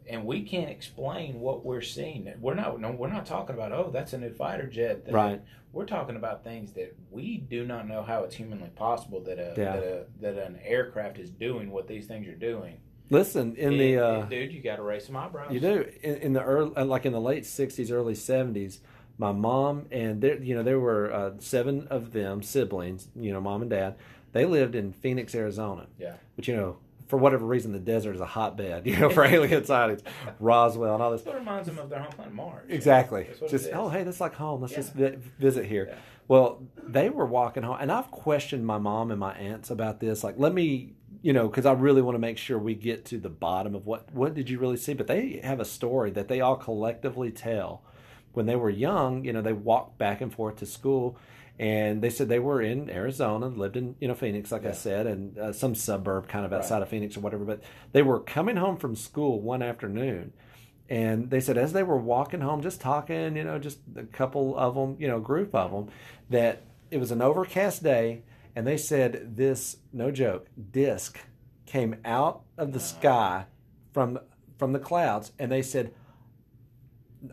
and 0.09 0.25
we 0.25 0.43
can't 0.45 0.71
explain 0.71 1.41
what 1.41 1.63
we're 1.63 1.83
seeing, 1.83 2.27
we're 2.41 2.55
not. 2.55 2.81
No, 2.81 2.91
we're 2.93 3.09
not 3.13 3.27
talking 3.27 3.55
about. 3.55 3.73
Oh, 3.73 3.91
that's 3.93 4.15
a 4.15 4.19
new 4.19 4.31
fighter 4.33 4.67
jet. 4.67 5.05
that- 5.05 5.13
Right. 5.13 5.43
We're 5.73 5.87
talking 5.87 6.17
about 6.17 6.45
things 6.45 6.73
that 6.75 6.95
we 7.11 7.39
do 7.39 7.65
not 7.65 7.89
know 7.89 8.03
how 8.03 8.25
it's 8.25 8.35
humanly 8.35 8.69
possible 8.77 9.21
that 9.25 9.39
a 9.39 9.55
Yeah. 9.57 9.77
that 9.77 9.83
a 9.83 10.07
that 10.21 10.37
an 10.47 10.59
aircraft 10.65 11.19
is 11.19 11.31
doing 11.31 11.71
what 11.71 11.87
these 11.89 12.07
things 12.07 12.29
are 12.29 12.35
doing. 12.35 12.77
listen 13.11 13.55
in 13.57 13.73
And- 13.73 13.81
the. 13.81 13.99
Uh, 13.99 14.21
and, 14.21 14.31
dude, 14.31 14.53
you 14.53 14.63
got 14.63 14.77
to 14.77 14.83
raise 14.83 15.05
some 15.05 15.17
eyebrows. 15.17 15.53
You 15.53 15.61
do 15.61 15.85
in, 16.03 16.15
in 16.17 16.33
the 16.33 16.43
early, 16.43 16.75
uh, 16.77 16.85
like 16.85 17.05
in 17.05 17.13
the 17.13 17.21
late 17.21 17.45
'60s, 17.45 17.91
early 17.93 18.15
'70s. 18.15 18.81
my 19.19 19.33
mom 19.33 19.87
and 19.91 20.23
there, 20.23 20.43
you 20.43 20.55
know, 20.55 20.63
there 20.63 20.81
were 20.81 21.13
uh, 21.13 21.33
seven 21.39 21.87
of 21.89 22.13
them 22.13 22.43
siblings. 22.43 23.09
You 23.15 23.33
know, 23.33 23.41
mom 23.41 23.61
and 23.63 23.71
dad. 23.71 23.97
They 24.33 24.47
lived 24.47 24.75
in 24.75 24.93
Phoenix, 24.93 25.35
Arizona. 25.35 25.87
Yeah. 25.99 26.15
But 26.37 26.49
you 26.49 26.57
know, 26.57 26.79
for 27.13 27.19
whatever 27.19 27.45
reason, 27.45 27.73
the 27.73 27.79
desert 27.79 28.15
is 28.15 28.23
a 28.23 28.27
hotbed. 28.27 28.87
You 28.93 28.99
know, 28.99 29.11
for 29.11 29.23
alien 29.23 29.67
sightings, 29.67 30.01
Roswell 30.41 30.95
and 30.95 31.03
all 31.03 31.11
this. 31.11 31.23
What 31.27 31.35
reminds 31.35 31.69
them 31.69 31.79
of 31.79 31.91
their 31.91 32.01
home 32.01 32.11
planet 32.13 32.33
Mars. 32.33 32.65
Exactly. 32.71 33.27
Just 33.51 33.69
oh 33.75 33.91
hey, 33.91 34.03
that's 34.03 34.19
like 34.19 34.33
home. 34.35 34.63
Let's 34.63 34.73
Yeah. 34.73 34.79
just 34.79 34.95
vi- 34.95 35.19
visit 35.39 35.67
here. 35.67 35.89
Yeah. 35.91 35.97
Well, 36.27 36.63
they 36.83 37.11
were 37.11 37.27
walking 37.27 37.65
home, 37.65 37.77
and 37.79 37.93
I've 37.93 38.11
questioned 38.11 38.65
my 38.67 38.79
mom 38.79 39.11
and 39.11 39.21
my 39.21 39.35
aunts 39.35 39.69
about 39.69 40.01
this. 40.01 40.25
Like, 40.25 40.37
let 40.39 40.55
me, 40.55 40.95
you 41.21 41.35
know, 41.35 41.49
because 41.49 41.67
I 41.67 41.73
really 41.73 42.01
want 42.01 42.15
to 42.15 42.19
make 42.19 42.39
sure 42.39 42.59
we 42.59 42.75
get 42.75 43.05
to 43.07 43.19
the 43.19 43.29
bottom 43.29 43.75
of 43.75 43.85
what 43.85 44.11
what 44.15 44.33
did 44.33 44.49
you 44.49 44.59
really 44.59 44.79
see. 44.79 44.95
But 44.95 45.07
they 45.07 45.39
have 45.45 45.61
a 45.61 45.67
story 45.67 46.11
that 46.13 46.29
they 46.29 46.41
all 46.41 46.57
collectively 46.57 47.31
tell. 47.31 47.83
When 48.33 48.47
they 48.47 48.57
were 48.57 48.71
young, 48.71 49.23
you 49.27 49.35
know, 49.35 49.43
they 49.43 49.53
walked 49.53 49.99
back 49.99 50.23
and 50.23 50.33
forth 50.33 50.57
to 50.61 50.67
school, 50.67 51.19
and 51.59 52.03
they 52.03 52.11
said 52.11 52.29
they 52.29 52.39
were 52.39 52.61
in 52.63 52.91
Arizona, 52.91 53.47
lived 53.47 53.77
in 53.77 53.95
you 54.01 54.09
know 54.09 54.15
Phoenix, 54.15 54.51
like 54.53 54.67
I 54.67 54.73
said, 54.73 55.07
and 55.07 55.39
uh, 55.39 55.53
some 55.53 55.75
suburb 55.75 56.29
kind 56.29 56.45
of 56.45 56.53
Right. 56.53 56.59
outside 56.59 56.83
of 56.83 56.89
Phoenix 56.89 57.17
or 57.17 57.21
whatever. 57.21 57.45
But 57.45 57.63
they 57.93 58.03
were 58.03 58.21
coming 58.21 58.57
home 58.57 58.77
from 58.77 58.97
school 58.97 59.41
one 59.41 59.63
afternoon 59.63 60.33
and 60.89 61.31
they 61.31 61.41
said 61.41 61.57
as 61.57 61.73
they 61.73 61.83
were 61.83 61.97
walking 61.97 62.41
home, 62.43 62.61
just 62.61 62.81
talking, 62.81 63.35
you 63.37 63.45
know, 63.45 63.59
just 63.59 63.79
a 63.97 64.03
couple 64.03 64.57
of 64.59 64.75
them, 64.75 64.97
you 64.99 65.09
know, 65.09 65.21
group 65.21 65.55
of 65.55 65.71
them, 65.71 65.89
that 66.29 66.65
it 66.91 66.99
was 66.99 67.11
an 67.11 67.23
overcast 67.23 67.83
day, 67.83 68.23
and 68.55 68.67
they 68.67 68.77
said 68.77 69.37
this, 69.37 69.79
no 69.93 70.11
joke, 70.11 70.49
disc 70.73 71.19
came 71.65 71.97
out 72.05 72.43
of 72.59 72.73
the 72.75 72.81
sky 72.81 73.47
from 73.95 74.19
from 74.59 74.73
the 74.73 74.79
clouds, 74.79 75.33
and 75.39 75.51
they 75.51 75.63
said, 75.63 75.95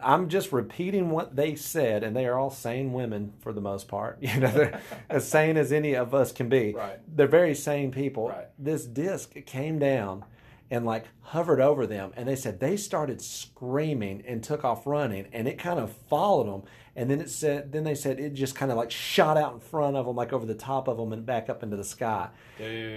I'm 0.01 0.29
just 0.29 0.51
repeating 0.51 1.09
what 1.09 1.35
they 1.35 1.55
said, 1.55 2.03
and 2.03 2.15
they 2.15 2.25
are 2.25 2.37
all 2.37 2.51
sane 2.51 2.93
women 2.93 3.33
for 3.39 3.53
the 3.53 3.61
most 3.61 3.87
part. 3.87 4.19
You 4.29 4.39
know, 4.39 4.51
they're 4.51 4.81
as 5.09 5.27
sane 5.27 5.57
as 5.57 5.71
any 5.71 5.95
of 5.95 6.13
us 6.13 6.31
can 6.31 6.49
be. 6.49 6.73
Right. 6.73 6.99
They're 7.07 7.27
very 7.27 7.55
sane 7.55 7.91
people. 7.91 8.29
Right. 8.29 8.47
This 8.57 8.85
disc 8.85 9.33
came 9.45 9.79
down 9.79 10.25
and 10.71 10.85
like 10.85 11.05
hovered 11.21 11.59
over 11.59 11.87
them, 11.87 12.11
and 12.15 12.27
they 12.27 12.35
said 12.35 12.59
they 12.59 12.77
started 12.77 13.21
screaming 13.21 14.23
and 14.27 14.43
took 14.43 14.63
off 14.63 14.85
running, 14.85 15.27
and 15.33 15.47
it 15.47 15.57
kind 15.57 15.79
of 15.79 15.91
followed 15.91 16.47
them. 16.47 16.69
And 16.95 17.09
then 17.09 17.21
it 17.21 17.29
said, 17.29 17.71
then 17.71 17.83
they 17.85 17.95
said 17.95 18.19
it 18.19 18.33
just 18.33 18.55
kind 18.55 18.71
of 18.71 18.77
like 18.77 18.91
shot 18.91 19.37
out 19.37 19.53
in 19.53 19.59
front 19.59 19.95
of 19.95 20.05
them, 20.05 20.15
like 20.15 20.33
over 20.33 20.45
the 20.45 20.53
top 20.55 20.87
of 20.87 20.97
them, 20.97 21.13
and 21.13 21.25
back 21.25 21.49
up 21.49 21.63
into 21.63 21.77
the 21.77 21.83
sky. 21.83 22.29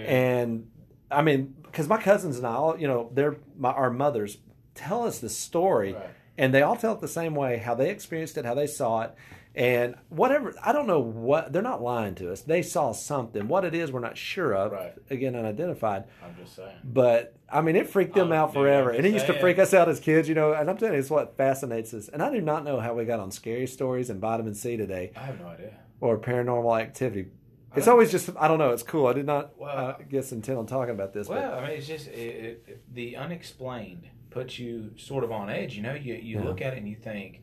And 0.07 0.69
I 1.09 1.21
mean, 1.21 1.55
because 1.63 1.87
my 1.87 1.97
cousins 1.97 2.37
and 2.37 2.45
I, 2.45 2.53
all 2.53 2.79
you 2.79 2.87
know, 2.87 3.09
they're 3.13 3.37
my, 3.57 3.71
our 3.71 3.89
mothers 3.89 4.37
tell 4.75 5.05
us 5.05 5.19
the 5.19 5.29
story, 5.29 5.93
Right. 5.93 6.09
And 6.37 6.53
they 6.53 6.61
all 6.61 6.75
tell 6.75 6.93
it 6.93 7.01
the 7.01 7.07
same 7.07 7.35
way, 7.35 7.57
how 7.57 7.75
they 7.75 7.89
experienced 7.89 8.37
it, 8.37 8.45
how 8.45 8.53
they 8.53 8.67
saw 8.67 9.01
it, 9.01 9.15
and 9.55 9.95
whatever. 10.09 10.53
I 10.63 10.71
don't 10.73 10.87
know 10.87 10.99
what 10.99 11.53
they're 11.53 11.61
not 11.61 11.81
lying 11.81 12.15
to 12.15 12.31
us. 12.31 12.41
They 12.41 12.61
saw 12.63 12.91
something. 12.91 13.47
What 13.47 13.65
it 13.65 13.75
is, 13.75 13.91
we're 13.91 13.99
not 13.99 14.17
sure 14.17 14.53
of. 14.55 14.71
Right. 14.71 14.93
Again, 15.11 15.35
unidentified. 15.35 16.05
I'm 16.25 16.35
just 16.35 16.55
saying. 16.55 16.75
But 16.83 17.35
I 17.51 17.61
mean, 17.61 17.75
it 17.75 17.87
freaked 17.87 18.15
them 18.15 18.31
Oh, 18.31 18.35
out 18.35 18.53
forever, 18.53 18.89
I'm 18.91 18.97
and 18.97 19.05
it 19.05 19.13
used 19.13 19.27
to 19.27 19.39
freak 19.39 19.59
us 19.59 19.73
out 19.75 19.87
as 19.89 19.99
kids, 19.99 20.27
you 20.27 20.33
know. 20.33 20.53
And 20.53 20.69
I'm 20.69 20.77
telling 20.77 20.95
you, 20.95 20.99
it's 20.99 21.11
what 21.11 21.37
fascinates 21.37 21.93
us. 21.93 22.07
And 22.09 22.23
I 22.23 22.31
do 22.31 22.41
not 22.41 22.63
know 22.63 22.79
how 22.79 22.95
we 22.95 23.05
got 23.05 23.19
on 23.19 23.29
scary 23.29 23.67
stories 23.67 24.09
and 24.09 24.19
vitamin 24.19 24.55
C 24.55 24.75
today, 24.75 25.11
I 25.15 25.19
have 25.19 25.39
no 25.39 25.47
idea. 25.47 25.77
or 26.01 26.17
paranormal 26.17 26.81
activity. 26.81 27.27
It's 27.75 27.87
always 27.87 28.11
just 28.11 28.29
I 28.39 28.47
don't 28.47 28.59
know. 28.59 28.69
It's 28.71 28.83
cool. 28.83 29.07
I 29.07 29.13
did 29.13 29.25
not 29.25 29.57
Well- 29.57 29.75
uh, 29.77 29.93
guess 30.09 30.31
intent 30.31 30.57
on 30.59 30.65
talking 30.67 30.93
about 30.93 31.11
this. 31.13 31.27
Well, 31.27 31.55
I 31.55 31.61
mean, 31.61 31.77
it's 31.77 31.87
just 31.87 32.07
it, 32.07 32.63
it, 32.67 32.81
the 32.93 33.17
unexplained 33.17 34.07
puts 34.33 34.57
you 34.59 34.91
sort 34.97 35.23
of 35.23 35.31
on 35.31 35.49
edge. 35.49 35.75
You 35.75 35.83
know, 35.83 35.93
you 35.93 36.15
you 36.15 36.39
Yeah. 36.39 36.43
look 36.45 36.61
at 36.61 36.73
it 36.73 36.77
and 36.79 36.87
you 36.89 36.95
think, 36.95 37.41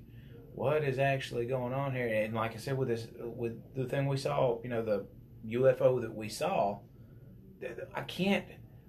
what 0.55 0.83
is 0.85 0.99
actually 0.99 1.47
going 1.47 1.73
on 1.73 1.95
here? 1.95 2.09
And 2.09 2.35
like 2.35 2.53
I 2.55 2.57
said, 2.59 2.77
with 2.77 2.89
this, 2.89 3.07
with 3.19 3.55
the 3.75 3.85
thing 3.87 4.07
we 4.07 4.17
saw, 4.17 4.59
you 4.63 4.69
know, 4.69 4.83
the 4.83 5.07
UFO 5.47 6.01
that 6.03 6.15
we 6.15 6.29
saw, 6.29 6.81
I 7.95 8.03
can't. 8.03 8.45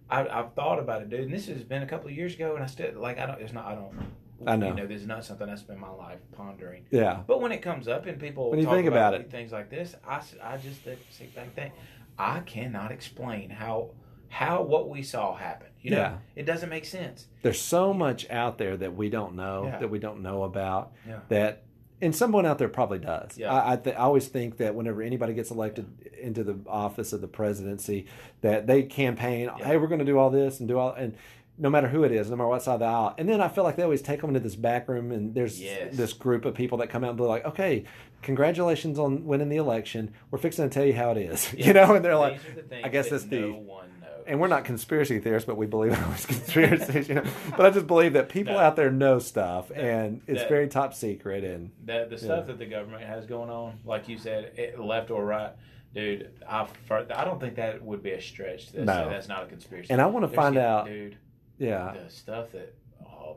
I, 0.10 0.28
I've 0.28 0.54
thought 0.54 0.80
about 0.80 1.02
it, 1.02 1.10
dude. 1.10 1.22
And 1.22 1.34
this 1.34 1.48
has 1.48 1.64
been 1.64 1.84
a 1.84 1.88
couple 1.88 2.10
of 2.10 2.16
years 2.16 2.34
ago, 2.36 2.56
and 2.56 2.64
I 2.64 2.68
still 2.68 2.92
like 3.00 3.18
I 3.20 3.26
don't. 3.26 3.42
It's 3.42 3.54
not. 3.54 3.66
I 3.66 3.76
don't. 3.76 3.98
I 4.46 4.56
know. 4.56 4.68
You 4.70 4.74
know, 4.74 4.88
this 4.88 5.02
is 5.02 5.08
not 5.08 5.24
something 5.24 5.48
I 5.48 5.56
spend 5.56 5.80
my 5.80 5.92
life 5.92 6.18
pondering. 6.32 6.86
yeah, 6.90 7.22
But 7.28 7.42
when 7.42 7.52
it 7.52 7.62
comes 7.62 7.88
up 7.88 8.08
and 8.08 8.20
people 8.20 8.50
When 8.50 8.58
you 8.60 8.66
talk 8.66 8.74
think 8.76 8.88
about 8.88 9.14
it. 9.14 9.30
things 9.30 9.52
like 9.52 9.70
this, 9.70 9.96
I, 10.06 10.20
I 10.44 10.58
just 10.58 10.82
think, 10.82 11.00
back 11.36 11.54
think, 11.54 11.74
I 12.18 12.40
cannot 12.40 12.92
explain 12.92 13.52
how 13.52 13.92
how 14.30 14.64
what 14.64 14.90
we 14.90 15.04
saw 15.04 15.36
happened. 15.36 15.71
You 15.82 15.92
know, 15.92 15.98
Yeah. 15.98 16.18
it 16.36 16.46
doesn't 16.46 16.70
make 16.70 16.86
sense. 16.86 17.28
there's 17.42 17.60
so 17.60 17.94
much 17.94 18.30
out 18.30 18.58
there 18.58 18.78
that 18.78 18.96
we 18.96 19.10
don't 19.10 19.36
know 19.36 19.66
Yeah. 19.66 19.80
that 19.80 19.90
we 19.90 20.00
don't 20.00 20.22
know 20.22 20.44
about 20.44 20.92
Yeah. 21.08 21.20
that. 21.30 21.64
And 22.04 22.16
someone 22.16 22.46
out 22.48 22.58
there 22.58 22.68
probably 22.70 22.98
does. 23.00 23.38
Yeah. 23.38 23.54
I 23.54 23.74
I, 23.74 23.76
th- 23.76 23.96
I 23.96 24.00
always 24.00 24.28
think 24.28 24.58
that 24.58 24.74
whenever 24.76 25.02
anybody 25.04 25.34
gets 25.34 25.52
elected 25.52 25.86
into 26.20 26.44
the 26.44 26.58
office 26.68 27.14
of 27.14 27.22
the 27.22 27.28
presidency, 27.28 28.06
that 28.42 28.66
they 28.68 28.84
campaign, 28.84 29.50
Yeah. 29.58 29.66
"Hey, 29.66 29.78
we're 29.78 29.88
going 29.88 30.00
to 30.00 30.06
do 30.06 30.18
all 30.18 30.30
this 30.32 30.60
and 30.60 30.68
do 30.68 30.78
all," 30.80 30.94
and 30.94 31.14
no 31.60 31.70
matter 31.70 31.88
who 31.90 32.04
it 32.04 32.12
is, 32.12 32.30
no 32.32 32.36
matter 32.36 32.48
what 32.50 32.64
side 32.64 32.76
of 32.76 32.80
the 32.80 32.86
aisle. 32.88 33.14
And 33.20 33.30
then 33.30 33.40
I 33.40 33.48
feel 33.50 33.64
like 33.64 33.76
they 33.76 33.84
always 33.84 34.02
take 34.02 34.22
them 34.22 34.32
into 34.32 34.40
this 34.40 34.56
back 34.56 34.88
room, 34.90 35.12
and 35.12 35.36
there's 35.36 35.62
Yes. 35.62 35.96
this 35.96 36.14
group 36.14 36.44
of 36.46 36.56
people 36.56 36.80
that 36.80 36.90
come 36.90 37.04
out 37.04 37.10
and 37.10 37.18
be 37.18 37.24
like, 37.24 37.46
"Okay, 37.46 37.84
congratulations 38.24 38.98
on 38.98 39.26
winning 39.26 39.50
the 39.50 39.58
election. 39.58 40.12
We're 40.32 40.40
fixing 40.40 40.68
to 40.68 40.74
tell 40.74 40.86
you 40.86 40.94
how 40.94 41.12
it 41.12 41.18
is," 41.18 41.54
you 41.58 41.74
know. 41.74 41.94
And 41.96 42.04
they're 42.04 42.16
like, 42.16 42.42
These 42.42 42.58
are 42.58 42.62
the 42.68 42.86
I 42.86 42.90
guess 42.90 43.06
that 43.10 43.12
that's 43.18 43.24
the- 43.26 43.42
no 43.42 43.54
one 43.58 43.90
knows. 44.00 44.01
And 44.32 44.40
we're 44.40 44.48
not 44.48 44.64
conspiracy 44.64 45.20
theorists, 45.20 45.46
but 45.46 45.58
we 45.58 45.66
believe 45.68 45.92
in 45.92 46.02
those 46.10 46.26
conspiracies, 46.36 47.10
you 47.10 47.16
know. 47.16 47.24
But 47.58 47.66
I 47.66 47.70
just 47.70 47.86
believe 47.86 48.14
that 48.14 48.30
people 48.30 48.54
No. 48.54 48.60
out 48.60 48.76
there 48.78 48.90
know 48.90 49.20
stuff, 49.20 49.70
and 49.76 50.22
it's 50.26 50.40
that- 50.40 50.50
very 50.50 50.68
top 50.70 50.94
secret. 50.94 51.44
And 51.44 51.72
the 51.86 52.08
the 52.10 52.18
stuff 52.18 52.48
that 52.48 52.58
the 52.58 52.66
government 52.66 53.04
has 53.04 53.26
going 53.26 53.50
on, 53.50 53.80
like 53.86 54.08
you 54.08 54.18
said, 54.18 54.54
it, 54.58 54.80
left 54.80 55.12
or 55.12 55.26
right. 55.26 55.52
Dude, 55.94 56.30
I 56.50 56.66
I 57.14 57.26
don't 57.26 57.40
think 57.42 57.56
that 57.56 57.82
would 57.84 58.02
be 58.02 58.12
a 58.12 58.22
stretch. 58.22 58.68
To 58.72 58.86
No. 58.86 59.10
that's 59.10 59.28
not 59.28 59.44
a 59.44 59.48
conspiracy. 59.48 59.92
and 59.92 60.02
I 60.02 60.06
want 60.06 60.26
to 60.28 60.34
find 60.34 60.58
out, 60.58 60.86
dude, 60.88 61.18
yeah, 61.58 61.94
the 62.06 62.10
stuff 62.10 62.52
that 62.54 62.74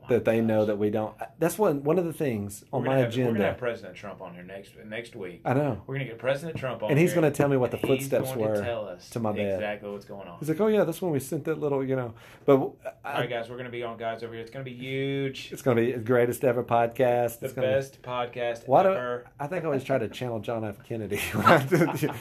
oh 0.02 0.06
that 0.08 0.24
they 0.24 0.40
know 0.40 0.64
that 0.64 0.78
we 0.78 0.90
don't. 0.90 1.14
That's 1.38 1.58
one 1.58 1.82
one 1.84 1.98
of 1.98 2.04
the 2.04 2.12
things 2.12 2.64
on 2.72 2.82
We're 2.82 2.86
my 2.86 2.92
gonna 2.94 3.04
have, 3.04 3.10
We're 3.12 3.16
gonna 3.24 3.30
agenda. 3.30 3.46
have 3.46 3.58
President 3.58 3.96
Trump 3.96 4.20
on 4.20 4.34
here 4.34 4.42
next 4.42 4.72
next 4.86 5.16
week. 5.16 5.40
I 5.44 5.54
know, 5.54 5.82
We're 5.86 5.94
gonna 5.96 6.06
get 6.06 6.18
President 6.18 6.56
Trump 6.58 6.82
on, 6.82 6.90
and 6.90 6.98
he's 6.98 7.12
here, 7.12 7.20
going 7.20 7.32
to 7.32 7.36
tell 7.36 7.48
me 7.48 7.56
what 7.56 7.70
the 7.70 7.76
he's 7.78 7.86
footsteps 7.86 8.28
going 8.32 8.40
were. 8.48 8.54
To 8.56 8.62
tell 8.62 8.86
us 8.86 9.10
to 9.10 9.20
my 9.20 9.32
bed. 9.32 9.54
exactly 9.54 9.90
what's 9.90 10.04
going 10.04 10.28
on. 10.28 10.38
He's 10.38 10.48
like, 10.48 10.60
oh 10.60 10.66
yeah, 10.68 10.84
that's 10.84 11.00
when 11.02 11.12
we 11.12 11.20
sent 11.20 11.44
that 11.44 11.58
little, 11.60 11.84
you 11.84 11.96
know. 11.96 12.14
But 12.46 12.56
All 12.56 12.76
I, 13.04 13.20
right, 13.20 13.30
guys, 13.30 13.48
we're 13.48 13.56
gonna 13.56 13.70
be 13.70 13.82
on 13.82 13.96
guys 13.96 14.22
over 14.22 14.32
here. 14.32 14.42
It's 14.42 14.50
gonna 14.50 14.64
be 14.64 14.74
huge. 14.74 15.50
it's 15.52 15.62
going 15.62 15.76
to 15.76 15.82
be 15.82 15.92
the 15.92 15.98
greatest 15.98 16.44
ever 16.44 16.62
podcast. 16.62 17.40
the 17.40 17.46
It's 17.46 17.54
gonna, 17.54 17.66
best 17.68 18.02
podcast 18.02 18.66
Why 18.66 18.82
do- 18.82 18.90
ever. 18.90 19.26
I 19.38 19.46
think 19.46 19.62
I 19.62 19.66
always 19.66 19.84
try 19.84 19.98
to 19.98 20.08
channel 20.08 20.40
John 20.40 20.64
F. 20.64 20.82
Kennedy. 20.84 21.18
when 21.32 21.46
I 21.46 21.64
do 21.64 21.76
the 21.78 22.14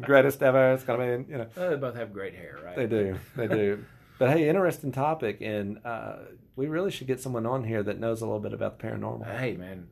greatest 0.00 0.42
ever. 0.42 0.72
It's 0.72 0.84
going 0.84 1.00
to 1.00 1.24
be, 1.24 1.32
you 1.32 1.38
know. 1.38 1.46
Oh, 1.56 1.70
they 1.70 1.76
both 1.76 1.94
have 1.96 2.12
great 2.12 2.34
hair, 2.34 2.58
right? 2.64 2.76
They 2.76 2.86
do. 2.86 3.18
They 3.36 3.46
do. 3.46 3.84
But 4.18 4.30
hey, 4.30 4.48
interesting 4.48 4.92
topic, 4.92 5.42
and 5.42 5.78
uh, 5.84 6.16
we 6.56 6.66
really 6.66 6.90
should 6.90 7.06
get 7.06 7.20
someone 7.20 7.46
on 7.46 7.64
here 7.64 7.82
that 7.82 8.00
knows 8.00 8.22
a 8.22 8.24
little 8.24 8.40
bit 8.40 8.52
about 8.52 8.78
the 8.78 8.86
paranormal. 8.86 9.38
Hey, 9.38 9.56
man, 9.56 9.86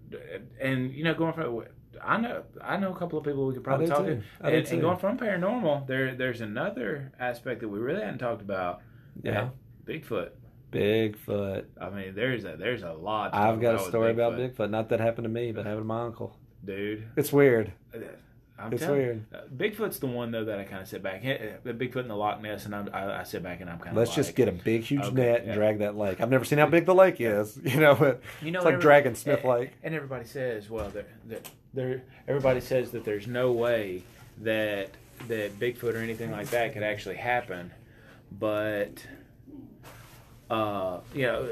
and 0.60 0.92
you 0.92 1.04
know, 1.04 1.14
going 1.14 1.34
from 1.34 1.64
I 2.02 2.16
know 2.16 2.44
I 2.60 2.76
know 2.76 2.92
a 2.92 2.98
couple 2.98 3.18
of 3.18 3.24
people 3.24 3.46
we 3.46 3.54
could 3.54 3.64
probably 3.64 3.86
talk 3.86 4.06
too. 4.06 4.22
to, 4.40 4.46
and, 4.46 4.66
and 4.66 4.80
going 4.80 4.98
from 4.98 5.18
paranormal, 5.18 5.86
there 5.86 6.14
there's 6.14 6.40
another 6.40 7.12
aspect 7.20 7.60
that 7.60 7.68
we 7.68 7.78
really 7.78 8.00
hadn't 8.00 8.18
talked 8.18 8.42
about. 8.42 8.80
Yeah, 9.22 9.50
Bigfoot. 9.84 10.30
Bigfoot. 10.72 11.66
I 11.80 11.90
mean, 11.90 12.14
there's 12.14 12.44
a 12.44 12.56
there's 12.56 12.82
a 12.82 12.92
lot. 12.92 13.34
I've 13.34 13.60
got 13.60 13.68
a 13.68 13.70
about 13.74 13.80
with 13.80 13.88
story 13.88 14.10
about 14.10 14.32
Bigfoot. 14.34 14.70
Not 14.70 14.88
that 14.88 15.00
happened 15.00 15.24
to 15.24 15.28
me, 15.28 15.52
but 15.52 15.66
happened 15.66 15.82
to 15.82 15.86
my 15.86 16.02
uncle. 16.02 16.36
dude. 16.64 17.06
It's 17.16 17.32
weird. 17.32 17.72
Uh, 17.94 17.98
I'm 18.58 18.72
It's 18.72 18.82
telling 18.82 18.98
weird. 18.98 19.24
Uh, 19.34 19.38
Bigfoot's 19.56 19.98
the 19.98 20.06
one 20.06 20.30
though 20.30 20.44
that 20.44 20.60
I 20.60 20.64
kind 20.64 20.80
of 20.80 20.88
sit 20.88 21.02
back. 21.02 21.22
The 21.22 21.72
Bigfoot 21.74 22.02
in 22.02 22.08
the 22.08 22.16
Loch 22.16 22.40
Ness, 22.40 22.66
and 22.66 22.74
I'm, 22.74 22.88
I, 22.92 23.20
I 23.20 23.22
sit 23.24 23.42
back 23.42 23.60
and 23.60 23.68
I'm 23.68 23.78
kind 23.78 23.90
of. 23.90 23.96
Let's 23.96 24.10
like, 24.10 24.16
just 24.16 24.36
get 24.36 24.48
a 24.48 24.52
big, 24.52 24.82
huge 24.82 25.02
Okay, 25.02 25.14
net 25.14 25.40
and 25.40 25.48
yeah. 25.48 25.54
drag 25.54 25.78
that 25.80 25.96
lake. 25.96 26.20
I've 26.20 26.30
never 26.30 26.44
seen 26.44 26.58
how 26.58 26.66
big 26.66 26.86
the 26.86 26.94
lake 26.94 27.16
is, 27.20 27.58
you 27.64 27.80
know, 27.80 27.94
but 27.96 28.22
You 28.42 28.52
know, 28.52 28.60
it's 28.60 28.66
like 28.66 28.80
Dragon 28.80 29.14
Smith 29.16 29.44
Lake. 29.44 29.72
And 29.82 29.94
everybody 29.94 30.24
says, 30.24 30.70
well, 30.70 30.90
there, 30.90 31.40
there, 31.72 32.02
everybody 32.28 32.60
says 32.60 32.92
that 32.92 33.04
there's 33.04 33.26
no 33.26 33.50
way 33.52 34.04
that 34.42 34.90
that 35.28 35.58
Bigfoot 35.58 35.94
or 35.94 35.98
anything 35.98 36.30
like 36.30 36.50
that 36.50 36.72
could 36.74 36.82
actually 36.82 37.16
happen, 37.16 37.72
but. 38.30 39.04
Uh, 40.54 41.00
you 41.12 41.22
know, 41.26 41.48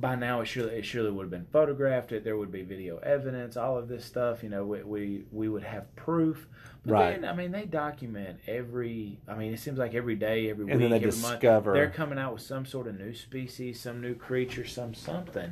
by 0.00 0.14
now 0.14 0.40
it 0.40 0.44
surely 0.46 0.74
it 0.76 0.84
surely 0.84 1.10
would 1.10 1.24
have 1.24 1.30
been 1.30 1.46
photographed. 1.52 2.12
It 2.12 2.22
there 2.24 2.36
would 2.36 2.52
be 2.52 2.62
video 2.62 2.98
evidence, 2.98 3.56
all 3.56 3.76
of 3.76 3.88
this 3.88 4.04
stuff. 4.04 4.42
You 4.42 4.48
know, 4.48 4.64
we 4.64 4.82
we, 4.82 5.24
we 5.32 5.48
would 5.48 5.64
have 5.64 5.94
proof. 5.96 6.46
But 6.86 6.92
Right. 6.92 7.20
then, 7.20 7.28
I 7.30 7.34
mean, 7.34 7.50
they 7.50 7.64
document 7.64 8.38
every. 8.46 9.18
I 9.26 9.34
mean, 9.34 9.52
it 9.54 9.58
seems 9.58 9.78
like 9.78 9.94
every 9.94 10.14
day, 10.16 10.50
every 10.50 10.64
And 10.64 10.72
week, 10.72 10.80
then 10.80 10.90
they 10.90 10.96
every 10.98 11.10
discover- 11.10 11.70
month, 11.70 11.74
they're 11.74 11.90
coming 11.90 12.18
out 12.18 12.34
with 12.34 12.42
some 12.42 12.66
sort 12.66 12.86
of 12.86 12.98
new 12.98 13.14
species, 13.14 13.80
some 13.80 14.00
new 14.00 14.14
creature, 14.14 14.66
some 14.66 14.94
something 14.94 15.50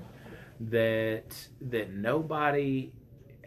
that 0.60 1.48
that 1.60 1.90
nobody 1.92 2.92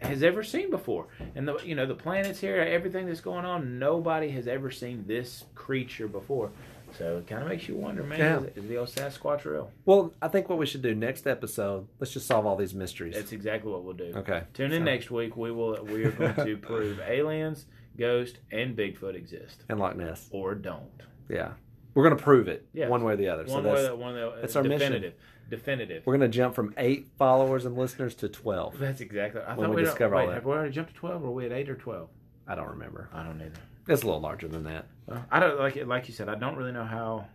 has 0.02 0.22
ever 0.22 0.42
seen 0.42 0.70
before. 0.70 1.06
And 1.34 1.48
the 1.48 1.58
you 1.64 1.74
know 1.74 1.86
the 1.86 1.94
planets 1.94 2.40
here, 2.40 2.56
everything 2.60 3.06
that's 3.06 3.20
going 3.22 3.44
on, 3.46 3.78
nobody 3.78 4.30
has 4.30 4.46
ever 4.48 4.70
seen 4.70 5.04
this 5.06 5.44
creature 5.54 6.08
before. 6.08 6.50
So 6.98 7.18
it 7.18 7.26
kind 7.26 7.42
of 7.42 7.48
makes 7.48 7.68
you 7.68 7.74
wonder, 7.76 8.02
man. 8.02 8.18
Yeah. 8.18 8.38
Is, 8.40 8.56
is 8.64 8.68
the 8.68 8.76
old 8.78 8.88
Sasquatch 8.88 9.44
real? 9.44 9.70
Well, 9.84 10.12
I 10.22 10.28
think 10.28 10.48
what 10.48 10.58
we 10.58 10.66
should 10.66 10.82
do 10.82 10.94
next 10.94 11.26
episode, 11.26 11.88
let's 12.00 12.12
just 12.12 12.26
solve 12.26 12.46
all 12.46 12.56
these 12.56 12.74
mysteries. 12.74 13.14
That's 13.14 13.32
exactly 13.32 13.70
what 13.70 13.84
we'll 13.84 13.94
do. 13.94 14.12
okay. 14.16 14.44
Tune 14.54 14.72
in 14.72 14.80
So- 14.80 14.84
next 14.84 15.10
week. 15.10 15.36
We 15.36 15.50
will. 15.52 15.82
We 15.84 16.04
are 16.04 16.10
going 16.12 16.34
to 16.34 16.56
prove 16.62 17.00
aliens, 17.00 17.66
ghosts, 17.98 18.38
and 18.50 18.76
Bigfoot 18.76 19.14
exist, 19.14 19.64
And 19.68 19.78
Loch 19.78 19.96
Ness. 19.96 20.28
or 20.30 20.54
don't. 20.54 20.82
Yeah. 21.28 21.52
We're 21.94 22.04
going 22.04 22.16
to 22.16 22.22
prove 22.22 22.46
it 22.48 22.66
Yeah. 22.74 22.88
one 22.88 23.02
way 23.04 23.14
or 23.14 23.16
the 23.16 23.28
other. 23.28 23.44
One 23.44 23.62
so 23.64 23.74
that's, 23.74 23.88
way, 23.90 23.94
one 23.96 24.14
way, 24.14 24.30
that's 24.40 24.54
our 24.56 24.62
mission. 24.62 24.78
definitive. 24.92 25.14
Definitive. 25.48 26.02
we're 26.04 26.16
going 26.18 26.28
to 26.30 26.36
jump 26.36 26.54
from 26.56 26.74
eight 26.76 27.06
followers 27.18 27.64
and 27.66 27.76
listeners 27.76 28.16
to 28.16 28.28
12. 28.28 28.78
That's 28.80 29.00
exactly. 29.00 29.40
I 29.42 29.54
When 29.54 29.68
thought 29.68 29.70
we 29.70 29.76
we 29.76 29.82
discover 29.84 30.16
all 30.16 30.22
wait, 30.22 30.26
that. 30.28 30.34
Have 30.34 30.44
we 30.44 30.52
already 30.52 30.72
jumped 30.72 30.92
to 30.94 30.96
twelve, 30.98 31.22
or 31.22 31.28
are 31.28 31.30
we 31.30 31.46
at 31.46 31.52
eight 31.52 31.70
or 31.70 31.76
twelve? 31.76 32.08
I 32.46 32.54
don't 32.54 32.68
remember. 32.68 33.08
I 33.12 33.22
don't 33.22 33.40
either. 33.40 33.60
It's 33.88 34.02
a 34.02 34.06
little 34.06 34.20
larger 34.20 34.48
than 34.48 34.64
that. 34.64 34.86
Well, 35.06 35.24
I 35.30 35.40
don't 35.40 35.58
like 35.58 35.76
it. 35.76 35.86
Like 35.88 36.08
you 36.08 36.14
said, 36.14 36.28
I 36.28 36.34
don't 36.34 36.56
really 36.56 36.72
know 36.72 36.84
how 36.84 37.26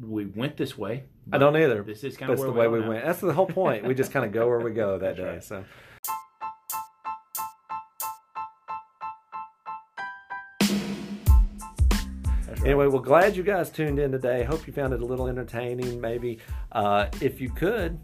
we 0.00 0.26
went 0.26 0.56
this 0.56 0.76
way. 0.76 1.04
I 1.32 1.38
don't 1.38 1.56
either. 1.56 1.82
This 1.82 2.04
is 2.04 2.16
kind 2.16 2.30
of 2.32 2.38
That's 2.38 2.46
where 2.46 2.52
the 2.54 2.58
way 2.58 2.68
we 2.68 2.80
now. 2.80 2.88
went. 2.90 3.04
That's 3.04 3.20
the 3.20 3.32
whole 3.32 3.46
point. 3.46 3.84
We 3.84 3.94
just 3.94 4.12
kind 4.12 4.24
of 4.24 4.32
go 4.32 4.46
where 4.48 4.60
we 4.60 4.72
go 4.72 4.98
that 4.98 5.16
That's 5.16 5.18
day. 5.18 5.56
right. 5.56 5.64
So. 5.64 5.64
Right. 12.48 12.64
Anyway, 12.64 12.86
well, 12.86 13.00
glad 13.00 13.36
you 13.36 13.42
guys 13.42 13.70
tuned 13.70 13.98
in 13.98 14.10
today. 14.10 14.42
Hope 14.44 14.66
you 14.66 14.72
found 14.72 14.92
it 14.92 15.00
a 15.00 15.04
little 15.04 15.28
entertaining. 15.28 16.00
Maybe 16.00 16.38
uh, 16.72 17.06
if 17.20 17.40
you 17.40 17.50
could, 17.50 17.98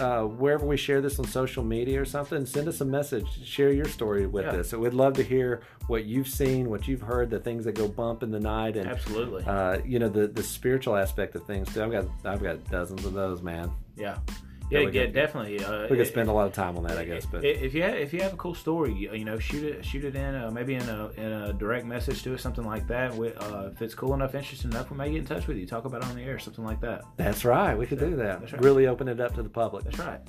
uh, 0.00 0.22
wherever 0.22 0.64
we 0.66 0.76
share 0.76 1.00
this 1.00 1.18
on 1.18 1.26
social 1.26 1.62
media 1.64 2.00
or 2.00 2.04
something, 2.04 2.46
send 2.46 2.68
us 2.68 2.80
a 2.80 2.84
message. 2.84 3.26
Share 3.46 3.72
your 3.72 3.86
story 3.86 4.26
with 4.26 4.44
Yeah. 4.44 4.56
us. 4.60 4.68
So 4.70 4.78
we'd 4.78 4.94
love 4.94 5.14
to 5.14 5.22
hear 5.22 5.62
what 5.88 6.04
you've 6.04 6.28
seen, 6.28 6.70
what 6.70 6.86
you've 6.86 7.00
heard, 7.02 7.30
the 7.30 7.40
things 7.40 7.64
that 7.64 7.72
go 7.74 7.88
bump 7.88 8.22
in 8.22 8.30
the 8.30 8.40
night, 8.40 8.76
and 8.76 8.88
absolutely. 8.88 9.44
uh, 9.44 9.78
you 9.84 9.98
know 9.98 10.08
the 10.08 10.26
the 10.28 10.42
spiritual 10.42 10.96
aspect 10.96 11.34
of 11.34 11.44
things 11.46 11.72
too. 11.72 11.82
I've 11.82 11.92
got 11.92 12.04
I've 12.24 12.42
got 12.42 12.64
dozens 12.70 13.04
of 13.04 13.12
those, 13.14 13.42
man. 13.42 13.70
yeah, 13.96 14.18
Yeah, 14.70 14.80
yeah, 14.80 15.04
could- 15.06 15.14
definitely. 15.14 15.64
Uh, 15.64 15.82
We 15.82 15.88
could 15.88 16.00
it- 16.00 16.06
spend 16.06 16.28
a 16.28 16.32
lot 16.32 16.46
of 16.46 16.52
time 16.52 16.76
on 16.76 16.84
that, 16.84 16.98
I 16.98 17.04
guess. 17.04 17.24
But 17.26 17.44
if 17.44 17.74
you 17.74 17.82
have, 17.82 17.94
if 17.94 18.12
you 18.12 18.20
have 18.22 18.34
a 18.34 18.36
cool 18.36 18.54
story, 18.54 18.92
you, 18.92 19.12
you 19.14 19.24
know, 19.24 19.38
shoot 19.38 19.64
it 19.64 19.84
shoot 19.84 20.04
it 20.04 20.14
in 20.14 20.34
uh, 20.34 20.50
maybe 20.50 20.74
in 20.74 20.88
a 20.88 21.08
in 21.16 21.32
a 21.32 21.52
direct 21.52 21.86
message 21.86 22.22
to 22.24 22.34
us, 22.34 22.42
something 22.42 22.64
like 22.64 22.86
that. 22.88 23.14
We, 23.14 23.32
uh, 23.34 23.70
if 23.72 23.80
it's 23.82 23.94
cool 23.94 24.14
enough, 24.14 24.34
interesting 24.34 24.70
enough, 24.70 24.90
we 24.90 24.96
may 24.96 25.10
get 25.10 25.18
in 25.18 25.24
touch 25.24 25.46
with 25.46 25.56
you, 25.56 25.66
talk 25.66 25.84
about 25.84 26.02
it 26.02 26.08
on 26.08 26.16
the 26.16 26.22
air, 26.22 26.38
something 26.38 26.64
like 26.64 26.80
that. 26.80 27.02
that's 27.16 27.44
right. 27.44 27.76
We 27.76 27.86
could 27.86 27.98
do 27.98 28.16
that. 28.16 28.40
That's 28.40 28.52
right. 28.52 28.62
Really 28.62 28.86
open 28.86 29.08
it 29.08 29.20
up 29.20 29.34
to 29.36 29.42
the 29.42 29.48
public. 29.48 29.84
That's 29.84 29.98
right. 29.98 30.20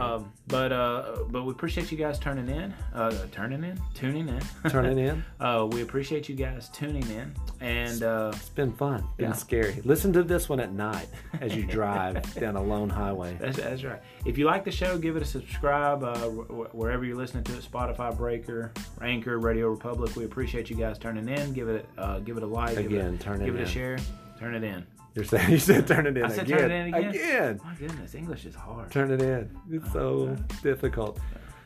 Um, 0.00 0.32
but 0.48 0.72
uh, 0.72 1.16
but 1.30 1.44
we 1.44 1.52
appreciate 1.52 1.90
you 1.90 1.98
guys 1.98 2.18
turning 2.18 2.48
in, 2.48 2.74
uh, 2.94 3.14
turning 3.32 3.64
in, 3.64 3.80
tuning 3.94 4.28
in, 4.28 4.40
Turning 4.70 4.98
in. 4.98 5.24
Uh, 5.40 5.68
we 5.70 5.82
appreciate 5.82 6.28
you 6.28 6.34
guys 6.34 6.68
tuning 6.70 7.08
in, 7.10 7.34
and 7.60 8.02
uh, 8.02 8.32
It's 8.34 8.48
been 8.50 8.72
fun. 8.72 9.04
Been 9.16 9.28
Yeah. 9.30 9.32
scary. 9.34 9.80
Listen 9.84 10.12
to 10.12 10.22
this 10.22 10.48
one 10.48 10.60
at 10.60 10.72
night 10.72 11.08
as 11.40 11.54
you 11.56 11.64
drive 11.64 12.34
down 12.40 12.56
a 12.56 12.62
lone 12.62 12.90
highway. 12.90 13.36
that's, 13.40 13.56
that's 13.58 13.84
right. 13.84 14.00
If 14.26 14.36
you 14.38 14.44
like 14.46 14.64
the 14.64 14.70
show, 14.70 14.98
give 14.98 15.16
it 15.16 15.22
a 15.22 15.26
subscribe 15.26 16.02
uh, 16.02 16.16
wh- 16.28 16.74
wherever 16.74 17.04
you're 17.04 17.16
listening 17.16 17.44
to 17.44 17.54
it: 17.56 17.62
Spotify, 17.70 18.16
Breaker, 18.16 18.72
Anchor, 19.00 19.38
Radio 19.38 19.68
Republic. 19.68 20.14
We 20.16 20.24
appreciate 20.24 20.68
you 20.70 20.76
guys 20.76 20.98
turning 20.98 21.28
in. 21.28 21.52
Give 21.52 21.68
it 21.68 21.88
uh, 21.98 22.18
give 22.20 22.36
it 22.36 22.42
a 22.42 22.46
like. 22.46 22.76
give 22.76 22.92
it, 22.92 22.96
Again, 22.96 23.18
turn 23.18 23.40
it 23.40 23.46
give 23.46 23.56
it 23.56 23.62
a 23.62 23.66
share. 23.66 23.98
Turn 24.38 24.54
it 24.54 24.64
in. 24.64 24.84
You're 25.14 25.24
saying 25.24 25.50
you 25.52 25.58
said 25.58 25.86
turn 25.86 26.06
it 26.06 26.16
in 26.16 26.24
I 26.24 26.28
said 26.28 26.46
again. 26.46 26.58
turn 26.58 26.70
it 26.70 26.74
in 26.88 26.94
again? 26.94 27.10
Again. 27.10 27.60
My 27.64 27.74
goodness, 27.74 28.14
English 28.14 28.46
is 28.46 28.54
hard. 28.54 28.90
Turn 28.90 29.10
it 29.12 29.22
in. 29.22 29.50
It's 29.70 29.92
so 29.92 30.36
Oh, 30.36 30.36
difficult. 30.62 31.18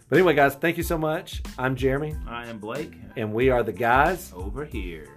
But 0.09 0.17
anyway, 0.19 0.35
guys, 0.35 0.55
thank 0.55 0.77
you 0.77 0.83
so 0.83 0.97
much. 0.99 1.43
I'm 1.59 1.77
Jeremy, 1.77 2.15
I 2.27 2.47
am 2.49 2.59
Blake 2.59 2.95
and 3.17 3.33
we 3.33 3.51
are 3.51 3.63
the 3.63 3.73
guys. 3.73 4.33
over 4.35 4.65
here. 4.65 5.09